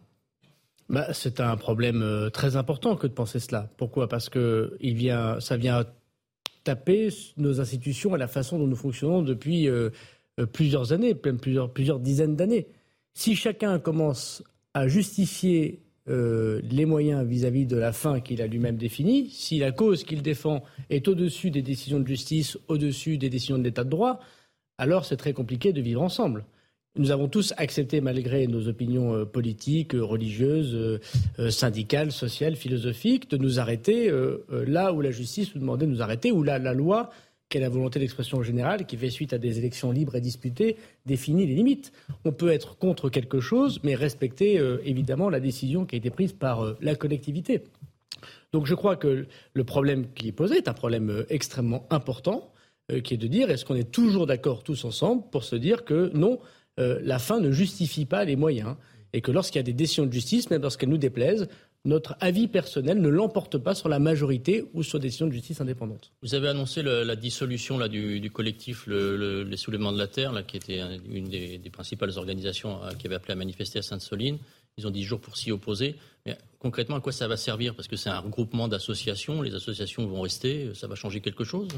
Bah, 0.88 1.12
C'est 1.12 1.41
un 1.41 1.57
problème 1.57 2.03
euh, 2.03 2.31
très 2.31 2.57
important 2.57 2.97
que 2.97 3.07
de 3.07 3.12
penser 3.12 3.38
cela. 3.38 3.71
Pourquoi? 3.77 4.09
Parce 4.09 4.29
que 4.29 4.77
il 4.81 4.95
vient, 4.95 5.38
ça 5.38 5.57
vient 5.57 5.85
taper 6.64 7.11
nos 7.37 7.61
institutions 7.61 8.14
et 8.17 8.19
la 8.19 8.29
façon 8.29 8.59
dont 8.59 8.67
nous 8.67 8.77
fonctionnons 8.77 9.23
depuis 9.23 9.69
euh, 9.69 9.91
euh, 10.41 10.47
plusieurs 10.47 10.93
années, 10.93 11.17
même 11.25 11.38
plusieurs, 11.38 11.73
plusieurs 11.73 12.01
dizaines 12.01 12.37
d'années. 12.37 12.67
Si 13.14 13.37
chacun 13.37 13.79
commence 13.79 14.43
à 14.75 14.88
justifier 14.88 15.83
les 16.09 16.87
moyens 16.87 17.27
vis-à-vis 17.27 17.66
de 17.66 17.77
la 17.77 17.92
fin 17.92 18.21
qu'il 18.21 18.40
a 18.42 18.47
lui-même 18.47 18.77
définie, 18.77 19.29
si 19.31 19.59
la 19.59 19.73
cause 19.73 20.05
qu'il 20.05 20.23
défend 20.23 20.62
est 20.88 21.07
au-dessus 21.07 21.51
des 21.51 21.62
décisions 21.62 22.01
de 22.01 22.07
justice, 22.07 22.59
au-dessus 22.68 23.18
des 23.18 23.29
décisions 23.29 23.59
de 23.59 23.64
l'État 23.64 23.85
de 23.85 23.90
droit, 23.90 24.21
alors 24.79 25.05
c'est 25.05 25.16
très 25.16 25.33
compliqué 25.33 25.73
de 25.73 25.81
vivre 25.81 26.03
ensemble. 26.03 26.44
Nous 26.97 27.11
avons 27.11 27.29
tous 27.29 27.53
accepté, 27.59 28.01
malgré 28.01 28.47
nos 28.47 28.66
opinions 28.66 29.27
politiques, 29.27 29.92
religieuses, 29.92 30.99
syndicales, 31.51 32.11
sociales, 32.11 32.57
philosophiques, 32.57 33.31
de 33.31 33.37
nous 33.37 33.61
arrêter 33.61 34.11
là 34.51 34.92
où 34.92 35.01
la 35.01 35.11
justice 35.11 35.55
nous 35.55 35.61
demandait 35.61 35.87
de 35.87 35.90
nous 35.92 36.03
arrêter, 36.03 36.33
où 36.33 36.42
la 36.42 36.59
loi 36.59 37.11
qu'est 37.49 37.61
la 37.61 37.69
volonté 37.69 37.99
d'expression 37.99 38.43
générale, 38.43 38.87
qui 38.87 38.97
fait 38.97 39.11
suite 39.11 39.33
à 39.33 39.39
des 39.39 39.59
élections 39.59 39.91
libres 39.91 40.17
et 40.17 40.21
disputées, 40.21 40.77
définit 41.07 41.47
les 41.47 41.55
limites. 41.55 41.93
On 42.25 42.33
peut 42.33 42.51
être 42.51 42.77
contre 42.77 43.09
quelque 43.09 43.41
chose, 43.41 43.81
mais 43.83 43.95
respecter 43.95 44.59
euh, 44.59 44.79
évidemment 44.85 45.31
la 45.31 45.41
décision 45.41 45.87
qui 45.87 45.97
a 45.97 45.99
été 45.99 46.11
prise 46.11 46.33
par 46.33 46.65
euh, 46.65 46.77
la 46.81 46.95
collectivité. 46.95 47.65
Donc 48.53 48.67
je 48.67 48.75
crois 48.75 48.97
que 48.97 49.27
le 49.55 49.65
problème 49.65 50.13
qui 50.13 50.29
est 50.29 50.33
posé 50.33 50.57
est 50.57 50.69
un 50.69 50.75
problème 50.75 51.11
euh, 51.11 51.27
extrêmement 51.29 51.87
important, 51.91 52.53
qui 53.05 53.13
est 53.13 53.19
de 53.19 53.27
dire 53.27 53.51
est-ce 53.51 53.67
qu'on 53.67 53.75
est 53.75 53.91
toujours 53.91 54.27
d'accord 54.27 54.63
tous 54.63 54.87
ensemble 54.87 55.23
pour 55.31 55.45
se 55.45 55.57
dire 55.57 55.85
que 55.85 56.11
non, 56.15 56.39
la 56.79 57.19
fin 57.19 57.39
ne 57.39 57.51
justifie 57.51 58.07
pas 58.07 58.25
les 58.25 58.35
moyens 58.35 58.77
et 59.13 59.21
que 59.21 59.31
lorsqu'il 59.31 59.59
y 59.59 59.61
a 59.61 59.65
des 59.65 59.75
décisions 59.75 60.07
de 60.07 60.13
justice, 60.13 60.49
même 60.49 60.63
lorsqu'elles 60.63 60.89
nous 60.89 60.97
déplaisent, 60.97 61.49
notre 61.88 62.16
avis 62.20 62.48
personnel 62.48 63.01
ne 63.01 63.09
l'emporte 63.09 63.57
pas 63.57 63.74
sur 63.74 63.88
la 63.88 63.98
majorité 63.98 64.64
ou 64.74 64.83
sur 64.83 64.98
des 64.98 65.09
décisions 65.09 65.27
de 65.27 65.33
justice 65.33 65.61
indépendantes. 65.61 66.12
Vous 66.22 66.35
avez 66.35 66.48
annoncé 66.48 66.83
la 66.83 67.16
dissolution 67.16 67.79
là, 67.79 67.88
du, 67.88 68.31
collectif 68.31 68.87
Les 68.87 69.57
Soulèvements 69.57 69.92
de 69.92 69.98
la 69.98 70.07
Terre, 70.07 70.33
là, 70.33 70.42
qui 70.42 70.59
était 70.59 70.81
une 71.11 71.29
des, 71.29 71.70
principales 71.72 72.16
organisations 72.16 72.83
euh, 72.85 72.92
qui 72.92 73.07
avait 73.07 73.16
appelé 73.16 73.33
à 73.33 73.37
manifester 73.37 73.79
à 73.79 73.83
Sainte-Soline. 73.83 74.38
Ils 74.77 74.87
ont 74.87 74.90
10 74.90 75.03
jours 75.03 75.20
pour 75.20 75.37
s'y 75.37 75.51
opposer. 75.51 75.96
Mais 76.27 76.37
concrètement, 76.59 76.96
à 76.96 77.01
quoi 77.01 77.12
ça 77.12 77.27
va 77.27 77.37
servir? 77.37 77.74
Parce 77.74 77.88
que 77.88 77.96
c'est 77.96 78.11
un 78.11 78.18
regroupement 78.18 78.68
d'associations. 78.68 79.42
Les 79.42 79.55
associations 79.55 80.07
vont 80.07 80.20
rester. 80.20 80.74
Ça 80.74 80.87
va 80.87 80.94
changer 80.94 81.20
quelque 81.20 81.44
chose? 81.44 81.68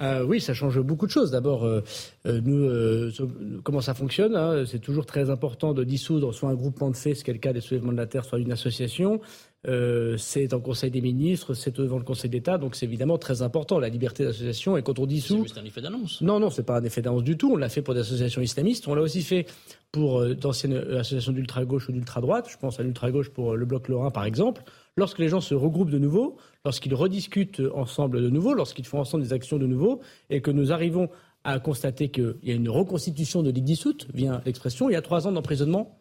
Euh, 0.00 0.24
oui, 0.24 0.40
ça 0.40 0.54
change 0.54 0.80
beaucoup 0.80 1.06
de 1.06 1.10
choses. 1.10 1.30
D'abord, 1.30 1.64
euh, 1.64 1.82
euh, 2.26 2.40
nous, 2.42 3.60
comment 3.62 3.80
ça 3.80 3.94
fonctionne 3.94 4.34
hein, 4.36 4.64
C'est 4.66 4.80
toujours 4.80 5.06
très 5.06 5.30
important 5.30 5.72
de 5.72 5.84
dissoudre 5.84 6.34
soit 6.34 6.48
un 6.48 6.54
groupement 6.54 6.90
de 6.90 6.96
faits, 6.96 7.16
ce 7.16 7.24
qui 7.24 7.30
est 7.30 7.34
le 7.34 7.38
cas 7.38 7.52
des 7.52 7.60
soulèvements 7.60 7.92
de 7.92 7.96
la 7.96 8.06
terre, 8.06 8.24
soit 8.24 8.38
une 8.38 8.52
association. 8.52 9.20
c'est 9.64 10.52
en 10.52 10.60
Conseil 10.60 10.90
des 10.90 11.00
ministres, 11.00 11.54
c'est 11.54 11.76
devant 11.76 11.98
le 11.98 12.04
Conseil 12.04 12.28
d'État, 12.28 12.58
donc 12.58 12.74
c'est 12.74 12.86
évidemment 12.86 13.18
très 13.18 13.42
important 13.42 13.78
la 13.78 13.88
liberté 13.88 14.24
d'association. 14.24 14.76
Et 14.76 14.82
quand 14.82 14.98
on 14.98 15.06
dissout, 15.06 15.36
c'est 15.36 15.42
juste 15.42 15.58
un 15.58 15.64
effet 15.64 15.80
d'annonce. 15.80 16.20
Non, 16.20 16.40
non, 16.40 16.50
c'est 16.50 16.64
pas 16.64 16.78
un 16.78 16.84
effet 16.84 17.00
d'annonce 17.00 17.24
du 17.24 17.36
tout. 17.36 17.52
On 17.52 17.56
l'a 17.56 17.68
fait 17.68 17.82
pour 17.82 17.94
des 17.94 18.00
associations 18.00 18.42
islamistes. 18.42 18.88
On 18.88 18.94
l'a 18.94 19.02
aussi 19.02 19.22
fait 19.22 19.46
pour 19.92 20.26
d'anciennes 20.34 20.76
associations 20.76 21.32
d'ultra 21.32 21.64
gauche 21.64 21.88
ou 21.88 21.92
d'ultra 21.92 22.20
droite. 22.20 22.48
Je 22.50 22.58
pense 22.58 22.80
à 22.80 22.82
l'ultra 22.82 23.10
gauche 23.12 23.30
pour 23.30 23.56
le 23.56 23.64
bloc 23.64 23.88
lorrain, 23.88 24.10
par 24.10 24.24
exemple 24.24 24.64
lorsque 24.96 25.18
les 25.18 25.28
gens 25.28 25.40
se 25.40 25.54
regroupent 25.54 25.90
de 25.90 25.98
nouveau, 25.98 26.36
lorsqu'ils 26.64 26.94
rediscutent 26.94 27.62
ensemble 27.74 28.22
de 28.22 28.30
nouveau, 28.30 28.54
lorsqu'ils 28.54 28.86
font 28.86 29.00
ensemble 29.00 29.24
des 29.24 29.32
actions 29.32 29.58
de 29.58 29.66
nouveau, 29.66 30.00
et 30.30 30.40
que 30.40 30.50
nous 30.50 30.72
arrivons 30.72 31.08
à 31.44 31.58
constater 31.58 32.08
qu'il 32.08 32.36
y 32.42 32.50
a 32.50 32.54
une 32.54 32.70
reconstitution 32.70 33.42
de 33.42 33.50
ligue 33.50 33.64
dissoute, 33.64 34.08
vient 34.14 34.40
l'expression, 34.46 34.88
il 34.88 34.94
y 34.94 34.96
a 34.96 35.02
trois 35.02 35.26
ans 35.26 35.32
d'emprisonnement 35.32 35.98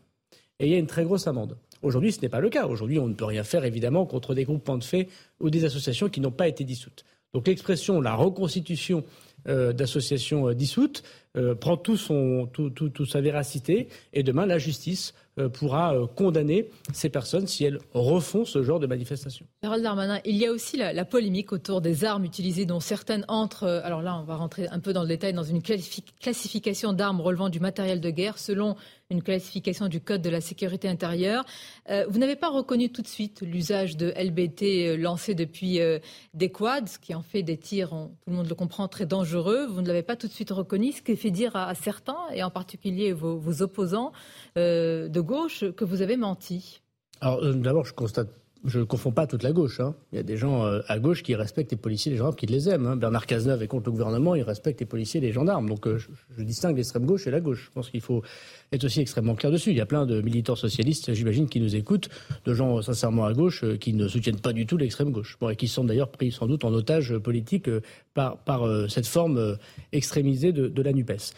et 0.60 0.68
il 0.68 0.72
y 0.72 0.76
a 0.76 0.80
une 0.80 0.88
très 0.88 1.04
grosse 1.04 1.28
amende. 1.28 1.58
Aujourd'hui, 1.82 2.14
ce 2.14 2.22
n'est 2.22 2.30
pas 2.30 2.40
le 2.40 2.50
cas. 2.50 2.66
Aujourd'hui, 2.68 2.98
on 3.00 3.10
ne 3.10 3.14
peut 3.14 3.26
rien 3.26 3.44
faire, 3.44 3.66
évidemment, 3.66 4.06
contre 4.06 4.34
des 4.34 4.46
groupements 4.46 4.78
de 4.78 4.84
faits 4.84 5.10
ou 5.42 5.50
des 5.50 5.66
associations 5.66 6.08
qui 6.08 6.22
n'ont 6.22 6.32
pas 6.32 6.48
été 6.48 6.64
dissoutes. 6.64 7.04
Donc 7.34 7.48
l'expression, 7.48 8.00
la 8.00 8.16
reconstitution 8.16 9.04
euh, 9.48 9.74
d'associations 9.74 10.48
euh, 10.48 10.54
dissoutes 10.54 11.04
euh, 11.36 11.56
prend 11.56 11.76
tout 11.76 11.98
sa 11.98 13.22
véracité 13.22 13.90
et 14.14 14.24
demain 14.24 14.46
la 14.46 14.60
justice 14.60 15.14
pourra 15.54 15.96
condamner 16.16 16.70
ces 16.94 17.10
personnes 17.10 17.48
si 17.48 17.64
elles 17.64 17.80
refont 17.94 18.46
ce 18.46 18.62
genre 18.62 18.80
de 18.80 18.88
manifestation. 18.88 19.46
Darmanin, 19.62 20.20
il 20.26 20.36
y 20.36 20.46
a 20.46 20.52
aussi 20.52 20.78
la, 20.78 20.94
la, 20.94 21.06
polémique 21.06 21.52
autour 21.52 21.82
des 21.82 22.06
armes 22.06 22.24
utilisées 22.24 22.66
dont 22.66 22.80
certaines 22.80 23.26
entrent, 23.28 23.82
alors 23.84 24.02
là 24.02 24.18
on 24.18 24.24
va 24.24 24.36
rentrer 24.36 24.68
un 24.68 24.80
peu 24.80 24.94
dans 24.94 25.02
le 25.02 25.08
détail, 25.08 25.34
dans 25.34 25.44
une 25.44 25.62
classification 25.62 26.94
d'armes 26.94 27.22
relevant 27.22 27.50
du 27.50 27.60
matériel 27.60 28.00
de 28.00 28.10
guerre 28.10 28.38
selon 28.38 28.76
une 29.14 29.24
classification 29.24 29.88
du 29.88 30.02
Code 30.02 30.22
de 30.22 30.30
la 30.30 30.42
sécurité 30.42 30.90
intérieure. 30.90 31.46
Euh, 31.90 32.06
vous 32.10 32.20
n'avez 32.20 32.36
pas 32.36 32.50
reconnu 32.50 32.92
tout 32.92 33.02
de 33.02 33.08
suite 33.08 33.42
l'usage 33.42 33.96
de 33.96 34.14
LBT 34.18 34.64
euh, 34.64 34.98
lancé 34.98 35.36
depuis 35.36 35.80
euh, 35.80 36.00
des 36.34 36.52
quads, 36.52 36.88
ce 36.88 37.00
qui 37.00 37.16
en 37.16 37.22
fait 37.22 37.44
des 37.44 37.58
tirs, 37.58 37.90
tout 37.90 38.30
le 38.30 38.34
monde 38.34 38.50
le 38.50 38.56
comprend, 38.56 38.88
très 38.88 39.06
dangereux. 39.06 39.66
Vous 39.68 39.82
ne 39.82 39.88
l'avez 39.88 40.04
pas 40.04 40.16
tout 40.16 40.28
de 40.28 40.34
suite 40.34 40.52
reconnu, 40.52 40.92
ce 40.92 41.02
qui 41.02 41.16
fait 41.16 41.32
dire 41.32 41.56
à, 41.56 41.74
certains, 41.76 42.18
et 42.34 42.44
en 42.44 42.50
particulier 42.50 43.14
vos, 43.14 43.38
vos 43.38 43.62
opposants 43.62 44.12
de 44.56 45.20
gauche, 45.20 45.64
que 45.72 45.86
vous 45.86 46.02
avez 46.02 46.18
menti. 46.18 46.82
Alors 47.22 47.42
d'abord, 47.56 47.86
je 47.86 47.94
constate 47.94 48.30
je 48.66 48.80
ne 48.80 48.84
confonds 48.84 49.12
pas 49.12 49.28
toute 49.28 49.44
la 49.44 49.52
gauche. 49.52 49.80
Hein. 49.80 49.94
Il 50.12 50.16
y 50.16 50.20
a 50.20 50.24
des 50.24 50.38
gens 50.38 50.66
euh, 50.66 50.82
à 50.88 51.00
gauche 51.00 51.22
qui 51.22 51.36
respectent 51.36 51.72
les 51.72 51.78
policiers 51.78 52.12
et 52.12 52.14
les 52.14 52.18
gendarmes, 52.18 52.36
qui 52.36 52.46
les 52.46 52.70
aiment. 52.70 52.88
Hein. 52.88 52.96
Bernard 52.96 53.26
Cazeneuve 53.26 53.62
est 53.62 53.68
contre 53.68 53.86
le 53.88 53.92
gouvernement, 53.92 54.36
il 54.36 54.44
respecte 54.44 54.80
les 54.80 54.86
policiers 54.86 55.20
et 55.20 55.22
les 55.22 55.32
gendarmes. 55.32 55.68
Donc 55.68 55.86
euh, 55.86 55.98
je, 55.98 56.44
distingue 56.44 56.78
l'extrême 56.78 57.06
gauche 57.06 57.28
et 57.28 57.32
la 57.32 57.42
gauche. 57.42 57.66
Je 57.66 57.72
pense 57.72 57.90
qu'il 57.90 58.02
faut 58.02 58.24
être 58.72 58.84
aussi 58.86 59.02
extrêmement 59.02 59.36
clair 59.36 59.52
dessus. 59.52 59.72
Il 59.72 59.78
y 59.78 59.82
a 59.82 59.86
plein 59.86 60.06
de 60.06 60.22
militants 60.22 60.56
socialistes, 60.56 61.14
j'imagine, 61.14 61.50
qui 61.50 61.60
nous 61.60 61.76
écoutent, 61.76 62.10
de 62.46 62.54
gens 62.54 62.82
sincèrement 62.82 63.26
à 63.26 63.34
gauche, 63.34 63.64
euh, 63.64 63.78
qui 63.78 63.94
ne 63.94 64.08
soutiennent 64.08 64.40
pas 64.40 64.54
du 64.54 64.66
tout 64.66 64.78
l'extrême 64.78 65.12
gauche. 65.12 65.38
Bon, 65.42 65.50
et 65.50 65.56
qui 65.56 65.68
sont 65.68 65.84
d'ailleurs 65.84 66.10
pris 66.10 66.32
sans 66.32 66.48
doute 66.48 66.64
en 66.64 66.74
otage 66.74 67.18
politique 67.18 67.70
par, 68.14 68.38
par 68.38 68.90
cette 68.90 69.08
forme 69.08 69.58
extrémisée 69.92 70.52
de, 70.52 70.68
de 70.68 70.82
la 70.82 70.94
NUPES. 70.94 71.34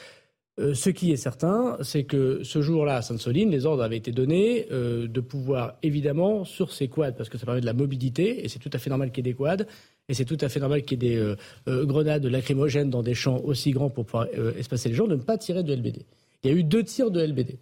Euh, 0.58 0.74
ce 0.74 0.90
qui 0.90 1.12
est 1.12 1.18
certain, 1.18 1.78
c'est 1.82 2.06
que 2.06 2.42
ce 2.44 2.62
jour-là, 2.62 2.98
à 2.98 3.02
Sainte-Soline, 3.02 3.52
les 3.52 3.66
ordres 3.66 3.84
avaient 3.84 3.98
été 3.98 4.12
donnés 4.12 4.68
euh, 4.72 5.06
de 5.08 5.20
pouvoir, 5.20 5.78
évidemment, 5.84 6.46
sur 6.46 6.72
ces 6.72 6.88
quads, 6.88 7.12
parce 7.12 7.28
que 7.28 7.38
ça 7.38 7.46
permet 7.46 7.60
de 7.60 7.66
la 7.66 7.74
mobilité, 7.74 8.46
et 8.46 8.48
c'est 8.48 8.60
tout 8.60 8.70
à 8.72 8.78
fait 8.78 8.90
normal 8.90 9.12
qu'il 9.12 9.26
y 9.26 9.30
ait 9.30 9.34
des 9.34 9.38
quads, 9.38 9.66
et 10.08 10.14
c'est 10.14 10.24
tout 10.24 10.38
à 10.40 10.48
fait 10.48 10.62
normal 10.62 10.84
qu'il 10.84 11.04
y 11.04 11.08
ait 11.08 11.10
des 11.10 11.36
euh, 11.68 11.86
grenades 11.86 12.26
lacrymogènes 12.26 12.90
dans 12.90 13.04
des 13.04 13.16
champs 13.16 13.42
aussi 13.44 13.72
grands 13.72 13.90
pour 13.90 14.06
pouvoir 14.06 14.28
espacer 14.58 14.88
les 14.88 14.96
gens, 14.96 15.08
de 15.08 15.16
ne 15.16 15.22
pas 15.22 15.38
tirer 15.38 15.64
de 15.64 15.74
LBD. 15.74 16.04
Il 16.44 16.52
y 16.52 16.54
a 16.54 16.56
eu 16.56 16.64
deux 16.64 16.84
tirs 16.84 17.12
de 17.12 17.22
LBD. 17.22 17.58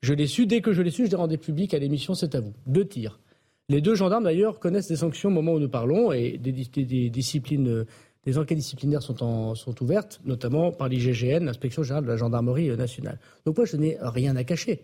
Je 0.00 0.12
l'ai 0.12 0.26
su, 0.26 0.46
dès 0.46 0.62
que 0.62 0.72
je 0.72 0.82
l'ai 0.82 0.90
su, 0.90 1.06
je 1.06 1.10
l'ai 1.10 1.16
rendu 1.16 1.38
public 1.38 1.74
à 1.74 1.78
l'émission 1.78 2.14
C'est 2.14 2.34
à 2.34 2.40
vous. 2.40 2.54
Deux 2.66 2.86
tirs. 2.86 3.20
Les 3.68 3.80
deux 3.80 3.94
gendarmes, 3.94 4.24
d'ailleurs, 4.24 4.58
connaissent 4.58 4.88
des 4.88 4.96
sanctions 4.96 5.28
au 5.28 5.32
moment 5.32 5.52
où 5.52 5.60
nous 5.60 5.68
parlons, 5.68 6.10
et 6.10 6.38
des 6.38 6.50
disciplines 7.10 7.86
des 8.24 8.38
enquêtes 8.38 8.58
disciplinaires 8.58 9.02
sont, 9.02 9.56
ouvertes, 9.80 10.20
notamment 10.24 10.70
par 10.70 10.88
l'IGGN, 10.88 11.44
l'inspection 11.44 11.82
générale 11.82 12.04
de 12.04 12.08
la 12.08 12.16
gendarmerie 12.16 12.70
euh, 12.70 12.76
nationale. 12.76 13.18
Donc 13.44 13.56
moi, 13.56 13.66
je 13.66 13.76
n'ai 13.76 13.98
rien 14.00 14.36
à 14.36 14.44
cacher. 14.44 14.82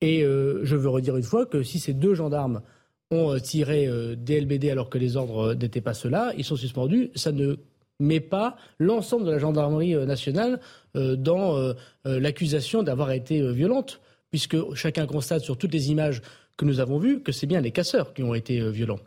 Et 0.00 0.22
euh, 0.22 0.60
je 0.64 0.76
veux 0.76 0.88
redire 0.88 1.16
une 1.16 1.24
fois 1.24 1.46
que 1.46 1.62
si 1.62 1.78
ces 1.80 1.94
deux 1.94 2.14
gendarmes 2.14 2.62
ont 3.10 3.32
euh, 3.32 3.38
tiré 3.38 3.88
des 4.16 4.40
LBD 4.40 4.70
alors 4.70 4.88
que 4.88 4.98
les 4.98 5.16
ordres 5.16 5.54
n'étaient 5.54 5.80
pas 5.80 5.94
ceux-là, 5.94 6.32
ils 6.36 6.44
sont 6.44 6.56
suspendus. 6.56 7.10
Ça 7.14 7.32
ne 7.32 7.56
met 7.98 8.20
pas 8.20 8.56
l'ensemble 8.78 9.24
de 9.24 9.30
la 9.30 9.38
gendarmerie 9.38 9.94
nationale 10.06 10.60
dans 10.94 11.74
l'accusation 12.04 12.82
d'avoir 12.82 13.10
été 13.12 13.50
violente, 13.52 14.02
puisque 14.30 14.74
chacun 14.74 15.06
constate 15.06 15.40
sur 15.40 15.56
toutes 15.56 15.72
les 15.72 15.90
images 15.90 16.20
que 16.58 16.66
nous 16.66 16.80
avons 16.80 16.98
vues 16.98 17.22
que 17.22 17.32
c'est 17.32 17.46
bien 17.46 17.62
les 17.62 17.70
casseurs 17.70 18.12
qui 18.12 18.22
ont 18.22 18.34
été 18.34 18.70
violents. 18.70 18.98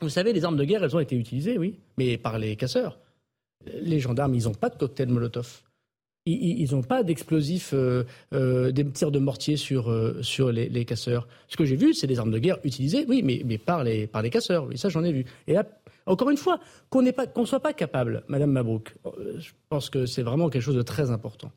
Vous 0.00 0.08
savez, 0.08 0.32
les 0.32 0.44
armes 0.44 0.56
de 0.56 0.62
guerre, 0.64 0.84
elles 0.84 0.94
ont 0.94 1.00
été 1.00 1.16
utilisées, 1.16 1.58
oui, 1.58 1.80
mais 1.96 2.16
par 2.16 2.38
les 2.38 2.54
casseurs 2.54 3.00
les 3.66 4.00
gendarmes, 4.00 4.34
ils 4.34 4.44
n'ont 4.44 4.54
pas 4.54 4.68
de 4.68 4.76
cocktail 4.76 5.08
Molotov. 5.08 5.62
Ils 6.26 6.70
n'ont 6.72 6.82
pas 6.82 7.02
d'explosifs, 7.02 7.70
euh, 7.72 8.04
euh, 8.34 8.70
des 8.70 8.86
tirs 8.90 9.10
de 9.10 9.18
mortier 9.18 9.56
sur, 9.56 9.90
euh, 9.90 10.20
les, 10.52 10.84
casseurs. 10.84 11.26
Ce 11.48 11.56
que 11.56 11.64
j'ai 11.64 11.76
vu, 11.76 11.94
c'est 11.94 12.06
des 12.06 12.18
armes 12.18 12.30
de 12.30 12.38
guerre 12.38 12.58
utilisées, 12.64 13.06
oui, 13.08 13.22
mais, 13.22 13.40
mais 13.46 13.56
par, 13.56 13.82
les, 13.82 14.06
par 14.06 14.20
les 14.20 14.28
casseurs. 14.28 14.66
Oui, 14.66 14.76
ça, 14.76 14.90
j'en 14.90 15.04
ai 15.04 15.12
vu. 15.12 15.24
Et 15.46 15.54
là, 15.54 15.64
encore 16.04 16.28
une 16.28 16.36
fois, 16.36 16.60
qu'on 16.90 17.02
ne 17.02 17.46
soit 17.46 17.60
pas 17.60 17.72
capable, 17.72 18.24
Madame 18.28 18.52
Mabrouk, 18.52 18.94
je 19.38 19.50
pense 19.70 19.88
que 19.88 20.04
c'est 20.04 20.22
vraiment 20.22 20.50
quelque 20.50 20.62
chose 20.62 20.76
de 20.76 20.82
très 20.82 21.10
important, 21.10 21.50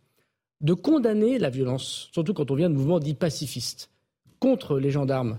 de 0.62 0.74
condamner 0.74 1.38
la 1.38 1.50
violence, 1.50 2.10
surtout 2.14 2.34
quand 2.34 2.50
on 2.50 2.56
vient 2.56 2.70
de 2.70 2.76
mouvements 2.76 3.00
dits 3.00 3.14
pacifistes, 3.14 3.90
contre 4.40 4.80
les 4.80 4.92
gendarmes 4.92 5.38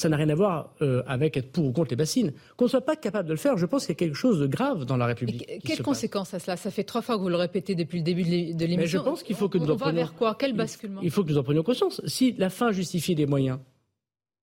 ça 0.00 0.08
n'a 0.08 0.16
rien 0.16 0.28
à 0.30 0.34
voir 0.34 0.74
euh, 0.82 1.02
avec 1.06 1.36
être 1.36 1.52
pour 1.52 1.66
ou 1.66 1.72
contre 1.72 1.90
les 1.90 1.96
bassines. 1.96 2.32
Qu'on 2.56 2.64
ne 2.64 2.70
soit 2.70 2.80
pas 2.80 2.96
capable 2.96 3.28
de 3.28 3.34
le 3.34 3.38
faire, 3.38 3.58
je 3.58 3.66
pense 3.66 3.86
qu'il 3.86 3.92
y 3.92 3.96
a 3.96 3.98
quelque 3.98 4.16
chose 4.16 4.40
de 4.40 4.46
grave 4.46 4.84
dans 4.86 4.96
la 4.96 5.06
République. 5.06 5.46
quelles 5.64 5.82
conséquences 5.82 6.32
à 6.34 6.38
cela? 6.38 6.56
Ça 6.56 6.70
fait 6.70 6.84
trois 6.84 7.02
fois 7.02 7.16
que 7.16 7.22
vous 7.22 7.28
le 7.28 7.36
répétez 7.36 7.74
depuis 7.74 7.98
le 7.98 8.04
début 8.04 8.24
de 8.24 8.28
l'émission. 8.28 8.76
Mais 8.76 8.86
je 8.86 8.98
pense 8.98 9.22
qu'il 9.22 9.36
faut 9.36 9.48
que 9.48 9.58
nous 9.58 9.70
en 9.70 9.76
prenions... 9.76 9.96
vers 9.96 10.14
quoi? 10.14 10.36
Quel 10.38 10.54
basculement? 10.54 11.00
Il 11.02 11.10
faut 11.10 11.22
que 11.22 11.30
nous 11.30 11.38
en 11.38 11.42
prenions 11.42 11.62
conscience. 11.62 12.00
Si 12.06 12.32
la 12.32 12.50
fin 12.50 12.72
justifie 12.72 13.14
les 13.14 13.26
moyens, 13.26 13.58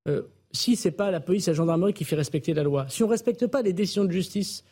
euh, 0.07 0.21
si 0.51 0.75
ce 0.75 0.87
n'est 0.87 0.93
pas 0.93 1.09
la 1.11 1.19
police 1.19 1.47
et 1.47 1.51
la 1.51 1.55
gendarmerie 1.55 1.93
qui 1.93 2.03
fait 2.03 2.15
respecter 2.15 2.53
la 2.53 2.63
loi, 2.63 2.85
si 2.87 3.03
on 3.03 3.07
ne 3.07 3.11
respecte 3.11 3.47
pas 3.47 3.61
les 3.61 3.73
décisions 3.73 4.05
de 4.05 4.11
justice, 4.11 4.63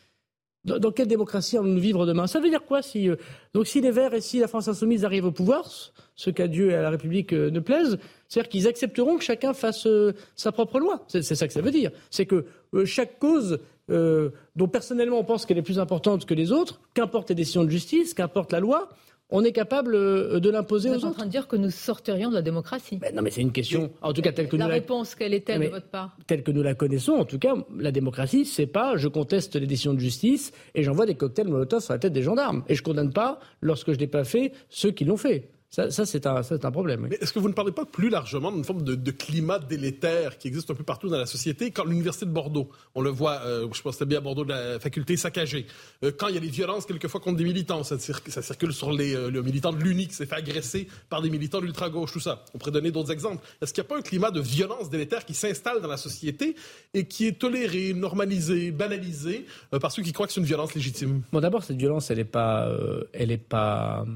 dans, 0.66 0.92
quelle 0.92 1.08
démocratie 1.08 1.56
allons-nous 1.56 1.80
vivre 1.80 2.06
demain? 2.06 2.26
Ça 2.26 2.40
veut 2.40 2.50
dire 2.50 2.64
quoi 2.64 2.82
si, 2.82 3.08
euh, 3.08 3.16
Donc 3.54 3.66
si 3.66 3.80
les 3.80 3.90
Verts 3.90 4.12
et 4.14 4.20
si 4.20 4.38
la 4.38 4.48
France 4.48 4.68
insoumise 4.68 5.04
arrivent 5.04 5.26
au 5.26 5.32
pouvoir, 5.32 5.70
ce 6.14 6.30
qu'à 6.30 6.48
Dieu 6.48 6.70
et 6.70 6.74
à 6.74 6.82
la 6.82 6.90
République 6.90 7.32
ne 7.32 7.60
plaise, 7.60 7.98
c'est-à-dire 8.28 8.48
qu'ils 8.48 8.68
accepteront 8.68 9.18
que 9.18 9.24
chacun 9.24 9.54
fasse 9.54 9.86
euh, 9.86 10.12
sa 10.34 10.52
propre 10.52 10.78
loi. 10.78 11.04
C'est 11.08 11.22
ça 11.22 11.46
que 11.46 11.52
ça 11.52 11.60
veut 11.60 11.70
dire. 11.70 11.90
C'est 12.10 12.26
que 12.26 12.46
euh, 12.74 12.84
chaque 12.84 13.18
cause 13.18 13.60
euh, 13.90 14.30
dont 14.56 14.68
personnellement 14.68 15.18
on 15.18 15.24
pense 15.24 15.46
qu'elle 15.46 15.58
est 15.58 15.62
plus 15.62 15.78
importante 15.78 16.26
que 16.26 16.34
les 16.34 16.52
autres, 16.52 16.80
qu'importe 16.94 17.28
les 17.28 17.34
décisions 17.34 17.64
de 17.64 17.70
justice, 17.70 18.14
qu'importe 18.14 18.52
la 18.52 18.60
loi, 18.60 18.88
on 19.30 19.42
est 19.44 19.52
capable 19.52 19.94
euh, 19.94 20.40
de 20.40 20.50
l'imposer 20.50 20.90
aux 20.90 20.94
autres. 20.94 21.00
Vous 21.00 21.06
êtes 21.06 21.12
en 21.12 21.16
train 21.16 21.26
de 21.26 21.30
dire 21.30 21.48
que 21.48 21.56
nous 21.56 21.70
sortirions 21.70 22.30
de 22.30 22.34
la 22.34 22.42
démocratie. 22.42 22.98
non, 23.14 23.22
mais 23.22 23.30
c'est 23.30 23.40
une 23.40 23.52
question. 23.52 23.90
En 24.02 24.12
tout 24.12 24.22
cas, 24.22 24.32
telle 24.32 24.48
que 24.48 24.56
la 24.56 24.66
nous 24.66 24.70
réponse, 24.70 25.14
quelle 25.14 25.34
est-elle 25.34 25.60
de 25.60 25.66
votre 25.66 25.88
part? 25.88 26.16
Telle 26.26 26.42
que 26.42 26.52
nous 26.52 26.62
la 26.62 26.74
connaissons, 26.74 27.12
en 27.12 27.24
tout 27.24 27.38
cas, 27.38 27.54
la 27.76 27.92
démocratie, 27.92 28.44
c'est 28.44 28.66
pas 28.66 28.96
je 28.96 29.08
conteste 29.08 29.56
les 29.56 29.66
décisions 29.66 29.94
de 29.94 30.00
justice 30.00 30.52
et 30.74 30.82
j'envoie 30.82 31.06
des 31.06 31.14
cocktails 31.14 31.48
Molotov 31.48 31.82
sur 31.82 31.92
la 31.92 31.98
tête 31.98 32.12
des 32.12 32.22
gendarmes 32.22 32.62
et 32.68 32.74
je 32.74 32.82
condamne 32.82 33.12
pas 33.12 33.40
lorsque 33.60 33.92
je 33.92 33.98
n'ai 33.98 34.06
pas 34.06 34.24
fait 34.24 34.52
ceux 34.68 34.90
qui 34.90 35.04
l'ont 35.04 35.16
fait. 35.16 35.50
Ça, 35.70 35.90
c'est 35.90 36.26
un, 36.26 36.36
un, 36.36 36.70
problème. 36.70 37.08
Mais 37.10 37.16
est-ce 37.20 37.32
que 37.32 37.38
vous 37.38 37.48
ne 37.48 37.54
parlez 37.54 37.72
pas 37.72 37.84
plus 37.84 38.08
largement 38.08 38.52
d'une 38.52 38.64
forme 38.64 38.82
de, 38.82 39.10
climat 39.10 39.58
délétère 39.58 40.38
qui 40.38 40.48
existe 40.48 40.70
un 40.70 40.74
peu 40.74 40.84
partout 40.84 41.08
dans 41.08 41.18
la 41.18 41.26
société 41.26 41.70
Quand 41.70 41.84
l'Université 41.84 42.24
de 42.24 42.30
Bordeaux, 42.30 42.70
on 42.94 43.02
le 43.02 43.10
voit, 43.10 43.40
euh, 43.44 43.68
je 43.72 43.82
pense 43.82 43.96
que 43.96 44.04
bien 44.04 44.18
à 44.18 44.20
Bordeaux, 44.20 44.44
de 44.44 44.50
la 44.50 44.78
faculté 44.78 45.16
saccagée. 45.16 45.66
Euh, 46.04 46.12
quand 46.16 46.28
il 46.28 46.34
y 46.34 46.38
a 46.38 46.40
des 46.40 46.48
violences, 46.48 46.86
quelquefois 46.86 47.20
contre 47.20 47.36
des 47.36 47.44
militants, 47.44 47.82
ça, 47.82 47.98
ça 47.98 48.42
circule 48.42 48.72
sur 48.72 48.92
les 48.92 49.14
euh, 49.14 49.30
le 49.30 49.42
militant 49.42 49.72
de 49.72 49.82
l'UNI 49.82 50.08
qui 50.08 50.14
s'est 50.14 50.24
fait 50.24 50.36
agresser 50.36 50.88
par 51.10 51.20
des 51.20 51.30
militants 51.30 51.60
de 51.60 51.66
l'ultra-gauche, 51.66 52.12
tout 52.12 52.20
ça. 52.20 52.44
On 52.54 52.58
pourrait 52.58 52.70
donner 52.70 52.90
d'autres 52.90 53.10
exemples. 53.10 53.44
Est-ce 53.60 53.74
qu'il 53.74 53.82
n'y 53.82 53.86
a 53.86 53.90
pas 53.90 53.98
un 53.98 54.02
climat 54.02 54.30
de 54.30 54.40
violence 54.40 54.88
délétère 54.88 55.24
qui 55.24 55.34
s'installe 55.34 55.82
dans 55.82 55.88
la 55.88 55.96
société 55.96 56.54
et 56.94 57.06
qui 57.06 57.26
est 57.26 57.38
toléré, 57.38 57.92
normalisé, 57.92 58.70
banalisé 58.70 59.46
par 59.80 59.90
ceux 59.90 60.02
qui 60.02 60.12
croient 60.12 60.26
que 60.26 60.32
c'est 60.32 60.40
une 60.40 60.46
violence 60.46 60.74
légitime? 60.74 61.22
Bon, 61.32 61.40
d'abord, 61.40 61.64
cette 61.64 61.76
violence, 61.76 62.10
elle 62.10 62.18
n'est 62.18 62.24
pas, 62.24 62.70
elle 63.12 63.30
est 63.30 63.36
pas, 63.36 64.06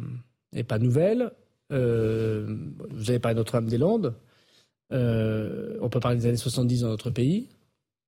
elle 0.53 0.61
est 0.61 0.65
pas 0.65 0.79
nouvelle. 0.79 1.33
Euh, 1.73 2.47
vous 2.91 3.11
avez 3.11 3.19
parlé 3.19 3.35
de 3.35 3.41
Notre-Dame-des-Landes. 3.41 4.15
Euh, 4.93 5.77
on 5.81 5.89
peut 5.89 6.01
parler 6.01 6.19
des 6.19 6.27
années 6.27 6.37
70 6.37 6.83
dans 6.83 6.89
notre 6.89 7.11
pays. 7.11 7.49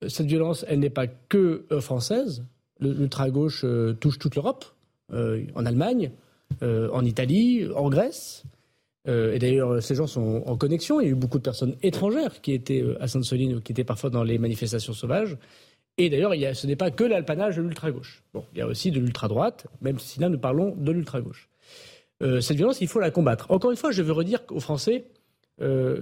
Cette 0.07 0.27
violence, 0.27 0.65
elle 0.67 0.79
n'est 0.79 0.89
pas 0.89 1.07
que 1.07 1.65
euh, 1.71 1.79
française. 1.79 2.43
L'ultra-gauche 2.79 3.65
touche 4.01 4.19
toute 4.19 4.35
l'Europe, 4.35 4.65
en 5.11 5.65
Allemagne, 5.65 6.11
en 6.61 7.05
Italie, 7.05 7.65
en 7.73 7.87
Grèce. 7.87 8.43
et 9.07 9.39
d'ailleurs, 9.39 9.81
ces 9.81 9.95
gens 9.95 10.07
sont 10.07 10.43
en 10.45 10.57
connexion. 10.57 10.99
Il 10.99 11.05
y 11.05 11.07
a 11.07 11.11
eu 11.11 11.15
beaucoup 11.15 11.37
de 11.37 11.43
personnes 11.43 11.75
étrangères 11.81 12.41
qui 12.41 12.51
étaient 12.51 12.83
à 12.99 13.07
Sainte-Soline 13.07 13.55
ou 13.55 13.61
qui 13.61 13.71
étaient 13.71 13.85
parfois 13.85 14.09
dans 14.09 14.23
les 14.23 14.37
manifestations 14.37 14.91
sauvages. 14.91 15.37
Et 15.97 16.09
d'ailleurs, 16.09 16.33
ce 16.55 16.67
n'est 16.67 16.75
pas 16.75 16.91
que 16.91 17.05
l'alpanage 17.05 17.55
de 17.55 17.61
l'ultra-gauche. 17.61 18.23
Bon, 18.33 18.43
il 18.53 18.57
y 18.57 18.61
a 18.61 18.67
aussi 18.67 18.91
de 18.91 18.99
l'ultra-droite, 18.99 19.67
même 19.79 19.99
si 19.99 20.19
là, 20.19 20.27
nous 20.27 20.39
parlons 20.39 20.75
de 20.75 20.91
l'ultra-gauche. 20.91 21.47
Euh, 22.23 22.41
cette 22.41 22.57
violence, 22.57 22.81
il 22.81 22.87
faut 22.87 22.99
la 22.99 23.11
combattre. 23.11 23.51
Encore 23.51 23.71
une 23.71 23.77
fois, 23.77 23.91
je 23.91 24.01
veux 24.01 24.13
redire 24.13 24.39
aux 24.49 24.59
Français 24.59 25.05
euh, 25.61 26.01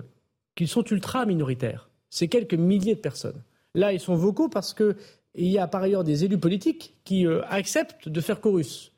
qu'ils 0.56 0.68
sont 0.68 0.84
ultra 0.86 1.26
minoritaires. 1.26 1.90
C'est 2.10 2.28
quelques 2.28 2.54
milliers 2.54 2.96
de 2.96 3.00
personnes. 3.00 3.42
Là, 3.74 3.94
ils 3.94 4.00
sont 4.00 4.16
vocaux 4.16 4.50
parce 4.50 4.74
qu'il 4.74 4.96
y 5.36 5.58
a 5.58 5.68
par 5.68 5.82
ailleurs 5.82 6.04
des 6.04 6.24
élus 6.24 6.38
politiques 6.38 6.96
qui 7.06 7.26
euh, 7.26 7.42
acceptent 7.50 8.08
de 8.08 8.22
faire 8.22 8.40
chorus. 8.40 8.92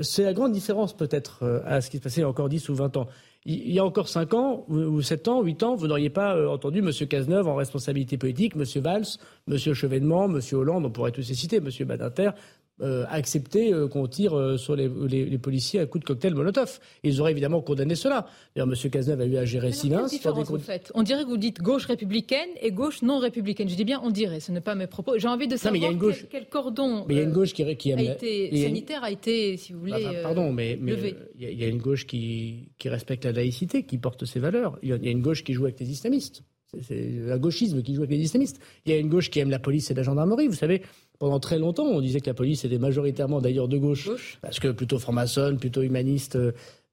c'est 0.00 0.22
la 0.22 0.32
grande 0.32 0.52
différence 0.52 0.96
peut-être 0.96 1.62
à 1.66 1.82
ce 1.82 1.90
qui 1.90 1.98
se 1.98 2.02
passait 2.02 2.20
il 2.20 2.24
y 2.24 2.24
a 2.24 2.28
encore 2.28 2.48
10 2.48 2.68
ou 2.70 2.74
20 2.74 2.96
ans. 2.96 3.06
Il 3.44 3.70
y 3.70 3.78
a 3.78 3.84
encore 3.84 4.08
5 4.08 4.32
ans, 4.32 4.64
ou 4.68 5.02
7 5.02 5.28
ans, 5.28 5.42
8 5.42 5.62
ans, 5.62 5.74
vous 5.74 5.88
n'auriez 5.88 6.08
pas 6.08 6.48
entendu 6.48 6.78
M. 6.78 6.90
Cazeneuve 7.06 7.46
en 7.46 7.54
responsabilité 7.54 8.16
politique, 8.16 8.54
M. 8.56 8.64
Valls, 8.80 9.04
M. 9.46 9.58
Chevènement, 9.58 10.24
M. 10.24 10.40
Hollande, 10.52 10.86
on 10.86 10.90
pourrait 10.90 11.12
tous 11.12 11.28
les 11.28 11.34
citer, 11.34 11.56
M. 11.56 11.68
Badinter, 11.86 12.30
euh, 12.80 13.04
accepter 13.08 13.72
euh, 13.72 13.86
qu'on 13.86 14.08
tire 14.08 14.36
euh, 14.36 14.56
sur 14.56 14.74
les, 14.74 14.88
policiers 15.38 15.78
à 15.78 15.86
coups 15.86 16.02
de 16.02 16.08
cocktail 16.08 16.34
Molotov. 16.34 16.80
Ils 17.04 17.20
auraient 17.20 17.30
évidemment 17.30 17.60
condamné 17.60 17.94
cela. 17.94 18.26
D'ailleurs, 18.56 18.68
M. 18.68 18.90
Cazeneuve 18.90 19.20
a 19.20 19.26
eu 19.26 19.36
à 19.36 19.44
gérer 19.44 19.70
Siemens. 19.70 20.08
On 20.94 21.02
dirait 21.04 21.22
que 21.22 21.28
vous 21.28 21.36
dites 21.36 21.62
gauche 21.62 21.86
républicaine 21.86 22.48
et 22.60 22.72
gauche 22.72 23.02
non 23.02 23.20
républicaine. 23.20 23.68
Je 23.68 23.76
dis 23.76 23.84
bien 23.84 24.00
on 24.02 24.10
dirait, 24.10 24.40
ce 24.40 24.50
n'est 24.50 24.60
pas 24.60 24.74
mes 24.74 24.88
propos. 24.88 25.18
J'ai 25.18 25.28
envie 25.28 25.46
de 25.46 25.56
savoir 25.56 25.92
quel, 26.28 26.48
cordon 26.48 27.04
mais 27.06 27.14
il 27.14 27.18
y 27.18 27.20
a 27.20 27.22
une 27.22 27.32
gauche 27.32 27.52
qui, 27.52 27.76
qui 27.76 27.92
a 27.92 28.02
été, 28.02 28.64
sanitaire 28.64 29.04
a 29.04 29.12
été, 29.12 29.56
si 29.56 29.72
vous 29.72 29.78
voulez, 29.78 29.92
bah, 29.92 30.12
bah, 30.12 30.18
pardon, 30.24 30.52
mais, 30.52 30.76
il 31.38 31.60
y, 31.60 31.64
a 31.64 31.68
une 31.68 31.78
gauche 31.78 32.06
qui, 32.08 32.70
qui, 32.78 32.88
respecte 32.88 33.24
la 33.24 33.32
laïcité, 33.32 33.84
qui 33.84 33.98
porte 33.98 34.24
ses 34.24 34.40
valeurs. 34.40 34.80
Il 34.82 34.88
y 34.88 35.08
a 35.08 35.12
une 35.12 35.22
gauche 35.22 35.44
qui 35.44 35.52
joue 35.52 35.64
avec 35.64 35.78
les 35.78 35.90
islamistes. 35.90 36.42
C'est 36.82 37.30
un 37.30 37.38
gauchisme 37.38 37.82
qui 37.82 37.94
joue 37.94 38.02
avec 38.02 38.16
les 38.16 38.24
islamistes. 38.24 38.60
Il 38.86 38.92
y 38.92 38.94
a 38.94 38.98
une 38.98 39.08
gauche 39.08 39.30
qui 39.30 39.40
aime 39.40 39.50
la 39.50 39.58
police 39.58 39.90
et 39.90 39.94
la 39.94 40.02
gendarmerie. 40.02 40.48
Vous 40.48 40.54
savez, 40.54 40.82
pendant 41.18 41.40
très 41.40 41.58
longtemps, 41.58 41.86
on 41.86 42.00
disait 42.00 42.20
que 42.20 42.26
la 42.26 42.34
police 42.34 42.64
était 42.64 42.78
majoritairement 42.78 43.40
d'ailleurs 43.40 43.68
de 43.68 43.78
gauche, 43.78 44.38
parce 44.42 44.58
que 44.58 44.68
plutôt 44.68 44.98
franc-maçonne, 44.98 45.58
plutôt 45.58 45.82
humaniste. 45.82 46.36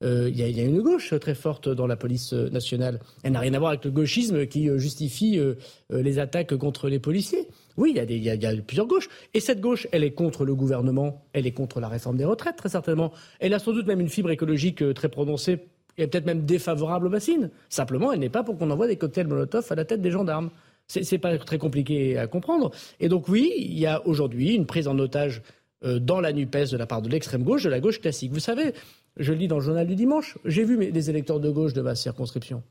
Euh, 0.04 0.30
il 0.30 0.39
y, 0.39 0.60
a 0.60 0.63
une 0.63 0.82
gauche 0.82 1.13
très 1.20 1.36
forte 1.36 1.70
dans 1.70 1.86
la 1.86 1.96
police 1.96 2.34
nationale. 2.34 3.00
Elle 3.24 3.34
n'a 3.34 3.39
rien 3.39 3.54
à 3.54 3.60
voir 3.60 3.72
avec 3.72 3.86
le 3.86 3.91
gauchisme 3.91 4.48
qui 4.48 4.67
euh, 4.67 4.80
justifie 4.80 5.38
euh, 5.38 5.56
les 5.91 6.17
attaques 6.17 6.56
contre 6.56 6.89
les 6.89 7.00
policiers. 7.00 7.48
Oui, 7.78 7.94
il 7.96 8.12
y, 8.12 8.20
y, 8.20 8.46
a 8.46 8.62
plusieurs 8.62 8.88
gauches. 8.88 9.10
Et 9.34 9.39
cette 9.39 9.62
gauche, 9.62 9.88
elle 9.91 10.04
est 10.04 10.12
contre 10.12 10.44
le 10.44 10.56
gouvernement, 10.56 11.24
elle 11.34 11.46
est 11.46 11.52
contre 11.52 11.80
la 11.80 11.88
réforme 11.88 12.17
des 12.17 12.26
retraites, 12.26 12.56
très 12.56 12.70
certainement. 12.70 13.12
Elle 13.39 13.54
a 13.54 13.60
sans 13.60 13.74
doute 13.74 13.86
même 13.86 14.02
une 14.02 14.10
fibre 14.10 14.32
écologique 14.32 14.84
très 14.94 15.10
prononcée 15.10 15.60
et 16.01 16.07
peut-être 16.07 16.25
même 16.25 16.45
défavorable 16.45 17.07
aux 17.07 17.09
bassines. 17.09 17.49
Simplement, 17.69 18.11
elle 18.11 18.19
n'est 18.19 18.29
pas 18.29 18.43
pour 18.43 18.57
qu'on 18.57 18.69
envoie 18.71 18.87
des 18.87 18.97
cocktails 18.97 19.27
Molotov 19.27 19.67
à 19.69 19.75
la 19.75 19.85
tête 19.85 20.01
des 20.01 20.11
gendarmes. 20.11 20.49
C'est 20.87 21.19
pas 21.19 21.37
très 21.37 21.57
compliqué 21.57 22.17
à 22.17 22.27
comprendre. 22.27 22.71
Et 22.99 23.07
donc 23.07 23.29
oui, 23.29 23.53
il 23.55 23.79
y 23.79 23.85
a 23.85 24.05
aujourd'hui 24.05 24.55
une 24.55 24.65
prise 24.65 24.87
en 24.87 24.99
otage 24.99 25.41
euh, 25.85 25.99
dans 25.99 26.19
la 26.19 26.33
NUPES 26.33 26.71
de 26.71 26.77
la 26.77 26.85
part 26.85 27.01
de 27.01 27.07
l'extrême 27.07 27.43
gauche, 27.43 27.63
de 27.63 27.69
la 27.69 27.79
gauche 27.79 28.01
classique. 28.01 28.33
Vous 28.33 28.39
savez, 28.39 28.73
je 29.15 29.31
le 29.31 29.39
lis 29.39 29.47
dans 29.47 29.55
le 29.57 29.61
journal 29.61 29.87
du 29.87 29.95
dimanche, 29.95 30.37
j'ai 30.43 30.63
vu 30.63 30.91
les 30.91 31.09
électeurs 31.09 31.39
de 31.39 31.49
gauche 31.49 31.73
de 31.73 31.81
ma 31.81 31.95
circonscription. 31.95 32.61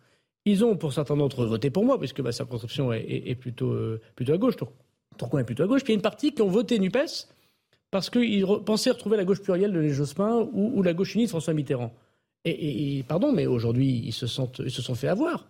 Ils 0.44 0.64
ont, 0.64 0.76
pour 0.76 0.92
certains 0.92 1.16
d'entre 1.16 1.42
eux, 1.42 1.46
voté 1.46 1.70
pour 1.70 1.84
moi, 1.84 1.98
puisque 1.98 2.20
ma 2.20 2.32
circonscription 2.32 2.92
est, 2.92 3.34
plutôt, 3.36 3.70
euh, 3.70 4.00
plutôt 4.16 4.32
à 4.32 4.38
gauche. 4.38 4.56
Tourcoing 5.18 5.40
est 5.40 5.44
plutôt 5.44 5.62
à 5.62 5.66
gauche. 5.66 5.84
Puis 5.84 5.92
il 5.92 5.96
y 5.96 5.98
a 5.98 5.98
une 5.98 6.02
partie 6.02 6.32
qui 6.32 6.42
ont 6.42 6.48
voté 6.48 6.78
NUPES 6.78 7.28
parce 7.90 8.08
qu'ils 8.10 8.46
pensaient 8.64 8.90
retrouver 8.90 9.16
la 9.16 9.24
gauche 9.24 9.42
plurielle 9.42 9.72
de 9.72 9.80
Les 9.80 9.90
Jospin 9.90 10.48
ou, 10.52 10.82
la 10.82 10.94
gauche 10.94 11.14
unie 11.14 11.24
de 11.24 11.30
François 11.30 11.54
Mitterrand. 11.54 11.92
Et, 12.44 13.04
pardon, 13.06 13.32
mais 13.32 13.46
aujourd'hui, 13.46 14.02
ils 14.04 14.12
se, 14.12 14.26
sont 14.26 14.94
fait 14.94 15.08
avoir. 15.08 15.46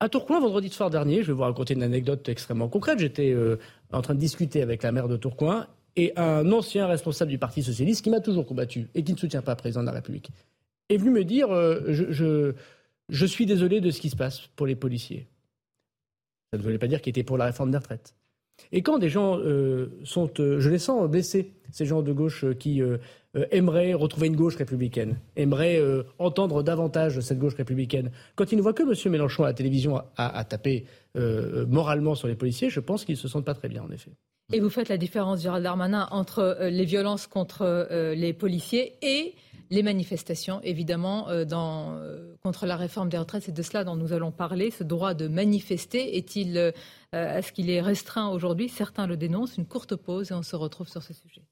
À 0.00 0.08
Tourcoing, 0.08 0.40
vendredi 0.40 0.68
soir 0.68 0.90
dernier, 0.90 1.22
je 1.22 1.28
vais 1.28 1.32
vous 1.32 1.42
raconter 1.42 1.74
une 1.74 1.82
anecdote 1.82 2.28
extrêmement 2.28 2.68
concrète. 2.68 3.00
J'étais 3.00 3.32
euh, 3.32 3.58
en 3.92 4.00
train 4.00 4.14
de 4.14 4.20
discuter 4.20 4.62
avec 4.62 4.84
la 4.84 4.92
maire 4.92 5.08
de 5.08 5.16
Tourcoing 5.16 5.66
et 5.96 6.12
un 6.16 6.52
ancien 6.52 6.86
responsable 6.86 7.32
du 7.32 7.38
Parti 7.38 7.64
socialiste 7.64 8.02
qui 8.02 8.10
m'a 8.10 8.20
toujours 8.20 8.46
combattu 8.46 8.88
et 8.94 9.02
qui 9.02 9.12
ne 9.12 9.18
soutient 9.18 9.42
pas 9.42 9.52
le 9.52 9.56
président 9.56 9.80
de 9.80 9.86
la 9.86 9.92
République 9.92 10.30
est 10.88 10.96
venu 10.96 11.10
me 11.10 11.24
dire 11.24 11.50
euh, 11.50 12.52
je, 13.08 13.26
suis 13.26 13.46
désolé 13.46 13.80
de 13.80 13.90
ce 13.90 14.00
qui 14.00 14.10
se 14.10 14.16
passe 14.16 14.46
pour 14.56 14.66
les 14.66 14.76
policiers. 14.76 15.28
Ça 16.52 16.58
ne 16.58 16.62
voulait 16.62 16.78
pas 16.78 16.86
dire 16.86 17.02
qu'il 17.02 17.10
était 17.10 17.24
pour 17.24 17.38
la 17.38 17.46
réforme 17.46 17.70
des 17.70 17.78
retraites. 17.78 18.14
Et 18.72 18.82
quand 18.82 18.98
des 18.98 19.08
gens 19.08 19.38
euh, 19.38 19.90
sont, 20.04 20.30
je 20.36 20.68
les 20.68 20.78
sens 20.78 21.08
blessés, 21.08 21.52
ces 21.70 21.86
gens 21.86 22.02
de 22.02 22.12
gauche 22.12 22.44
qui 22.58 22.82
euh, 23.36 23.44
aimerait 23.50 23.92
retrouver 23.92 24.28
une 24.28 24.36
gauche 24.36 24.56
républicaine, 24.56 25.18
aimerait 25.36 25.78
euh, 25.78 26.02
entendre 26.18 26.62
davantage 26.62 27.20
cette 27.20 27.38
gauche 27.38 27.56
républicaine. 27.56 28.10
Quand 28.36 28.52
ils 28.52 28.56
ne 28.56 28.62
voient 28.62 28.72
que 28.72 28.82
M. 28.82 29.12
Mélenchon 29.12 29.44
à 29.44 29.48
la 29.48 29.52
télévision 29.52 30.00
à, 30.16 30.44
taper 30.44 30.86
euh, 31.16 31.66
moralement 31.66 32.14
sur 32.14 32.26
les 32.26 32.34
policiers, 32.34 32.70
je 32.70 32.80
pense 32.80 33.04
qu'ils 33.04 33.16
ne 33.16 33.20
se 33.20 33.28
sentent 33.28 33.44
pas 33.44 33.52
très 33.52 33.68
bien, 33.68 33.82
en 33.82 33.90
effet. 33.90 34.12
Et 34.50 34.60
vous 34.60 34.70
faites 34.70 34.88
la 34.88 34.96
différence, 34.96 35.42
Gérald 35.42 35.62
Darmanin, 35.62 36.08
entre 36.10 36.56
les 36.70 36.86
violences 36.86 37.26
contre 37.26 37.86
les 38.14 38.32
policiers 38.32 38.94
et 39.02 39.34
les 39.70 39.82
manifestations, 39.82 40.60
évidemment, 40.62 41.44
dans, 41.44 42.00
contre 42.42 42.66
la 42.66 42.76
réforme 42.76 43.08
des 43.08 43.18
retraites. 43.18 43.44
C'est 43.44 43.52
de 43.52 43.62
cela 43.62 43.84
dont 43.84 43.96
nous 43.96 44.12
allons 44.12 44.32
parler. 44.32 44.70
Ce 44.70 44.84
droit 44.84 45.14
de 45.14 45.28
manifester 45.28 46.16
est-il, 46.16 46.72
est-ce 47.12 47.52
qu'il 47.52 47.70
est 47.70 47.80
restreint 47.80 48.28
aujourd'hui? 48.28 48.68
Certains 48.68 49.06
le 49.06 49.16
dénoncent. 49.16 49.56
Une 49.56 49.66
courte 49.66 49.96
pause 49.96 50.30
et 50.30 50.34
on 50.34 50.42
se 50.42 50.56
retrouve 50.56 50.88
sur 50.88 51.02
ce 51.02 51.12
sujet. 51.12 51.42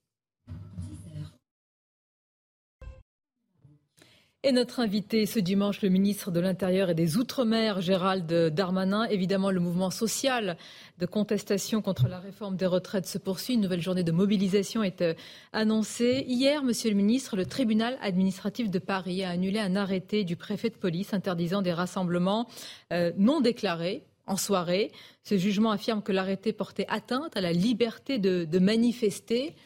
Et 4.46 4.52
notre 4.52 4.78
invité 4.78 5.26
ce 5.26 5.40
dimanche, 5.40 5.82
le 5.82 5.88
ministre 5.88 6.30
de 6.30 6.38
l'Intérieur 6.38 6.88
et 6.88 6.94
des 6.94 7.16
Outre-mer, 7.16 7.80
Gérald 7.80 8.32
Darmanin. 8.54 9.02
Évidemment, 9.06 9.50
le 9.50 9.58
mouvement 9.58 9.90
social 9.90 10.56
de 11.00 11.06
contestation 11.06 11.82
contre 11.82 12.06
la 12.06 12.20
réforme 12.20 12.54
des 12.54 12.66
retraites 12.66 13.08
se 13.08 13.18
poursuit. 13.18 13.54
Une 13.54 13.60
nouvelle 13.62 13.82
journée 13.82 14.04
de 14.04 14.12
mobilisation 14.12 14.84
est 14.84 15.02
euh, 15.02 15.14
annoncée. 15.52 16.24
Hier, 16.28 16.62
monsieur 16.62 16.90
le 16.90 16.96
ministre, 16.96 17.34
le 17.34 17.44
tribunal 17.44 17.98
administratif 18.00 18.70
de 18.70 18.78
Paris 18.78 19.24
a 19.24 19.30
annulé 19.30 19.58
un 19.58 19.74
arrêté 19.74 20.22
du 20.22 20.36
préfet 20.36 20.70
de 20.70 20.76
police 20.76 21.12
interdisant 21.12 21.60
des 21.60 21.72
rassemblements 21.72 22.46
euh, 22.92 23.10
non 23.18 23.40
déclarés 23.40 24.04
en 24.28 24.36
soirée. 24.36 24.92
Ce 25.24 25.36
jugement 25.36 25.72
affirme 25.72 26.02
que 26.02 26.12
l'arrêté 26.12 26.52
portait 26.52 26.86
atteinte 26.88 27.36
à 27.36 27.40
la 27.40 27.52
liberté 27.52 28.20
de 28.20 28.58
manifester. 28.60 29.56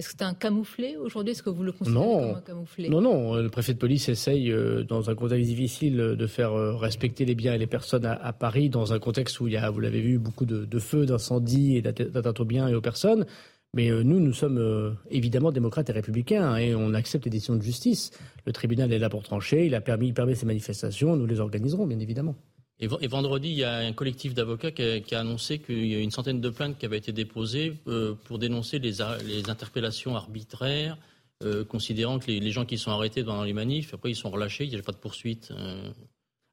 Est-ce 0.00 0.08
que 0.08 0.14
c'est 0.18 0.24
un 0.24 0.32
camouflé 0.32 0.96
aujourd'hui? 0.96 1.32
Est-ce 1.32 1.42
que 1.42 1.50
vous 1.50 1.62
le 1.62 1.72
considérez 1.72 2.02
comme 2.02 2.34
un 2.34 2.40
camouflé 2.40 2.88
Non, 2.88 3.02
non. 3.02 3.34
Le 3.34 3.50
préfet 3.50 3.74
de 3.74 3.78
police 3.78 4.08
essaye, 4.08 4.50
euh, 4.50 4.82
dans 4.82 5.10
un 5.10 5.14
contexte 5.14 5.46
difficile, 5.46 5.98
de 5.98 6.26
faire 6.26 6.54
euh, 6.54 6.74
respecter 6.74 7.26
les 7.26 7.34
biens 7.34 7.52
et 7.52 7.58
les 7.58 7.66
personnes 7.66 8.06
à, 8.06 8.32
Paris, 8.32 8.70
dans 8.70 8.94
un 8.94 8.98
contexte 8.98 9.40
où 9.40 9.46
il 9.46 9.52
y 9.52 9.56
a, 9.58 9.68
vous 9.68 9.80
l'avez 9.80 10.00
vu, 10.00 10.18
beaucoup 10.18 10.46
de, 10.46 10.78
feux, 10.78 11.04
d'incendies 11.04 11.76
et 11.76 11.82
d'atteintes 11.82 12.40
aux 12.40 12.46
biens 12.46 12.66
et 12.66 12.74
aux 12.74 12.80
personnes. 12.80 13.26
Mais 13.74 13.90
euh, 13.90 14.02
nous, 14.02 14.20
nous 14.20 14.32
sommes 14.32 14.96
évidemment 15.10 15.52
démocrates 15.52 15.90
et 15.90 15.92
républicains 15.92 16.52
hein, 16.52 16.56
et 16.56 16.74
on 16.74 16.94
accepte 16.94 17.26
les 17.26 17.30
décisions 17.30 17.56
de 17.56 17.62
justice. 17.62 18.10
Le 18.46 18.54
tribunal 18.54 18.90
est 18.94 18.98
là 18.98 19.10
pour 19.10 19.22
trancher, 19.22 19.66
il 19.66 19.74
a 19.74 19.82
permis, 19.82 20.06
il 20.06 20.14
permet 20.14 20.34
ces 20.34 20.46
manifestations, 20.46 21.14
nous 21.14 21.26
les 21.26 21.40
organiserons, 21.40 21.86
bien 21.86 21.98
évidemment. 21.98 22.36
Et, 22.80 22.86
vendredi, 22.86 23.48
il 23.48 23.58
y 23.58 23.64
a 23.64 23.76
un 23.76 23.92
collectif 23.92 24.32
d'avocats 24.32 24.70
qui, 24.70 25.14
a 25.14 25.20
annoncé 25.20 25.58
qu'il 25.58 25.86
y 25.86 25.94
a 25.94 25.98
une 25.98 26.10
centaine 26.10 26.40
de 26.40 26.48
plaintes 26.48 26.78
qui 26.78 26.86
avaient 26.86 26.98
été 26.98 27.12
déposées 27.12 27.76
euh, 27.86 28.14
pour 28.24 28.38
dénoncer 28.38 28.78
les, 28.78 29.02
interpellations 29.50 30.16
arbitraires 30.16 30.96
euh, 31.42 31.64
considérant 31.64 32.18
que 32.18 32.30
les, 32.30 32.50
gens 32.50 32.64
qui 32.64 32.78
sont 32.78 32.90
arrêtés 32.90 33.22
dans 33.22 33.44
les 33.44 33.52
manifs, 33.52 33.92
après 33.92 34.10
ils 34.10 34.16
sont 34.16 34.30
relâchés, 34.30 34.64
il 34.64 34.70
n'y 34.70 34.76
a 34.78 34.82
pas 34.82 34.92
de 34.92 34.96
poursuite. 34.96 35.52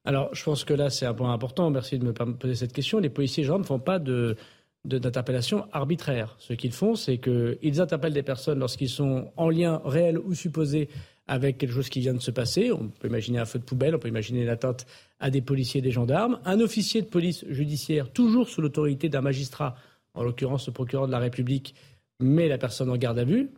Alors, 0.04 0.34
je 0.34 0.42
pense 0.42 0.64
que 0.64 0.74
là, 0.74 0.90
c'est 0.90 1.06
un 1.06 1.14
point 1.14 1.32
important. 1.32 1.70
Merci 1.70 1.98
de 1.98 2.04
me 2.04 2.12
poser 2.12 2.54
cette 2.54 2.72
question. 2.72 2.98
Les 2.98 3.10
policiers 3.10 3.44
gendarmes 3.44 3.62
ne 3.62 3.66
font 3.66 3.78
pas 3.78 3.98
de, 3.98 4.36
d'interpellation 4.84 5.66
arbitraire. 5.72 6.36
Ce 6.38 6.52
qu'ils 6.52 6.72
font, 6.72 6.94
c'est 6.94 7.18
qu'ils 7.18 7.80
interpellent 7.80 8.14
des 8.14 8.22
personnes 8.22 8.58
lorsqu'ils 8.58 8.88
sont 8.88 9.30
en 9.36 9.50
lien 9.50 9.80
réel 9.84 10.18
ou 10.18 10.34
supposé 10.34 10.88
avec 11.26 11.58
quelque 11.58 11.74
chose 11.74 11.90
qui 11.90 12.00
vient 12.00 12.14
de 12.14 12.22
se 12.22 12.30
passer. 12.30 12.72
On 12.72 12.88
peut 12.88 13.08
imaginer 13.08 13.38
un 13.38 13.44
feu 13.44 13.58
de 13.58 13.64
poubelle, 13.64 13.94
on 13.94 13.98
peut 13.98 14.08
imaginer 14.08 14.42
une 14.42 14.48
atteinte 14.48 14.86
à 15.20 15.30
des 15.30 15.40
policiers 15.40 15.78
et 15.78 15.82
des 15.82 15.90
gendarmes. 15.90 16.38
Un 16.44 16.60
officier 16.60 17.02
de 17.02 17.06
police 17.06 17.44
judiciaire, 17.48 18.10
toujours 18.12 18.48
sous 18.48 18.60
l'autorité 18.60 19.08
d'un 19.08 19.20
magistrat, 19.20 19.74
en 20.14 20.22
l'occurrence 20.22 20.66
le 20.66 20.72
procureur 20.72 21.06
de 21.06 21.12
la 21.12 21.18
République, 21.18 21.74
met 22.20 22.48
la 22.48 22.58
personne 22.58 22.90
en 22.90 22.96
garde 22.96 23.18
à 23.18 23.24
vue. 23.24 23.50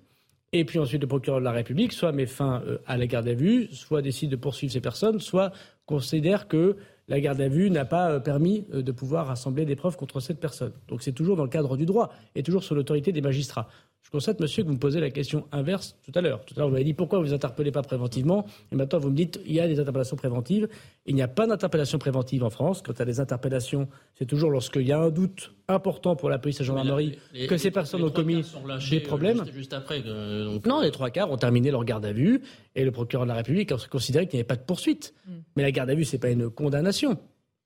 Et 0.53 0.65
puis 0.65 0.79
ensuite, 0.79 1.01
le 1.01 1.07
procureur 1.07 1.39
de 1.39 1.45
la 1.45 1.53
République 1.53 1.93
soit 1.93 2.13
met 2.13 2.27
fin 2.27 2.63
euh, 2.67 2.79
à 2.87 2.97
la 2.97 3.07
garde 3.07 3.29
à 3.29 3.35
vue, 3.35 3.69
soit 3.73 4.03
décide 4.03 4.31
de 4.31 4.37
poursuivre 4.37 4.73
ces 4.73 4.81
personnes, 4.81 5.21
soit 5.21 5.53
considère 5.87 6.49
que 6.49 6.77
la 7.07 7.21
garde 7.21 7.41
à 7.41 7.49
vue 7.49 7.71
n'a 7.71 7.85
pas 7.85 8.11
euh, 8.11 8.21
permis 8.21 8.67
euh, 8.73 8.83
de 8.83 8.93
pouvoir 8.93 9.29
rassembler 9.29 9.65
des 9.65 9.77
preuves 9.77 9.97
contre 9.97 10.19
cette 10.21 10.41
personne. 10.41 10.73
Donc 10.89 11.03
c'est 11.03 11.13
toujours 11.13 11.37
dans 11.37 11.45
le 11.45 11.51
cadre 11.51 11.77
du 11.77 11.87
droit 11.87 12.13
et 12.35 12.43
toujours 12.43 12.65
sous 12.65 12.75
l'autorité 12.75 13.13
des 13.13 13.21
magistrats. 13.21 13.69
Je 14.03 14.11
constate, 14.11 14.41
monsieur, 14.41 14.65
que 14.65 14.69
vous 14.69 14.75
me 14.75 14.81
posez 14.81 14.99
la 14.99 15.11
question 15.11 15.47
inverse 15.53 15.97
tout 16.03 16.11
à 16.17 16.21
l'heure. 16.21 16.45
Tout 16.45 16.55
à 16.55 16.59
l'heure, 16.59 16.69
vous 16.69 16.73
m'avez 16.73 16.85
dit 16.85 16.95
pourquoi 16.95 17.21
vous 17.21 17.33
interpellez 17.33 17.71
pas 17.71 17.83
préventivement. 17.83 18.45
Et 18.73 18.75
maintenant, 18.75 18.99
vous 18.99 19.11
me 19.11 19.15
dites 19.15 19.41
il 19.47 19.53
y 19.53 19.61
a 19.61 19.69
des 19.69 19.79
interpellations 19.79 20.17
préventives. 20.17 20.69
Il 21.07 21.15
n'y 21.15 21.23
a 21.23 21.29
pas 21.29 21.47
d'interpellation 21.47 21.99
préventive 21.99 22.43
en 22.43 22.51
France. 22.51 22.83
Quant 22.83 22.95
à 22.99 23.05
des 23.05 23.21
interpellations, 23.21 23.89
c'est 24.17 24.27
toujours 24.27 24.51
lorsqu'il 24.51 24.83
y 24.83 24.91
a 24.91 24.99
un 24.99 25.11
doute 25.11 25.53
important 25.69 26.17
pour 26.17 26.29
la 26.29 26.39
police 26.39 26.59
et 26.59 26.65
la 26.65 26.67
gendarmerie 26.67 27.19
que 27.49 27.57
ces 27.57 27.71
personnes 27.71 28.03
ont 28.03 28.11
commis 28.11 28.45
des 28.91 29.01
problèmes. 29.01 29.45
Juste, 29.55 29.75
après, 29.75 30.03
Non, 30.03 30.81
les 30.81 30.91
trois 30.91 31.11
quarts 31.11 31.31
ont 31.31 31.37
terminé 31.37 31.71
leur 31.71 31.85
garde 31.85 32.05
à 32.05 32.13
vue 32.13 32.43
et 32.75 32.85
le 32.85 32.91
procureur 32.91 33.27
de 33.27 33.29
la 33.29 33.37
République 33.37 33.71
a 33.71 33.77
considéré 33.89 34.27
qu'il 34.27 34.39
n'y 34.39 34.41
avait 34.41 34.49
pas 34.49 34.57
de 34.57 34.63
poursuite. 34.63 35.15
Mm. 35.27 35.33
Mais 35.55 35.63
la 35.63 35.71
garde 35.71 35.91
à 35.91 35.95
vue, 35.95 36.05
ce 36.05 36.17
n'est 36.17 36.21
pas 36.21 36.31
une 36.31 36.51
condamnation. 36.51 37.17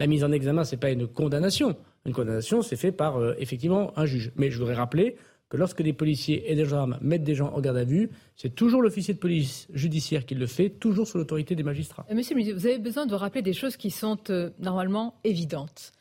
La 0.00 0.06
mise 0.08 0.24
en 0.24 0.32
examen, 0.32 0.64
ce 0.64 0.74
n'est 0.74 0.80
pas 0.80 0.90
une 0.90 1.06
condamnation. 1.06 1.76
Une 2.04 2.12
condamnation, 2.12 2.60
c'est 2.60 2.76
fait 2.76 2.92
par, 2.92 3.16
euh, 3.16 3.34
effectivement, 3.38 3.92
un 3.96 4.04
juge. 4.04 4.32
Mais 4.36 4.50
je 4.50 4.58
voudrais 4.58 4.74
rappeler 4.74 5.16
que 5.54 5.58
lorsque 5.58 5.82
des 5.82 5.92
policiers 5.92 6.50
et 6.50 6.56
des 6.56 6.64
gendarmes 6.64 6.98
mettent 7.00 7.22
des 7.22 7.36
gens 7.36 7.52
en 7.52 7.60
garde 7.60 7.76
à 7.76 7.84
vue, 7.84 8.10
c'est 8.34 8.56
toujours 8.56 8.82
l'officier 8.82 9.14
de 9.14 9.20
police 9.20 9.68
judiciaire 9.72 10.26
qui 10.26 10.34
le 10.34 10.48
fait, 10.48 10.68
toujours 10.68 11.06
sous 11.06 11.16
l'autorité 11.16 11.54
des 11.54 11.62
magistrats. 11.62 12.04
Euh, 12.10 12.14
monsieur 12.16 12.34
le 12.34 12.40
ministre, 12.40 12.58
vous 12.58 12.66
avez 12.66 12.78
besoin 12.78 13.06
de 13.06 13.14
rappeler 13.14 13.40
des 13.40 13.52
choses 13.52 13.76
qui 13.76 13.92
sont 13.92 14.18
euh, 14.30 14.50
normalement 14.58 15.14
évidentes. 15.22 15.92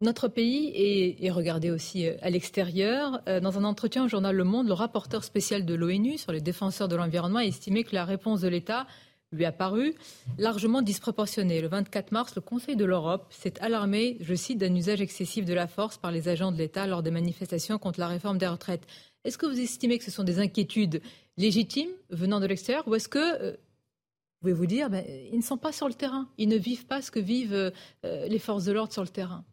Notre 0.00 0.28
pays 0.28 0.72
est, 1.20 1.30
regardé 1.30 1.70
aussi 1.70 2.06
euh, 2.06 2.14
à 2.22 2.30
l'extérieur. 2.30 3.20
Dans 3.26 3.58
un 3.58 3.64
entretien 3.64 4.06
au 4.06 4.08
journal 4.08 4.34
Le 4.34 4.44
Monde, 4.44 4.66
le 4.66 4.72
rapporteur 4.72 5.24
spécial 5.24 5.66
de 5.66 5.74
l'ONU 5.74 6.16
sur 6.16 6.32
les 6.32 6.40
défenseurs 6.40 6.88
de 6.88 6.96
l'environnement 6.96 7.40
a 7.40 7.44
estimé 7.44 7.84
que 7.84 7.94
la 7.94 8.06
réponse 8.06 8.40
de 8.40 8.48
l'État 8.48 8.86
lui 9.32 9.44
a 9.44 9.52
paru 9.52 9.94
largement 10.38 10.82
disproportionnée. 10.82 11.60
Le 11.60 11.68
24 11.68 12.12
mars, 12.12 12.34
le 12.34 12.42
Conseil 12.42 12.76
de 12.76 12.84
l'Europe 12.84 13.26
s'est 13.30 13.60
alarmé, 13.62 14.18
je 14.20 14.34
cite, 14.34 14.58
d'un 14.58 14.74
usage 14.74 15.00
excessif 15.00 15.44
de 15.44 15.54
la 15.54 15.66
force 15.66 15.98
par 15.98 16.12
les 16.12 16.28
agents 16.28 16.52
de 16.52 16.58
l'État 16.58 16.86
lors 16.86 17.02
des 17.02 17.10
manifestations 17.10 17.78
contre 17.78 18.00
la 18.00 18.08
réforme 18.08 18.38
des 18.38 18.46
retraites. 18.46 18.86
Est-ce 19.24 19.38
que 19.38 19.46
vous 19.46 19.60
estimez 19.60 19.98
que 19.98 20.04
ce 20.04 20.10
sont 20.10 20.24
des 20.24 20.38
inquiétudes 20.38 21.00
légitimes 21.36 21.90
venant 22.10 22.40
de 22.40 22.46
l'extérieur 22.46 22.86
ou 22.86 22.94
est-ce 22.94 23.08
que 23.08 23.18
euh, 23.18 23.50
vous 23.52 24.48
pouvez 24.48 24.52
vous 24.52 24.66
dire, 24.66 24.90
ben, 24.90 25.04
ils 25.32 25.38
ne 25.38 25.42
sont 25.42 25.56
pas 25.56 25.72
sur 25.72 25.86
le 25.86 25.94
terrain, 25.94 26.28
ils 26.36 26.48
ne 26.48 26.56
vivent 26.56 26.86
pas 26.86 27.00
ce 27.00 27.10
que 27.10 27.20
vivent 27.20 27.54
euh, 27.54 27.70
les 28.02 28.38
forces 28.40 28.64
de 28.64 28.72
l'ordre 28.72 28.92
sur 28.92 29.02
le 29.02 29.08
terrain 29.08 29.44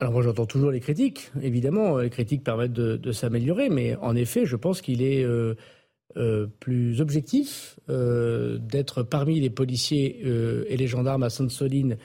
alors 0.00 0.12
moi 0.12 0.22
j'entends 0.22 0.44
toujours 0.44 0.72
les 0.72 0.80
critiques, 0.80 1.30
évidemment, 1.40 1.98
les 1.98 2.10
critiques 2.10 2.42
permettent 2.42 2.72
de, 2.72 3.12
s'améliorer, 3.12 3.70
mais 3.70 3.94
en 3.96 4.16
effet 4.16 4.44
je 4.44 4.56
pense 4.56 4.82
qu'il 4.82 5.00
est 5.02 5.22
euh, 5.22 5.54
euh, 6.16 6.46
plus 6.60 7.00
objectif 7.00 7.80
euh, 7.88 8.56
d'être 8.58 9.02
parmi 9.02 9.40
les 9.40 9.50
policiers 9.50 10.22
euh, 10.24 10.64
et 10.68 10.76
les 10.76 10.86
gendarmes 10.86 11.24
à 11.24 11.30
Sainte-Soline 11.30 11.96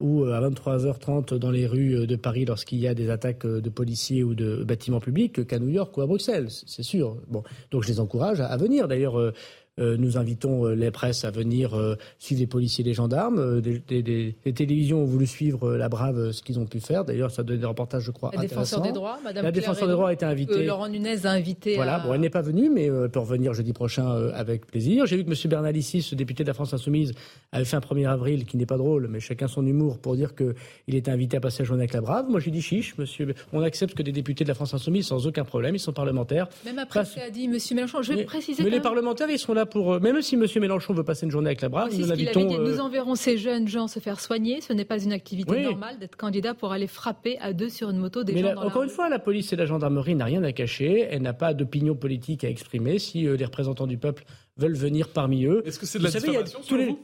ou 0.00 0.24
à 0.24 0.40
23h30 0.48 1.34
dans 1.34 1.50
les 1.50 1.66
rues 1.66 2.06
de 2.06 2.16
Paris 2.16 2.46
lorsqu'il 2.46 2.78
y 2.78 2.86
a 2.86 2.94
des 2.94 3.10
attaques 3.10 3.44
de 3.44 3.68
policiers 3.68 4.22
ou 4.22 4.34
de 4.34 4.64
bâtiments 4.64 5.00
publics 5.00 5.46
qu'à 5.46 5.58
New 5.58 5.68
York 5.68 5.94
ou 5.98 6.00
à 6.00 6.06
Bruxelles, 6.06 6.48
c'est 6.48 6.84
sûr. 6.84 7.18
Bon, 7.26 7.42
donc 7.70 7.82
je 7.82 7.88
les 7.88 8.00
encourage 8.00 8.40
à, 8.40 8.56
venir. 8.56 8.88
D'ailleurs, 8.88 9.34
nous 9.78 10.16
invitons 10.16 10.66
euh, 10.66 10.74
les 10.74 10.90
presses 10.90 11.24
à 11.24 11.30
venir 11.30 11.74
euh, 11.74 11.96
suivre 12.18 12.40
les 12.40 12.46
policiers 12.46 12.84
et 12.84 12.88
les 12.88 12.94
gendarmes. 12.94 13.60
Des, 13.60 14.34
télévisions 14.54 15.02
ont 15.02 15.06
voulu 15.06 15.26
suivre 15.26 15.74
la 15.76 15.88
brave 15.88 16.32
ce 16.32 16.42
qu'ils 16.42 16.58
ont 16.58 16.66
pu 16.66 16.80
faire. 16.80 17.04
D'ailleurs, 17.04 17.30
ça 17.30 17.42
donne 17.42 17.58
des 17.60 17.66
reportages, 17.66 18.02
je 18.02 18.10
crois, 18.10 18.30
La 18.34 18.42
défenseur 18.42 18.80
des 18.80 18.92
droits, 18.92 19.18
Madame 19.24 19.44
La 19.44 19.52
défenseur 19.52 19.86
des 19.88 19.94
droits 19.94 20.10
a 20.10 20.12
été 20.12 20.24
invitée. 20.24 20.64
Laurent 20.64 20.88
Nunez 20.88 21.26
a 21.26 21.30
invité. 21.30 21.76
Voilà, 21.76 22.00
bon, 22.00 22.14
elle 22.14 22.20
n'est 22.20 22.30
pas 22.30 22.42
venue, 22.42 22.70
mais 22.70 22.86
elle 22.86 23.08
peut 23.10 23.20
revenir 23.20 23.54
jeudi 23.54 23.72
prochain 23.72 24.08
avec 24.34 24.66
plaisir. 24.66 25.06
J'ai 25.06 25.16
vu 25.16 25.24
que 25.24 25.30
M. 25.30 25.36
Bernalicis, 25.50 26.02
ce 26.02 26.14
député 26.14 26.42
de 26.42 26.48
la 26.48 26.54
France 26.54 26.74
Insoumise, 26.74 27.12
avait 27.52 27.64
fait 27.64 27.76
un 27.76 27.80
1er 27.80 28.08
avril 28.08 28.44
qui 28.44 28.56
n'est 28.56 28.66
pas 28.66 28.76
drôle, 28.76 29.08
mais 29.08 29.20
chacun 29.20 29.48
son 29.48 29.66
humour 29.66 29.98
pour 29.98 30.16
dire 30.16 30.34
qu'il 30.34 30.94
était 30.94 31.10
invité 31.10 31.36
à 31.36 31.40
passer 31.40 31.62
la 31.62 31.66
journée 31.66 31.82
avec 31.82 31.94
la 31.94 32.00
brave. 32.00 32.26
Moi, 32.28 32.40
j'ai 32.40 32.50
dit 32.50 32.62
chiche, 32.62 32.96
monsieur. 32.98 33.34
On 33.52 33.62
accepte 33.62 33.94
que 33.94 34.02
des 34.02 34.12
députés 34.12 34.44
de 34.44 34.48
la 34.48 34.54
France 34.54 34.74
Insoumise 34.74 35.06
sans 35.06 35.26
aucun 35.26 35.44
problème, 35.44 35.74
ils 35.74 35.80
sont 35.80 35.92
parlementaires. 35.92 36.48
Même 36.64 36.78
après 36.78 37.04
ce 37.04 37.16
qu'a 37.16 37.30
dit 37.30 37.44
M. 37.44 37.58
Mélenchon, 37.74 38.02
je 38.02 38.12
vais 38.12 38.24
préciser. 38.24 38.62
Mais 38.62 38.70
les 38.70 38.80
parlementaires, 38.80 39.30
ils 39.30 39.38
sont 39.38 39.54
là 39.54 39.66
pour. 39.68 40.00
Même 40.00 40.20
si 40.22 40.34
M. 40.34 40.46
Mélenchon 40.60 40.94
veut 40.94 41.04
passer 41.04 41.26
une 41.26 41.30
journée 41.30 41.48
avec 41.48 41.60
la 41.60 41.68
Brave, 41.68 41.96
nous 41.96 42.06
l'invitons. 42.06 42.52
Euh, 42.52 42.70
nous 42.70 42.80
enverrons 42.80 43.14
ces 43.14 43.38
jeunes 43.38 43.68
gens 43.68 43.88
se 43.88 44.00
faire 44.00 44.20
soigner. 44.20 44.60
Ce 44.60 44.72
n'est 44.72 44.84
pas 44.84 45.02
une 45.02 45.12
activité 45.12 45.62
normale 45.62 45.98
d'être 45.98 46.16
candidat 46.16 46.54
pour 46.54 46.72
aller 46.72 46.86
frapper 46.86 47.38
à 47.40 47.52
deux 47.52 47.68
sur 47.68 47.90
une 47.90 47.98
moto 47.98 48.24
des 48.24 48.38
gens. 48.38 48.56
encore 48.56 48.82
une 48.82 48.90
fois, 48.90 49.08
la 49.08 49.18
police 49.18 49.52
et 49.52 49.56
la 49.56 49.66
gendarmerie 49.66 50.14
n'ont 50.14 50.24
rien 50.24 50.42
à 50.44 50.52
cacher. 50.52 51.06
Elle 51.10 51.22
n'a 51.22 51.32
pas 51.32 51.54
d'opinion 51.54 51.94
politique 51.94 52.44
à 52.44 52.48
exprimer. 52.48 52.98
Si 52.98 53.26
euh, 53.26 53.36
les 53.36 53.44
représentants 53.44 53.86
du 53.86 53.98
peuple 53.98 54.24
veulent 54.56 54.76
venir 54.76 55.08
parmi 55.08 55.44
eux. 55.44 55.62
Est-ce 55.64 55.78
que 55.78 55.86
c'est 55.86 55.98
de 55.98 56.04
la 56.04 56.10
diffamation 56.10 56.60
tous 56.66 56.76
les... 56.76 56.94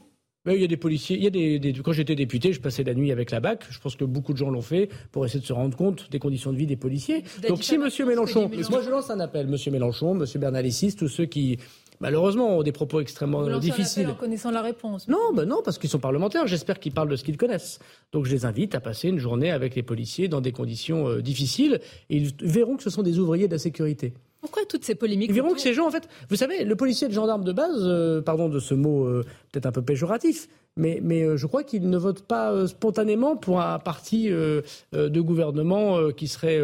il 0.47 0.61
y 0.61 0.63
a 0.63 0.67
des 0.67 0.77
policiers. 0.77 1.17
Il 1.17 1.23
y 1.23 1.27
a 1.27 1.29
des, 1.29 1.73
Quand 1.83 1.93
j'étais 1.93 2.15
député, 2.15 2.53
je 2.53 2.61
passais 2.61 2.83
la 2.83 2.93
nuit 2.93 3.11
avec 3.11 3.31
la 3.31 3.39
BAC. 3.39 3.65
Je 3.69 3.79
pense 3.79 3.95
que 3.95 4.05
beaucoup 4.05 4.33
de 4.33 4.37
gens 4.37 4.49
l'ont 4.49 4.61
fait 4.61 4.89
pour 5.11 5.25
essayer 5.25 5.39
de 5.39 5.45
se 5.45 5.53
rendre 5.53 5.75
compte 5.75 6.09
des 6.11 6.19
conditions 6.19 6.51
de 6.51 6.57
vie 6.57 6.67
des 6.67 6.75
policiers. 6.75 7.23
Donc 7.47 7.63
si 7.63 7.75
M. 7.75 7.89
Mélenchon, 8.05 8.51
moi 8.69 8.81
je 8.83 8.89
lance 8.89 9.09
un 9.09 9.19
appel, 9.19 9.47
M. 9.47 9.73
Mélenchon, 9.73 10.19
M. 10.19 10.25
Bernalicis, 10.35 10.95
tous 10.95 11.07
ceux 11.07 11.25
qui 11.25 11.57
malheureusement, 11.99 12.57
ont 12.57 12.63
des 12.63 12.71
propos 12.71 12.99
extrêmement 12.99 13.57
difficiles. 13.59 14.07
En 14.07 14.15
connaissant 14.15 14.51
la 14.51 14.61
réponse. 14.61 15.07
Non, 15.07 15.33
ben 15.33 15.45
non, 15.45 15.61
parce 15.63 15.77
qu'ils 15.77 15.89
sont 15.89 15.99
parlementaires. 15.99 16.47
J'espère 16.47 16.79
qu'ils 16.79 16.93
parlent 16.93 17.09
de 17.09 17.15
ce 17.15 17.23
qu'ils 17.23 17.37
connaissent. 17.37 17.79
Donc 18.11 18.25
je 18.25 18.31
les 18.31 18.45
invite 18.45 18.75
à 18.75 18.79
passer 18.79 19.09
une 19.09 19.19
journée 19.19 19.51
avec 19.51 19.75
les 19.75 19.83
policiers 19.83 20.27
dans 20.27 20.41
des 20.41 20.51
conditions 20.51 21.07
euh, 21.07 21.21
difficiles. 21.21 21.79
Et 22.09 22.17
ils 22.17 22.33
verront 22.41 22.77
que 22.77 22.83
ce 22.83 22.89
sont 22.89 23.03
des 23.03 23.19
ouvriers 23.19 23.47
de 23.47 23.53
la 23.53 23.59
sécurité. 23.59 24.13
Pourquoi 24.41 24.63
toutes 24.65 24.85
ces 24.85 24.93
polémiques 24.95 25.29
Ils 25.29 25.35
verront 25.35 25.53
que 25.53 25.59
ces 25.59 25.73
gens, 25.73 25.87
en 25.87 25.91
fait, 25.91 26.07
vous 26.29 26.35
savez, 26.35 26.63
le 26.63 26.75
policier 26.75 27.05
et 27.05 27.09
le 27.09 27.15
gendarme 27.15 27.43
de 27.43 27.51
base, 27.51 27.81
euh, 27.81 28.21
pardon 28.21 28.47
de 28.47 28.59
ce 28.59 28.75
mot 28.75 29.05
euh, 29.05 29.23
peut-être 29.51 29.65
un 29.65 29.71
peu 29.71 29.81
péjoratif, 29.81 30.47
mais, 30.77 30.99
mais 31.01 31.23
euh, 31.23 31.37
je 31.37 31.47
crois 31.47 31.63
qu'ils 31.63 31.89
ne 31.89 31.97
votent 31.97 32.23
pas 32.23 32.67
spontanément 32.67 33.35
pour 33.35 33.61
un 33.61 33.79
parti 33.79 34.29
de 34.29 35.21
gouvernement 35.21 36.11
qui 36.11 36.27
serait 36.27 36.59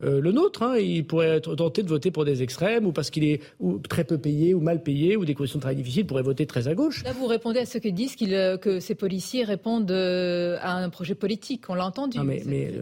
le 0.00 0.32
nôtre. 0.32 0.62
Hein. 0.62 0.76
Il 0.78 1.06
pourrait 1.06 1.28
être 1.28 1.54
tenté 1.54 1.82
de 1.82 1.88
voter 1.88 2.10
pour 2.10 2.24
des 2.24 2.42
extrêmes 2.42 2.86
ou 2.86 2.92
parce 2.92 3.10
qu'il 3.10 3.24
est 3.24 3.40
ou 3.60 3.78
très 3.78 4.04
peu 4.04 4.18
payé 4.18 4.54
ou 4.54 4.60
mal 4.60 4.82
payé 4.82 5.16
ou 5.16 5.24
des 5.24 5.34
conditions 5.34 5.58
de 5.58 5.62
travail 5.62 5.76
difficiles, 5.76 6.06
pourrait 6.06 6.22
voter 6.22 6.46
très 6.46 6.68
à 6.68 6.74
gauche. 6.74 7.04
Là, 7.04 7.12
vous 7.12 7.26
répondez 7.26 7.60
à 7.60 7.66
ceux 7.66 7.80
qui 7.80 7.92
disent 7.92 8.16
que 8.16 8.80
ces 8.80 8.94
policiers 8.94 9.44
répondent 9.44 9.90
à 9.90 10.76
un 10.76 10.90
projet 10.90 11.14
politique. 11.14 11.64
On 11.68 11.74
l'a 11.74 11.86
entendu. 11.86 12.18
mais, 12.24 12.42
mais 12.46 12.72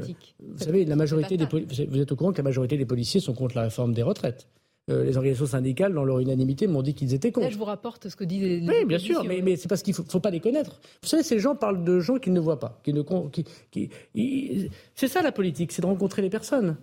vous 0.40 0.64
savez, 0.64 0.84
la 0.84 0.96
majorité 0.96 1.36
des 1.36 1.46
vous 1.88 2.00
êtes 2.00 2.12
au 2.12 2.16
courant 2.16 2.32
que 2.32 2.38
la 2.38 2.44
majorité 2.44 2.76
des 2.76 2.86
policiers 2.86 3.20
sont 3.20 3.34
contre 3.34 3.56
la 3.56 3.62
réforme 3.62 3.92
des 3.92 4.02
retraites. 4.02 4.46
Euh, 4.90 5.02
les 5.02 5.16
organisations 5.16 5.46
syndicales, 5.46 5.94
dans 5.94 6.04
leur 6.04 6.18
unanimité, 6.18 6.66
m'ont 6.66 6.82
dit 6.82 6.92
qu'ils 6.92 7.14
étaient 7.14 7.32
contre. 7.32 7.46
Là, 7.46 7.52
je 7.52 7.56
vous 7.56 7.64
rapporte 7.64 8.10
ce 8.10 8.16
que 8.16 8.24
disent 8.24 8.42
les. 8.42 8.60
Oui, 8.68 8.84
bien 8.84 8.98
sûr, 8.98 9.24
mais, 9.24 9.40
mais 9.40 9.56
c'est 9.56 9.66
parce 9.68 9.82
qu'il 9.82 9.94
ne 9.98 10.04
faut, 10.04 10.20
pas 10.20 10.28
les 10.28 10.40
connaître. 10.40 10.78
Vous 11.02 11.08
savez, 11.08 11.22
ces 11.22 11.38
gens 11.38 11.56
parlent 11.56 11.84
de 11.84 12.00
gens 12.00 12.18
qu'ils 12.18 12.34
ne 12.34 12.40
voient 12.40 12.60
pas. 12.60 12.78
Qui 12.84 12.92
ne, 12.92 13.02
qui, 13.70 14.68
c'est 14.94 15.08
ça 15.08 15.22
la 15.22 15.32
politique, 15.32 15.72
c'est 15.72 15.80
de 15.80 15.86
rencontrer 15.86 16.20
les 16.20 16.28
personnes. 16.28 16.76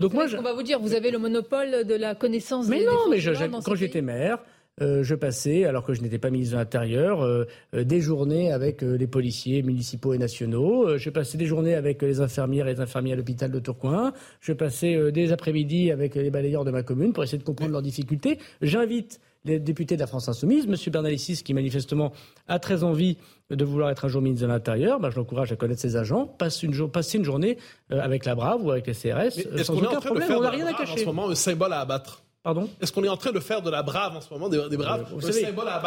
Donc 0.00 0.14
moi, 0.14 0.26
je... 0.26 0.36
on 0.36 0.42
va 0.42 0.52
vous 0.52 0.64
dire, 0.64 0.80
vous 0.80 0.94
avez 0.94 1.12
le 1.12 1.18
monopole 1.18 1.84
de 1.84 1.94
la 1.94 2.16
connaissance. 2.16 2.66
Mais 2.66 2.80
des, 2.80 2.86
non, 2.86 3.08
mais 3.08 3.20
quand 3.62 3.74
j'étais 3.76 4.02
maire, 4.02 4.38
euh, 4.80 5.02
je 5.02 5.14
passais, 5.14 5.64
alors 5.64 5.84
que 5.84 5.92
je 5.92 6.02
n'étais 6.02 6.18
pas 6.18 6.30
ministre 6.30 6.54
de 6.54 6.58
l'Intérieur, 6.58 7.22
euh, 7.22 7.44
euh, 7.74 7.84
des 7.84 8.00
journées 8.00 8.52
avec 8.52 8.82
les 8.82 9.06
policiers 9.06 9.62
municipaux 9.62 10.14
et 10.14 10.18
nationaux. 10.18 10.96
je 10.96 11.10
passais 11.10 11.38
des 11.38 11.46
journées 11.46 11.74
avec 11.74 12.02
les 12.02 12.20
infirmières 12.20 12.68
et 12.68 12.74
les 12.74 12.80
infirmiers 12.80 13.12
à 13.12 13.16
l'hôpital 13.16 13.50
de 13.50 13.58
Tourcoing. 13.58 14.12
Je 14.40 14.52
passais 14.52 15.12
des 15.12 15.32
après-midi 15.32 15.90
avec 15.90 16.14
les 16.14 16.30
balayeurs 16.30 16.64
de 16.64 16.70
ma 16.70 16.82
commune 16.82 17.12
pour 17.12 17.24
essayer 17.24 17.38
de 17.38 17.44
comprendre 17.44 17.72
leurs 17.72 17.82
difficultés. 17.82 18.38
J'invite 18.62 19.20
les 19.44 19.58
députés 19.58 19.94
de 19.94 20.00
la 20.00 20.06
France 20.06 20.28
Insoumise, 20.28 20.66
M. 20.66 20.74
Bernalicis, 20.92 21.42
qui 21.42 21.54
manifestement 21.54 22.12
a 22.48 22.58
très 22.58 22.82
envie 22.82 23.16
de 23.50 23.64
vouloir 23.64 23.90
être 23.90 24.04
un 24.04 24.08
jour 24.08 24.20
ministre 24.20 24.46
de 24.46 24.52
l'Intérieur, 24.52 25.00
ben, 25.00 25.10
je 25.10 25.16
l'encourage 25.16 25.52
à 25.52 25.56
connaître 25.56 25.80
ses 25.80 25.96
agents, 25.96 26.26
passe 26.26 26.62
une 26.62 26.88
passer 26.88 27.18
une 27.18 27.24
journée 27.24 27.56
avec 27.90 28.24
la 28.24 28.34
Brave 28.34 28.64
ou 28.64 28.70
avec 28.70 28.86
les 28.86 28.94
CRS, 28.94 29.64
sans 29.64 29.78
aucun 29.78 30.00
problème, 30.00 30.32
on 30.36 30.42
n'a 30.42 30.50
rien 30.50 30.66
à 30.66 30.74
cacher. 30.74 30.92
En 30.92 30.96
ce 30.96 31.04
moment, 31.04 31.30
un 31.30 31.34
symbole 31.34 31.72
à 31.72 31.80
abattre? 31.80 32.22
Pardon 32.42 32.68
Est-ce 32.80 32.92
qu'on 32.92 33.04
est 33.04 33.08
en 33.08 33.16
train 33.16 33.32
de 33.32 33.40
faire 33.40 33.62
de 33.62 33.70
la 33.70 33.82
brave 33.82 34.16
en 34.16 34.20
ce 34.20 34.32
moment, 34.32 34.48
des, 34.48 34.76
braves? 34.76 35.08
Vous 35.12 35.20
savez, 35.20 35.46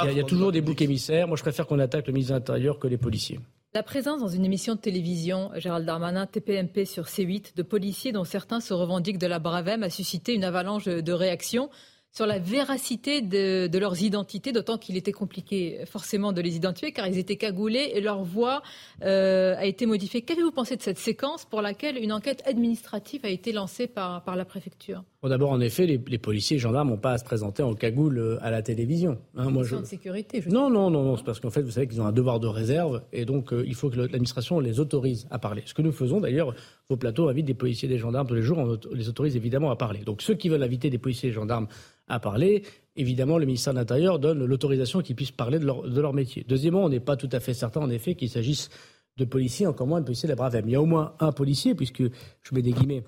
Il 0.10 0.18
y 0.18 0.20
a, 0.20 0.24
toujours 0.24 0.52
des 0.52 0.62
boucs 0.62 0.82
émissaires. 0.82 1.28
Moi, 1.28 1.38
je 1.38 1.42
préfère 1.42 1.66
qu'on 1.66 1.80
attaque 1.80 2.08
le 2.08 2.14
ministre 2.14 2.34
de 2.34 2.40
l'Intérieur 2.40 2.78
que 2.78 2.88
les 2.88 2.98
policiers. 2.98 3.40
La 3.74 3.84
présence 3.84 4.20
dans 4.20 4.28
une 4.28 4.44
émission 4.44 4.76
de 4.76 4.80
télévision, 4.82 5.50
Gérald 5.56 5.86
Darmanin, 5.86 6.26
TPMP 6.26 6.84
sur 6.86 7.06
C8, 7.06 7.56
de 7.56 7.64
policiers 7.64 8.12
dont 8.12 8.26
certains 8.26 8.60
se 8.60 8.74
revendiquent 8.74 9.18
de 9.18 9.28
la 9.28 9.40
bravem 9.40 9.82
a 9.84 9.90
suscité 9.90 10.34
une 10.34 10.44
avalanche 10.44 10.86
de 10.86 11.14
réactions. 11.14 11.70
sur 12.14 12.26
la 12.26 12.40
véracité 12.40 13.22
de, 13.22 13.78
leurs 13.78 14.02
identités, 14.02 14.52
d'autant 14.52 14.78
qu'il 14.78 14.98
était 14.98 15.14
compliqué 15.14 15.86
forcément 15.86 16.34
de 16.34 16.42
les 16.42 16.58
identifier 16.58 16.92
car 16.92 17.08
ils 17.08 17.18
étaient 17.18 17.38
cagoulés 17.38 17.94
et 17.94 18.02
leur 18.02 18.24
voix 18.26 18.62
euh, 19.04 19.56
a 19.56 19.64
été 19.64 19.86
modifiée. 19.86 20.22
Qu'avez-vous 20.22 20.52
pensé 20.52 20.76
de 20.76 20.82
cette 20.82 21.00
séquence 21.00 21.46
pour 21.46 21.62
laquelle 21.62 21.98
une 21.98 22.12
enquête 22.12 22.44
administrative 22.46 23.22
a 23.24 23.30
été 23.30 23.54
lancée 23.54 23.88
par, 23.88 24.26
par 24.26 24.36
la 24.36 24.44
préfecture? 24.44 25.06
Bon, 25.22 25.30
D'abord, 25.30 25.52
en 25.52 25.60
effet, 25.60 25.86
les, 25.86 26.18
policiers 26.18 26.58
et 26.58 26.60
gendarmes 26.60 26.90
n'ont 26.90 26.98
pas 26.98 27.14
à 27.14 27.18
se 27.18 27.24
présenter 27.24 27.64
en 27.64 27.74
cagoule 27.74 28.18
euh, 28.18 28.38
à 28.42 28.52
la 28.52 28.62
télévision. 28.62 29.20
Hein, 29.36 29.50
moi, 29.50 29.64
je... 29.64 29.76
de 29.76 29.84
sécurité. 29.84 30.42
Je 30.42 30.50
non, 30.50 30.70
non, 30.70 30.90
non, 30.90 31.04
non, 31.04 31.18
c'est 31.18 31.24
parce 31.24 31.40
qu'en 31.40 31.50
fait, 31.50 31.62
vous 31.62 31.72
savez 31.72 31.88
qu'ils 31.88 32.02
ont 32.02 32.06
un 32.06 32.12
devoir 32.12 32.40
de 32.40 32.48
réserve 32.48 33.02
et 33.14 33.26
donc 33.26 33.54
euh, 33.54 33.64
il 33.66 33.76
faut 33.76 33.90
que 33.90 33.98
l'administration 33.98 34.60
les 34.60 34.80
autorise 34.80 35.28
à 35.30 35.40
parler. 35.40 35.64
Ce 35.66 35.74
que 35.74 35.82
nous 35.82 35.92
faisons 35.92 36.20
d'ailleurs, 36.20 36.54
vos 36.90 36.98
plateaux 36.98 37.30
invitent 37.30 37.46
des 37.46 37.54
policiers 37.54 37.88
et 37.88 37.92
des 37.92 38.00
gendarmes 38.00 38.28
tous 38.28 38.36
les 38.36 38.42
jours, 38.42 38.58
on 38.58 38.78
les 38.94 39.10
autorise 39.10 39.36
évidemment 39.36 39.72
à 39.72 39.76
parler. 39.76 40.00
Donc 40.00 40.22
ceux 40.22 40.36
qui 40.36 40.50
veulent 40.50 40.64
inviter 40.64 40.90
des 40.90 40.98
policiers 40.98 41.30
et 41.30 41.32
des 41.32 41.36
gendarmes 41.36 41.68
à 42.12 42.20
parler. 42.20 42.64
Évidemment, 42.96 43.38
le 43.38 43.46
ministère 43.46 43.74
de 43.74 43.80
l'Intérieur 43.80 44.20
donne 44.20 44.44
l'autorisation 44.44 45.02
qu'ils 45.02 45.16
puissent 45.16 45.32
parler 45.32 45.60
de 45.60 45.66
leur, 45.66 46.14
métier. 46.14 46.46
Deuxièmement, 46.48 46.84
on 46.84 46.90
n'est 46.90 47.00
pas 47.00 47.16
tout 47.16 47.30
à 47.32 47.40
fait 47.40 47.54
certain, 47.54 47.80
en 47.80 47.90
effet, 47.90 48.16
qu'il 48.16 48.30
s'agisse 48.30 48.70
de 49.18 49.26
policiers, 49.26 49.66
encore 49.66 49.88
moins 49.88 50.02
de 50.02 50.06
policiers 50.06 50.28
de 50.28 50.32
la 50.32 50.36
Bravem. 50.36 50.68
Il 50.68 50.72
y 50.72 50.76
a 50.76 50.82
au 50.82 50.86
moins 50.86 51.14
un 51.20 51.32
policier, 51.32 51.74
puisque 51.74 52.04
je 52.04 52.56
mets 52.56 52.62
des 52.62 52.74
guillemets, 52.74 53.04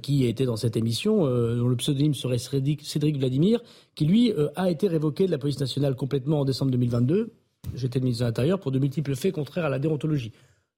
qui 0.00 0.26
était 0.26 0.44
dans 0.44 0.56
cette 0.56 0.76
émission, 0.76 1.26
euh, 1.26 1.56
dont 1.56 1.68
le 1.68 1.76
pseudonyme 1.76 2.14
serait 2.14 2.38
Cédric 2.38 3.18
Vladimir, 3.18 3.60
qui 3.94 4.06
lui 4.06 4.32
euh, 4.32 4.48
a 4.54 4.70
été 4.70 4.88
révoqué 4.88 5.26
de 5.26 5.30
la 5.30 5.38
police 5.38 5.60
nationale 5.60 5.96
complètement 5.96 6.40
en 6.40 6.44
décembre 6.44 6.70
2022. 6.70 7.32
J'étais 7.74 8.00
ministre 8.00 8.24
de 8.24 8.28
l'Intérieur 8.28 8.60
pour 8.60 8.72
de 8.72 8.78
multiples 8.78 9.14
faits 9.14 9.34
contraires 9.34 9.64
à 9.64 9.68
la 9.68 9.78
déontologie. 9.78 10.32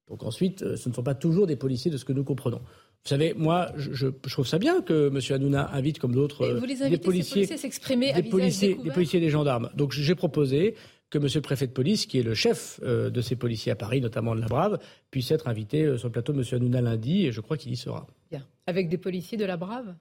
Donc 0.07 0.23
ensuite, 0.23 0.59
ce 0.75 0.89
ne 0.89 0.93
sont 0.93 1.03
pas 1.03 1.15
toujours 1.15 1.47
des 1.47 1.55
policiers 1.55 1.89
de 1.89 1.97
ce 1.97 2.05
que 2.05 2.13
nous 2.13 2.23
comprenons. 2.23 2.61
Vous 3.05 3.09
savez, 3.09 3.35
moi, 3.35 3.71
je, 3.77 4.07
trouve 4.07 4.47
ça 4.47 4.57
bien 4.57 4.81
que 4.81 5.07
M. 5.07 5.19
Hanouna 5.29 5.71
invite, 5.73 5.99
comme 5.99 6.13
d'autres, 6.13 6.59
des 6.89 6.97
policiers, 6.97 7.45
s'exprimer 7.45 8.13
des 8.13 8.23
policiers, 8.23 8.75
des 8.75 8.89
policiers 8.89 9.19
et 9.19 9.21
des 9.21 9.29
gendarmes. 9.29 9.69
Donc 9.75 9.91
j'ai 9.91 10.15
proposé 10.15 10.75
que 11.11 11.19
M. 11.19 11.27
le 11.35 11.41
préfet 11.41 11.67
de 11.67 11.71
police, 11.71 12.07
qui 12.07 12.19
est 12.19 12.23
le 12.23 12.33
chef 12.33 12.79
euh, 12.83 13.11
de 13.11 13.21
ces 13.21 13.35
policiers 13.35 13.71
à 13.71 13.75
Paris, 13.75 14.01
notamment 14.01 14.35
de 14.35 14.41
la 14.41 14.47
Brave, 14.47 14.79
puisse 15.11 15.29
être 15.29 15.47
invité 15.47 15.83
euh, 15.83 15.97
sur 15.97 16.07
le 16.07 16.13
plateau 16.13 16.33
de 16.33 16.39
M. 16.39 16.45
Hanouna 16.51 16.81
lundi, 16.81 17.27
et 17.27 17.31
je 17.31 17.41
crois 17.41 17.57
qu'il 17.57 17.71
y 17.71 17.77
sera. 17.77 18.07
Bien. 18.29 18.45
Avec 18.67 18.89
des 18.89 18.97
policiers 18.97 19.37
de 19.37 19.45
la 19.45 19.57
Brave 19.57 19.95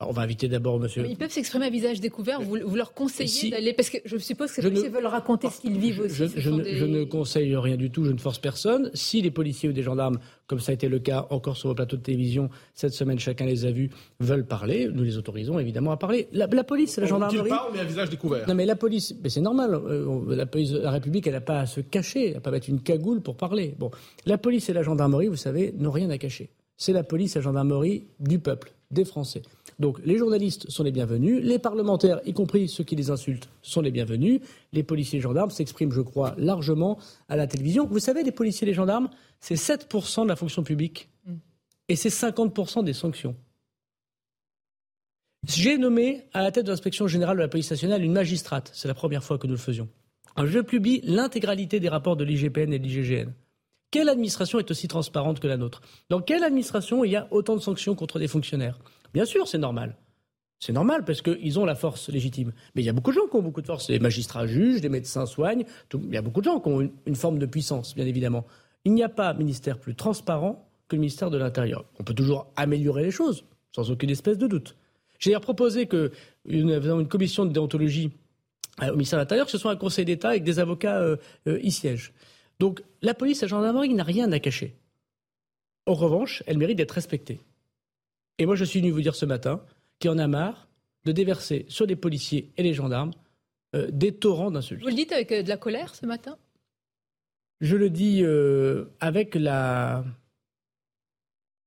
on 0.00 0.10
va 0.12 0.22
inviter 0.22 0.48
d'abord 0.48 0.80
monsieur. 0.80 1.06
ils 1.08 1.16
peuvent 1.16 1.30
s'exprimer 1.30 1.66
à 1.66 1.70
visage 1.70 2.00
découvert. 2.00 2.40
Vous, 2.40 2.56
leur 2.74 2.94
conseillez 2.94 3.50
d'aller. 3.50 3.72
Parce 3.72 3.90
que 3.90 3.98
je 4.04 4.16
suppose 4.18 4.50
que 4.50 4.56
ces 4.56 4.62
policiers 4.62 4.88
veulent 4.88 5.06
raconter 5.06 5.48
ce 5.50 5.60
qu'ils 5.60 5.78
vivent 5.78 6.00
aussi. 6.00 6.26
Je, 6.36 6.50
ne, 6.84 7.04
conseille 7.04 7.54
rien 7.56 7.76
du 7.76 7.90
tout, 7.90 8.04
je 8.04 8.10
ne 8.10 8.18
force 8.18 8.38
personne. 8.38 8.90
Si 8.94 9.22
les 9.22 9.30
policiers 9.30 9.68
ou 9.68 9.72
des 9.72 9.82
gendarmes, 9.82 10.18
comme 10.46 10.58
ça 10.58 10.72
a 10.72 10.74
été 10.74 10.88
le 10.88 10.98
cas 10.98 11.26
encore 11.30 11.56
sur 11.56 11.68
vos 11.68 11.74
plateaux 11.74 11.96
de 11.96 12.02
télévision, 12.02 12.50
cette 12.74 12.92
semaine, 12.92 13.18
chacun 13.18 13.46
les 13.46 13.66
a 13.66 13.70
vus, 13.70 13.90
veulent 14.20 14.46
parler, 14.46 14.88
nous 14.92 15.04
les 15.04 15.16
autorisons 15.16 15.58
évidemment 15.58 15.92
à 15.92 15.96
parler. 15.96 16.28
La, 16.32 16.48
police, 16.64 16.96
la 16.96 17.06
gendarmerie. 17.06 17.48
Ils 17.48 17.74
mais 17.74 17.80
à 17.80 17.84
visage 17.84 18.10
découvert. 18.10 18.48
Non, 18.48 18.54
mais 18.54 18.66
la 18.66 18.76
police, 18.76 19.14
mais 19.22 19.28
c'est 19.28 19.40
normal. 19.40 19.74
Euh, 19.74 20.34
la 20.34 20.46
police, 20.46 20.72
la 20.72 20.90
République, 20.90 21.26
elle 21.26 21.34
n'a 21.34 21.40
pas 21.40 21.60
à 21.60 21.66
se 21.66 21.80
cacher, 21.80 22.28
elle 22.28 22.34
n'a 22.34 22.40
pas 22.40 22.50
à 22.50 22.52
mettre 22.52 22.68
une 22.68 22.80
cagoule 22.80 23.20
pour 23.20 23.36
parler. 23.36 23.74
Bon, 23.78 23.90
la 24.26 24.38
police 24.38 24.68
et 24.68 24.72
la 24.72 24.82
gendarmerie, 24.82 25.28
vous 25.28 25.36
savez, 25.36 25.72
n'ont 25.78 25.92
rien 25.92 26.10
à 26.10 26.18
cacher. 26.18 26.50
C'est 26.76 26.92
la 26.92 27.04
police 27.04 27.36
et 27.36 27.38
la 27.38 27.44
gendarmerie 27.44 28.04
du 28.20 28.38
peuple, 28.38 28.72
des 28.90 29.04
Français. 29.04 29.42
Donc 29.78 29.98
les 30.04 30.18
journalistes 30.18 30.70
sont 30.70 30.82
les 30.82 30.92
bienvenus, 30.92 31.42
les 31.42 31.58
parlementaires, 31.58 32.20
y 32.24 32.32
compris 32.32 32.68
ceux 32.68 32.84
qui 32.84 32.96
les 32.96 33.10
insultent, 33.10 33.48
sont 33.62 33.80
les 33.80 33.90
bienvenus, 33.90 34.40
les 34.72 34.82
policiers 34.82 35.18
et 35.18 35.22
gendarmes 35.22 35.50
s'expriment, 35.50 35.92
je 35.92 36.00
crois, 36.00 36.34
largement 36.38 36.98
à 37.28 37.36
la 37.36 37.46
télévision. 37.46 37.86
Vous 37.86 37.98
savez, 37.98 38.22
les 38.22 38.32
policiers 38.32 38.66
et 38.66 38.70
les 38.70 38.74
gendarmes, 38.74 39.08
c'est 39.40 39.56
7% 39.56 40.24
de 40.24 40.28
la 40.28 40.36
fonction 40.36 40.62
publique 40.62 41.08
mm. 41.26 41.34
et 41.88 41.96
c'est 41.96 42.08
50% 42.08 42.84
des 42.84 42.92
sanctions. 42.92 43.34
J'ai 45.46 45.76
nommé 45.76 46.24
à 46.32 46.42
la 46.42 46.52
tête 46.52 46.64
de 46.64 46.70
l'inspection 46.70 47.06
générale 47.06 47.36
de 47.36 47.42
la 47.42 47.48
police 47.48 47.70
nationale 47.70 48.02
une 48.02 48.12
magistrate, 48.12 48.70
c'est 48.72 48.88
la 48.88 48.94
première 48.94 49.22
fois 49.22 49.38
que 49.38 49.46
nous 49.46 49.54
le 49.54 49.58
faisions. 49.58 49.88
je 50.42 50.60
publie 50.60 51.00
l'intégralité 51.04 51.80
des 51.80 51.88
rapports 51.88 52.16
de 52.16 52.24
l'IGPN 52.24 52.72
et 52.72 52.78
de 52.78 52.84
l'IGGN. 52.84 53.30
Quelle 53.94 54.08
administration 54.08 54.58
est 54.58 54.72
aussi 54.72 54.88
transparente 54.88 55.38
que 55.38 55.46
la 55.46 55.56
nôtre? 55.56 55.80
Dans 56.08 56.20
quelle 56.20 56.42
administration 56.42 57.04
il 57.04 57.12
y 57.12 57.16
a 57.16 57.28
autant 57.30 57.54
de 57.54 57.60
sanctions 57.60 57.94
contre 57.94 58.18
des 58.18 58.26
fonctionnaires? 58.26 58.76
Bien 59.12 59.24
sûr, 59.24 59.46
c'est 59.46 59.56
normal. 59.56 59.94
C'est 60.58 60.72
normal 60.72 61.04
parce 61.04 61.22
qu'ils 61.22 61.60
ont 61.60 61.64
la 61.64 61.76
force 61.76 62.08
légitime. 62.08 62.52
Mais 62.74 62.82
il 62.82 62.86
y 62.86 62.88
a 62.88 62.92
beaucoup 62.92 63.12
de 63.12 63.14
gens 63.14 63.28
qui 63.30 63.36
ont 63.36 63.42
beaucoup 63.42 63.60
de 63.60 63.68
force. 63.68 63.88
Les 63.88 64.00
magistrats 64.00 64.48
jugent, 64.48 64.82
les 64.82 64.88
médecins 64.88 65.26
soignent. 65.26 65.64
il 65.94 66.12
y 66.12 66.16
a 66.16 66.22
beaucoup 66.22 66.40
de 66.40 66.46
gens 66.46 66.58
qui 66.58 66.70
ont 66.70 66.90
une, 67.06 67.14
forme 67.14 67.38
de 67.38 67.46
puissance, 67.46 67.94
bien 67.94 68.04
évidemment. 68.04 68.44
Il 68.84 68.94
n'y 68.94 69.04
a 69.04 69.08
pas 69.08 69.32
ministère 69.32 69.78
plus 69.78 69.94
transparent 69.94 70.68
que 70.88 70.96
le 70.96 71.00
ministère 71.00 71.30
de 71.30 71.38
l'Intérieur. 71.38 71.84
On 72.00 72.02
peut 72.02 72.14
toujours 72.14 72.48
améliorer 72.56 73.04
les 73.04 73.12
choses, 73.12 73.44
sans 73.70 73.92
aucune 73.92 74.10
espèce 74.10 74.38
de 74.38 74.48
doute. 74.48 74.74
J'ai 75.20 75.30
d'ailleurs 75.30 75.40
proposé 75.40 75.86
qu'une 75.86 76.10
une 76.44 77.06
commission 77.06 77.46
de 77.46 77.52
déontologie 77.52 78.10
euh, 78.82 78.88
au 78.88 78.94
ministère 78.94 79.20
de 79.20 79.22
l'Intérieur, 79.22 79.46
que 79.46 79.52
ce 79.52 79.58
soit 79.58 79.70
un 79.70 79.76
conseil 79.76 80.04
d'État 80.04 80.30
avec 80.30 80.42
des 80.42 80.58
avocats 80.58 80.98
euh, 80.98 81.14
euh, 81.46 81.60
y 81.62 81.70
siègent. 81.70 82.12
Donc 82.60 82.82
la 83.02 83.14
police 83.14 83.42
et 83.42 83.46
la 83.46 83.50
gendarmerie 83.50 83.94
n'a 83.94 84.04
rien 84.04 84.30
à 84.32 84.38
cacher. 84.38 84.74
En 85.86 85.94
revanche, 85.94 86.42
elle 86.46 86.58
mérite 86.58 86.78
d'être 86.78 86.92
respectée. 86.92 87.40
Et 88.38 88.46
moi, 88.46 88.56
je 88.56 88.64
suis 88.64 88.80
venu 88.80 88.90
vous 88.90 89.02
dire 89.02 89.14
ce 89.14 89.26
matin 89.26 89.62
qu'il 89.98 90.10
en 90.10 90.18
a 90.18 90.26
marre 90.26 90.68
de 91.04 91.12
déverser 91.12 91.66
sur 91.68 91.86
les 91.86 91.96
policiers 91.96 92.50
et 92.56 92.62
les 92.62 92.74
gendarmes 92.74 93.12
euh, 93.74 93.88
des 93.90 94.12
torrents 94.12 94.50
d'insultes. 94.50 94.82
Vous 94.82 94.88
le 94.88 94.94
dites 94.94 95.12
avec 95.12 95.30
euh, 95.32 95.42
de 95.42 95.48
la 95.48 95.56
colère 95.56 95.94
ce 95.94 96.06
matin? 96.06 96.36
Je 97.60 97.76
le 97.76 97.90
dis 97.90 98.22
euh, 98.22 98.86
avec, 99.00 99.34
la... 99.34 100.04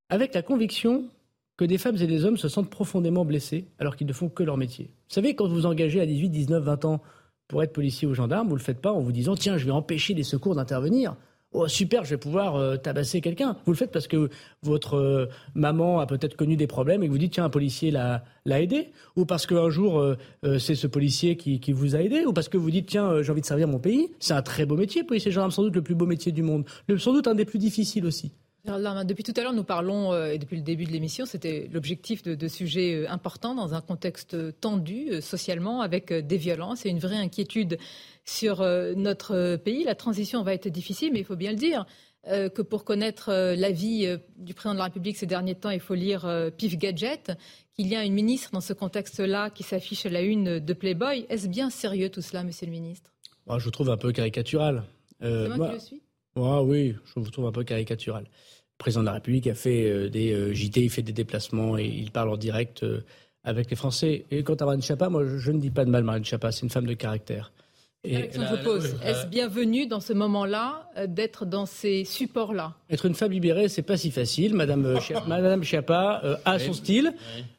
avec 0.10 0.34
la 0.34 0.42
conviction 0.42 1.10
que 1.56 1.66
des 1.66 1.78
femmes 1.78 1.98
et 1.98 2.08
des 2.08 2.26
hommes 2.26 2.38
se 2.38 2.50
sentent 2.50 2.70
profondément 2.70 3.26
blessés 3.26 3.66
alors 3.80 3.96
qu'ils 3.96 4.08
ne 4.08 4.14
font 4.14 4.30
que 4.30 4.44
leur 4.44 4.58
métier. 4.58 4.86
Vous 4.86 5.14
savez, 5.14 5.36
quand 5.36 5.48
vous 5.48 5.56
vous 5.56 5.66
engagez 5.66 6.02
à 6.02 6.06
18, 6.06 6.30
19, 6.30 6.64
20 6.64 6.86
ans 6.86 7.02
pour 7.48 7.64
être 7.64 7.74
policier 7.74 8.08
ou 8.08 8.14
gendarme, 8.14 8.48
vous 8.48 8.56
ne 8.56 8.60
le 8.60 8.64
faites 8.64 8.82
pas 8.82 8.92
en 8.92 9.00
vous 9.00 9.12
disant 9.12 9.36
tiens, 9.36 9.58
je 9.58 9.66
vais 9.66 9.72
empêcher 9.72 10.14
les 10.14 10.24
secours 10.24 10.56
d'intervenir. 10.56 11.16
Oh, 11.54 11.68
super, 11.70 12.04
je 12.04 12.12
vais 12.12 12.18
pouvoir 12.18 12.58
euh, 12.58 12.76
tabasser 12.76 13.22
quelqu'un. 13.22 13.56
Vous 13.66 13.72
le 13.72 13.78
faites 13.78 13.92
parce 13.92 14.08
que 14.08 14.30
votre 14.64 14.98
euh, 14.98 15.28
maman 15.56 16.00
a 16.00 16.06
peut-être 16.06 16.36
connu 16.36 16.58
des 16.58 16.68
problèmes 16.68 17.04
et 17.04 17.08
que 17.08 17.12
vous 17.12 17.18
dites, 17.18 17.34
tiens, 17.34 17.46
un 17.46 17.50
policier 17.50 17.90
l'a, 17.90 18.24
aidé 18.46 18.92
Ou 19.16 19.26
parce 19.26 19.46
qu'un 19.46 19.70
jour, 19.70 20.00
euh, 20.00 20.18
c'est 20.60 20.76
ce 20.76 20.88
policier 20.88 21.38
qui, 21.38 21.72
vous 21.72 21.96
a 21.96 22.02
aidé 22.02 22.26
Ou 22.26 22.34
parce 22.34 22.50
que 22.50 22.58
vous 22.58 22.70
dites, 22.70 22.88
tiens, 22.88 23.22
j'ai 23.22 23.32
envie 23.32 23.42
de 23.42 23.46
servir 23.46 23.68
mon 23.70 23.80
pays 23.80 24.10
C'est 24.20 24.34
un 24.34 24.42
très 24.42 24.66
beau 24.66 24.76
métier, 24.76 25.04
policier 25.04 25.32
gendarme, 25.32 25.52
sans 25.52 25.64
doute 25.64 25.76
le 25.76 25.82
plus 25.82 25.96
beau 25.96 26.06
métier 26.06 26.34
du 26.34 26.44
monde. 26.44 26.66
sans 26.98 27.14
doute 27.14 27.28
un 27.28 27.36
des 27.36 27.46
plus 27.46 27.60
difficiles 27.60 28.06
aussi. 28.06 28.34
Depuis 28.68 29.24
tout 29.24 29.34
à 29.38 29.42
l'heure, 29.42 29.54
nous 29.54 29.64
parlons, 29.64 30.14
et 30.26 30.38
depuis 30.38 30.58
le 30.58 30.62
début 30.62 30.86
de 30.86 30.92
l'émission, 30.92 31.26
c'était 31.26 31.70
l'objectif 31.72 32.22
de, 32.24 32.36
de, 32.36 32.48
sujets 32.48 33.08
importants 33.08 33.56
dans 33.56 33.74
un 33.74 33.82
contexte 33.82 34.60
tendu 34.60 35.22
socialement, 35.22 35.82
avec 35.82 36.12
des 36.12 36.38
violences 36.38 36.86
et 36.86 36.90
une 36.90 37.00
vraie 37.00 37.18
inquiétude 37.18 37.78
sur 38.28 38.62
euh, 38.62 38.94
notre 38.96 39.56
pays. 39.56 39.84
La 39.84 39.96
transition 39.96 40.44
va 40.44 40.54
être 40.54 40.68
difficile, 40.68 41.12
mais 41.14 41.20
il 41.20 41.26
faut 41.26 41.36
bien 41.36 41.52
le 41.52 41.58
dire. 41.58 41.86
Euh, 42.28 42.50
que 42.50 42.62
pour 42.62 42.84
connaître 42.84 43.30
euh, 43.30 43.56
la 43.56 43.72
vie 43.72 44.18
du 44.36 44.54
président 44.54 44.74
de 44.74 44.80
la 44.80 44.86
République 44.86 45.16
ces 45.16 45.26
derniers 45.26 45.56
temps, 45.56 45.70
il 45.70 45.80
faut 45.80 45.96
lire 45.96 46.30
Pif 46.58 46.78
Gadget, 46.78 47.32
qu'il 47.74 47.88
y 47.88 47.96
a 47.96 48.04
une 48.04 48.14
ministre 48.14 48.52
dans 48.52 48.62
ce 48.62 48.74
contexte-là 48.74 49.50
qui 49.50 49.64
s'affiche 49.64 50.06
à 50.06 50.10
la 50.10 50.22
une 50.22 50.60
de 50.60 50.74
Playboy. 50.74 51.26
Est-ce 51.30 51.48
bien 51.48 51.70
sérieux 51.70 52.10
tout 52.10 52.22
cela, 52.22 52.44
monsieur 52.44 52.66
le 52.66 52.74
ministre? 52.74 53.12
Moi, 53.46 53.60
Je 53.60 53.70
trouve 53.70 53.90
un 53.90 53.98
peu 53.98 54.12
caricatural. 54.12 54.84
C'est 55.22 55.48
moi, 55.56 55.70
qui 55.70 55.74
le 55.74 55.80
suis? 55.80 56.02
Oui, 56.36 56.96
je 57.06 57.20
vous 57.20 57.32
trouve 57.32 57.46
un 57.46 57.52
peu 57.52 57.64
caricatural. 57.64 58.26
Président 58.78 59.02
de 59.02 59.08
la 59.08 59.14
République 59.14 59.48
a 59.48 59.56
fait 59.56 60.10
des 60.10 60.54
JT, 60.54 60.82
il 60.82 60.90
fait 60.90 61.02
des 61.02 61.14
déplacements 61.14 61.78
et 61.78 61.86
il 61.86 62.12
parle 62.12 62.30
en 62.30 62.38
direct 62.38 62.86
avec 63.44 63.70
les 63.70 63.76
Français. 63.76 64.26
Et 64.30 64.44
quant 64.44 64.56
à 64.56 64.66
Marine 64.66 64.82
Chapa, 64.82 65.10
moi, 65.10 65.26
je, 65.26 65.38
je 65.38 65.52
ne 65.52 65.60
dis 65.60 65.72
pas 65.72 65.86
de 65.86 65.90
mal 65.90 66.04
Marine 66.04 66.26
Chapa, 66.26 66.52
c'est 66.52 66.64
une 66.64 66.70
femme 66.70 66.86
de 66.86 66.94
caractère. 66.94 67.52
Est-ce 68.04 69.28
bienvenu 69.28 69.88
dans 69.88 70.00
ce 70.00 70.14
moment-là 70.14 70.90
euh, 70.98 71.08
d'être 71.08 71.46
dans 71.46 71.66
ces 71.66 72.06
supports-là 72.06 72.76
Être 72.90 73.06
une 73.06 73.16
femme 73.16 73.32
libérée, 73.32 73.68
c'est 73.70 73.82
pas 73.82 73.98
si 73.98 74.12
facile. 74.12 74.54
Madame, 74.54 74.86
euh, 74.86 75.00
Madame 75.28 75.64
Chiappa 75.64 76.22
euh, 76.24 76.36
a 76.46 76.60
son 76.60 76.74
style, 76.74 77.14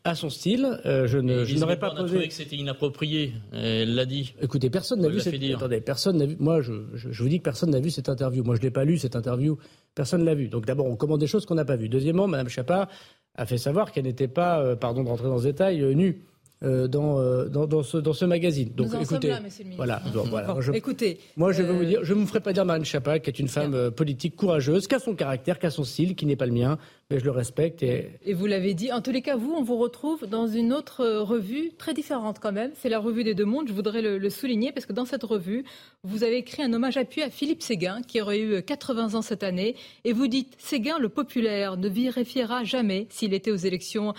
a 0.04 0.14
son 0.14 0.30
style. 0.30 0.80
je 0.84 1.18
ne, 1.18 1.58
n'aurais 1.58 1.78
pas 1.78 1.94
posé. 1.94 2.28
que 2.28 2.34
c'était 2.34 2.56
inapproprié. 2.56 3.32
Elle 3.52 3.94
l'a 3.94 4.06
dit. 4.06 4.34
Écoutez, 4.40 4.70
personne 4.70 5.00
n'a 5.00 5.08
vu 5.08 5.20
cette. 5.20 5.34
Attendez, 5.54 5.80
personne 5.80 6.16
n'a 6.16 6.26
vu. 6.26 6.36
Moi, 6.38 6.62
je, 6.62 6.72
vous 6.72 7.28
dis 7.28 7.38
que 7.38 7.44
personne 7.44 7.70
n'a 7.70 7.80
vu 7.80 7.90
cette 7.90 8.08
interview. 8.08 8.44
Moi, 8.44 8.56
je 8.56 8.62
l'ai 8.62 8.70
pas 8.70 8.84
lu 8.84 8.96
cette 8.98 9.16
interview. 9.16 9.58
Personne 9.94 10.24
l'a 10.24 10.34
vu. 10.34 10.48
Donc, 10.48 10.66
d'abord, 10.66 10.86
on 10.86 10.96
commande 10.96 11.20
des 11.20 11.26
choses 11.26 11.46
qu'on 11.46 11.56
n'a 11.56 11.64
pas 11.64 11.76
vues. 11.76 11.88
Deuxièmement, 11.88 12.28
Madame 12.28 12.48
Chiappa 12.48 12.88
a 13.34 13.46
fait 13.46 13.58
savoir 13.58 13.92
qu'elle 13.92 14.04
n'était 14.04 14.28
pas, 14.28 14.76
pardon 14.76 15.02
de 15.02 15.08
rentrer 15.08 15.26
dans 15.26 15.38
ce 15.38 15.44
détail, 15.44 15.94
nue. 15.94 16.24
Euh, 16.64 16.88
dans, 16.88 17.20
euh, 17.20 17.44
dans, 17.44 17.68
dans, 17.68 17.84
ce, 17.84 17.98
dans 17.98 18.12
ce 18.12 18.24
magazine. 18.24 18.70
Donc, 18.74 18.88
Nous 18.88 18.96
en 18.96 19.00
écoutez, 19.00 19.28
sommes 19.28 19.36
là, 19.36 19.40
monsieur 19.40 19.64
le 19.64 19.76
Voilà, 19.76 20.02
voilà. 20.12 20.56
je, 20.58 20.72
écoutez, 20.72 21.20
moi, 21.36 21.52
je 21.52 21.62
vais 21.62 21.72
vous 21.72 21.84
euh, 21.84 21.86
dire, 21.86 22.00
je 22.02 22.12
ne 22.14 22.18
me 22.18 22.26
ferai 22.26 22.40
pas 22.40 22.52
dire 22.52 22.64
Marine 22.64 22.84
Chapa, 22.84 23.20
qui 23.20 23.30
est 23.30 23.38
une 23.38 23.46
femme 23.46 23.92
politique 23.92 24.34
courageuse, 24.34 24.88
qui 24.88 24.96
a 24.96 24.98
son 24.98 25.14
caractère, 25.14 25.60
qui 25.60 25.66
a 25.66 25.70
son 25.70 25.84
style, 25.84 26.16
qui 26.16 26.26
n'est 26.26 26.34
pas 26.34 26.46
le 26.46 26.52
mien, 26.52 26.76
mais 27.10 27.20
je 27.20 27.24
le 27.24 27.30
respecte. 27.30 27.84
Et, 27.84 28.10
et 28.24 28.34
vous 28.34 28.46
l'avez 28.46 28.74
dit. 28.74 28.90
En 28.90 29.00
tous 29.00 29.12
les 29.12 29.22
cas, 29.22 29.36
vous, 29.36 29.52
on 29.56 29.62
vous 29.62 29.76
retrouve 29.78 30.26
dans 30.26 30.48
une 30.48 30.72
autre 30.72 31.06
revue 31.20 31.70
très 31.78 31.94
différente 31.94 32.40
quand 32.40 32.50
même. 32.50 32.72
C'est 32.74 32.88
la 32.88 32.98
revue 32.98 33.22
des 33.22 33.36
deux 33.36 33.44
mondes. 33.44 33.68
Je 33.68 33.72
voudrais 33.72 34.02
le, 34.02 34.18
le, 34.18 34.28
souligner 34.28 34.72
parce 34.72 34.84
que 34.84 34.92
dans 34.92 35.04
cette 35.04 35.22
revue, 35.22 35.62
vous 36.02 36.24
avez 36.24 36.38
écrit 36.38 36.64
un 36.64 36.72
hommage 36.72 36.96
appuyé 36.96 37.24
à 37.24 37.30
Philippe 37.30 37.62
Séguin, 37.62 38.02
qui 38.02 38.20
aurait 38.20 38.40
eu 38.40 38.62
80 38.64 39.14
ans 39.14 39.22
cette 39.22 39.44
année, 39.44 39.76
et 40.04 40.12
vous 40.12 40.26
dites 40.26 40.56
Séguin, 40.58 40.98
le 40.98 41.08
populaire, 41.08 41.76
ne 41.76 41.88
vérifiera 41.88 42.64
jamais 42.64 43.06
s'il 43.10 43.32
était 43.32 43.52
aux 43.52 43.56
élections 43.56 44.12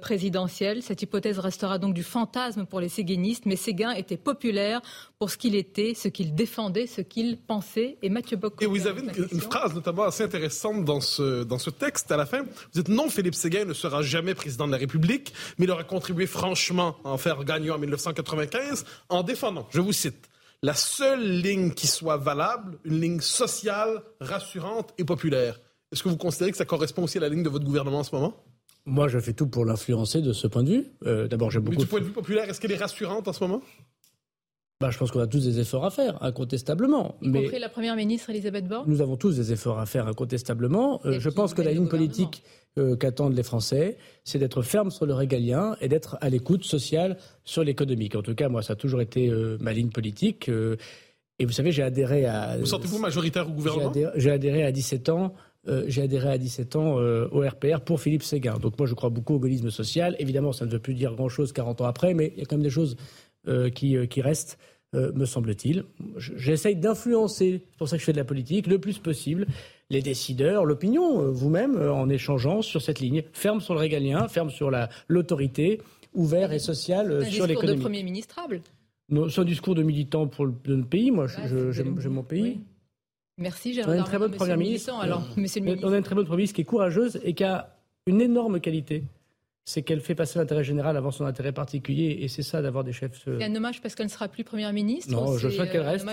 présidentielles. 0.00 0.82
Cette 0.82 1.00
hypothèse 1.00 1.38
restera 1.38 1.78
donc 1.78 1.83
du 1.92 2.02
fantasme 2.02 2.66
pour 2.66 2.80
les 2.80 2.88
séguinistes, 2.88 3.46
mais 3.46 3.56
Séguin 3.56 3.90
était 3.92 4.16
populaire 4.16 4.80
pour 5.18 5.30
ce 5.30 5.36
qu'il 5.36 5.54
était, 5.54 5.94
ce 5.94 6.08
qu'il 6.08 6.34
défendait, 6.34 6.86
ce 6.86 7.00
qu'il 7.00 7.38
pensait. 7.38 7.98
Et 8.02 8.08
Mathieu 8.08 8.36
Bock. 8.36 8.62
Et 8.62 8.66
vous 8.66 8.86
avez 8.86 9.02
une, 9.02 9.40
phrase 9.40 9.74
notamment 9.74 10.04
assez 10.04 10.24
intéressante 10.24 10.84
dans 10.84 11.00
ce, 11.00 11.44
dans 11.44 11.58
ce 11.58 11.70
texte 11.70 12.10
à 12.12 12.16
la 12.16 12.26
fin. 12.26 12.42
Vous 12.42 12.48
dites 12.74 12.88
non, 12.88 13.08
Philippe 13.08 13.34
Séguin 13.34 13.64
ne 13.64 13.74
sera 13.74 14.02
jamais 14.02 14.34
président 14.34 14.66
de 14.66 14.72
la 14.72 14.78
République, 14.78 15.32
mais 15.58 15.66
il 15.66 15.70
aura 15.70 15.84
contribué 15.84 16.26
franchement 16.26 16.96
à 17.04 17.10
en 17.10 17.18
faire 17.18 17.42
gagnant 17.44 17.76
en 17.76 17.78
1995 17.78 18.84
en 19.08 19.22
défendant, 19.22 19.66
je 19.70 19.80
vous 19.80 19.92
cite, 19.92 20.28
la 20.62 20.74
seule 20.74 21.40
ligne 21.40 21.72
qui 21.72 21.86
soit 21.86 22.16
valable, 22.16 22.78
une 22.84 23.00
ligne 23.00 23.20
sociale, 23.20 24.02
rassurante 24.20 24.94
et 24.98 25.04
populaire. 25.04 25.60
Est-ce 25.92 26.02
que 26.02 26.08
vous 26.08 26.16
considérez 26.16 26.50
que 26.50 26.56
ça 26.56 26.64
correspond 26.64 27.04
aussi 27.04 27.18
à 27.18 27.20
la 27.20 27.28
ligne 27.28 27.42
de 27.42 27.48
votre 27.48 27.64
gouvernement 27.64 27.98
en 27.98 28.04
ce 28.04 28.14
moment? 28.14 28.42
Moi, 28.86 29.08
je 29.08 29.18
fais 29.18 29.32
tout 29.32 29.46
pour 29.46 29.64
l'influencer 29.64 30.20
de 30.20 30.32
ce 30.32 30.46
point 30.46 30.62
de 30.62 30.70
vue. 30.70 30.86
Euh, 31.06 31.26
d'abord, 31.26 31.50
j'ai 31.50 31.60
beaucoup. 31.60 31.76
Mais 31.76 31.82
du 31.82 31.86
point 31.86 32.00
de 32.00 32.04
vue 32.04 32.12
populaire, 32.12 32.48
est-ce 32.48 32.60
qu'elle 32.60 32.72
est 32.72 32.76
rassurante 32.76 33.26
en 33.28 33.32
ce 33.32 33.42
moment? 33.42 33.62
Bah, 34.80 34.90
je 34.90 34.98
pense 34.98 35.12
qu'on 35.12 35.20
a 35.20 35.26
tous 35.26 35.44
des 35.44 35.60
efforts 35.60 35.84
à 35.84 35.90
faire, 35.90 36.22
incontestablement. 36.22 37.16
Y 37.22 37.28
mais 37.28 37.42
compris 37.44 37.58
la 37.58 37.68
Première 37.68 37.96
ministre 37.96 38.28
Elisabeth 38.30 38.66
Borne? 38.66 38.84
Nous 38.86 39.00
avons 39.00 39.16
tous 39.16 39.36
des 39.36 39.52
efforts 39.52 39.78
à 39.78 39.86
faire, 39.86 40.08
incontestablement. 40.08 41.00
Euh, 41.06 41.20
je 41.20 41.30
pense 41.30 41.54
que 41.54 41.62
la 41.62 41.72
ligne 41.72 41.86
politique 41.86 42.42
euh, 42.76 42.94
qu'attendent 42.94 43.34
les 43.34 43.44
Français, 43.44 43.96
c'est 44.24 44.38
d'être 44.38 44.62
ferme 44.62 44.90
sur 44.90 45.06
le 45.06 45.14
régalien 45.14 45.76
et 45.80 45.88
d'être 45.88 46.18
à 46.20 46.28
l'écoute 46.28 46.64
sociale 46.64 47.16
sur 47.44 47.62
l'économique. 47.62 48.16
En 48.16 48.22
tout 48.22 48.34
cas, 48.34 48.48
moi, 48.48 48.62
ça 48.62 48.72
a 48.72 48.76
toujours 48.76 49.00
été 49.00 49.30
euh, 49.30 49.56
ma 49.60 49.72
ligne 49.72 49.90
politique. 49.90 50.50
et 51.38 51.46
vous 51.46 51.52
savez, 51.52 51.70
j'ai 51.70 51.82
adhéré 51.82 52.26
à... 52.26 52.58
Vous 52.58 52.66
sentez-vous 52.66 52.98
majoritaire 52.98 53.48
au 53.48 53.52
gouvernement? 53.52 53.92
J'ai 54.16 54.30
adhéré, 54.32 54.64
à 54.64 54.72
17 54.72 55.08
ans 55.08 55.34
j'ai 55.86 56.02
adhéré 56.02 56.28
à 56.28 56.38
17 56.38 56.76
ans 56.76 56.96
au 56.96 57.40
RPR 57.40 57.80
pour 57.80 58.00
Philippe 58.00 58.22
Séguin. 58.22 58.58
Donc 58.58 58.78
moi, 58.78 58.86
je 58.86 58.94
crois 58.94 59.10
beaucoup 59.10 59.34
au 59.34 59.38
gaullisme 59.38 59.70
social. 59.70 60.14
Évidemment, 60.18 60.52
ça 60.52 60.66
ne 60.66 60.70
veut 60.70 60.78
plus 60.78 60.94
dire 60.94 61.14
grand-chose 61.14 61.52
40 61.52 61.80
ans 61.80 61.86
après, 61.86 62.12
mais 62.14 62.32
il 62.34 62.40
y 62.40 62.42
a 62.42 62.44
quand 62.44 62.56
même 62.56 62.62
des 62.62 62.70
choses 62.70 62.96
qui, 63.74 63.96
qui 64.08 64.20
restent. 64.20 64.58
Euh, 64.94 65.12
me 65.12 65.24
semble-t-il. 65.24 65.84
J'essaye 66.16 66.76
d'influencer, 66.76 67.62
c'est 67.70 67.78
pour 67.78 67.88
ça 67.88 67.96
que 67.96 68.00
je 68.00 68.04
fais 68.04 68.12
de 68.12 68.18
la 68.18 68.24
politique, 68.24 68.68
le 68.68 68.78
plus 68.78 68.98
possible, 68.98 69.46
les 69.90 70.02
décideurs, 70.02 70.64
l'opinion, 70.64 71.20
euh, 71.20 71.30
vous-même, 71.30 71.76
euh, 71.76 71.92
en 71.92 72.08
échangeant 72.08 72.62
sur 72.62 72.80
cette 72.80 73.00
ligne. 73.00 73.24
Ferme 73.32 73.60
sur 73.60 73.74
le 73.74 73.80
régalien, 73.80 74.28
ferme 74.28 74.50
sur 74.50 74.70
l'autorité, 75.08 75.80
ouvert 76.14 76.52
et 76.52 76.60
social 76.60 77.26
sur 77.26 77.46
l'économie. 77.46 77.50
Un 77.50 77.54
discours 77.54 77.76
de 77.76 77.80
Premier 77.80 78.02
ministrable 78.04 78.60
C'est 79.10 79.40
un 79.40 79.44
discours 79.44 79.74
de 79.74 79.82
militant 79.82 80.28
pour 80.28 80.46
le, 80.46 80.54
notre 80.66 80.88
pays. 80.88 81.10
Moi, 81.10 81.26
j'aime 81.72 81.98
mon 82.10 82.22
pays. 82.22 82.60
Merci, 83.38 83.74
Gérard. 83.74 83.90
On 83.90 83.94
a 83.94 83.98
une 83.98 84.04
très 84.04 84.18
bonne 84.18 84.32
première 84.32 84.56
ministre. 84.56 84.94
Alors, 84.94 85.22
monsieur 85.36 85.60
le 85.60 85.66
ministre. 85.66 85.88
On 85.88 85.92
a 85.92 85.96
une 85.96 86.04
très 86.04 86.14
bonne 86.14 86.24
première 86.24 86.38
ministre 86.38 86.56
qui 86.56 86.62
est 86.62 86.66
courageuse 86.66 87.20
et 87.24 87.34
qui 87.34 87.44
a 87.44 87.76
une 88.06 88.20
énorme 88.20 88.60
qualité 88.60 89.04
c'est 89.64 89.82
qu'elle 89.82 90.00
fait 90.00 90.14
passer 90.14 90.38
l'intérêt 90.38 90.62
général 90.62 90.96
avant 90.96 91.10
son 91.10 91.24
intérêt 91.24 91.52
particulier, 91.52 92.18
et 92.20 92.28
c'est 92.28 92.42
ça 92.42 92.60
d'avoir 92.60 92.84
des 92.84 92.92
chefs. 92.92 93.22
C'est 93.24 93.44
un 93.44 93.54
hommage 93.54 93.80
parce 93.80 93.94
qu'elle 93.94 94.06
ne 94.06 94.10
sera 94.10 94.28
plus 94.28 94.44
première 94.44 94.72
ministre. 94.72 95.10
Non, 95.10 95.38
je 95.38 95.48
souhaite 95.48 95.72
qu'elle 95.72 95.80
euh, 95.80 95.90
reste. 95.90 96.06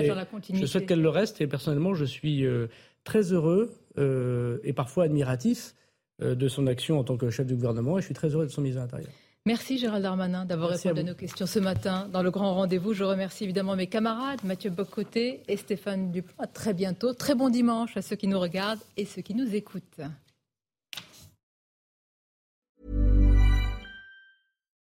je 0.54 0.66
souhaite 0.66 0.86
qu'elle 0.86 1.02
le 1.02 1.10
reste, 1.10 1.42
et 1.42 1.48
personnellement, 1.48 1.94
je 1.94 2.06
suis 2.06 2.46
euh, 2.46 2.68
très 3.04 3.34
heureux 3.34 3.74
euh, 3.98 4.60
et 4.64 4.74
parfois 4.74 5.04
admiratif 5.04 5.76
de 6.22 6.48
son 6.48 6.68
action 6.68 7.00
en 7.00 7.04
tant 7.04 7.18
que 7.18 7.32
chef 7.32 7.48
du 7.48 7.56
gouvernement, 7.56 7.98
et 7.98 8.02
je 8.02 8.06
suis 8.06 8.14
très 8.14 8.30
heureux 8.30 8.46
de 8.46 8.52
son 8.52 8.62
mise 8.62 8.78
à 8.78 8.82
l'intérieur. 8.82 9.10
Merci 9.48 9.80
Gérald 9.80 10.04
Darmanin 10.04 10.46
d'avoir 10.46 10.70
répondu 10.70 11.00
à, 11.00 11.04
nos 11.04 11.16
questions 11.16 11.48
ce 11.48 11.58
matin 11.58 12.08
dans 12.14 12.22
le 12.22 12.30
grand 12.30 12.54
rendez-vous. 12.54 12.94
Je 12.94 13.04
remercie 13.04 13.46
évidemment 13.46 13.76
mes 13.76 13.88
camarades 13.88 14.39
Mathieu 14.44 14.70
Bocoté 14.70 15.42
et 15.48 15.58
Stéphane 15.58 16.12
Dupont. 16.12 16.32
À 16.38 16.46
très 16.46 16.76
bientôt. 16.76 17.16
Très 17.16 17.34
bon 17.34 17.50
dimanche 17.50 17.98
à 17.98 18.04
ceux 18.04 18.16
qui 18.16 18.28
nous 18.28 18.39
regardent 18.39 18.82
et 18.98 19.06
ceux 19.06 19.24
qui 19.24 19.34
nous 19.34 19.56
écoutent. 19.56 20.02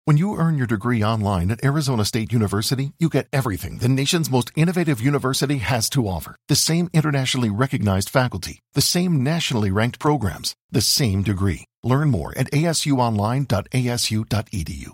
When 0.08 0.16
you 0.16 0.38
earn 0.38 0.58
your 0.58 0.68
degree 0.68 1.04
online 1.04 1.52
at 1.52 1.66
Arizona 1.66 2.06
State 2.06 2.32
University, 2.32 2.94
you 2.98 3.10
get 3.10 3.28
everything 3.34 3.80
the 3.80 3.90
nation's 3.90 4.32
most 4.32 4.54
innovative 4.56 5.02
university 5.02 5.58
has 5.58 5.90
to 5.90 6.08
offer. 6.08 6.38
The 6.48 6.56
same 6.56 6.90
internationally 6.94 7.50
recognized 7.50 8.08
faculty, 8.08 8.62
the 8.74 8.80
same 8.80 9.22
nationally 9.22 9.70
ranked 9.70 10.00
programs, 10.00 10.56
the 10.72 10.80
same 10.80 11.24
degree. 11.24 11.66
Learn 11.84 12.10
more 12.10 12.34
at 12.38 12.50
asuonline.asu.edu. 12.52 14.94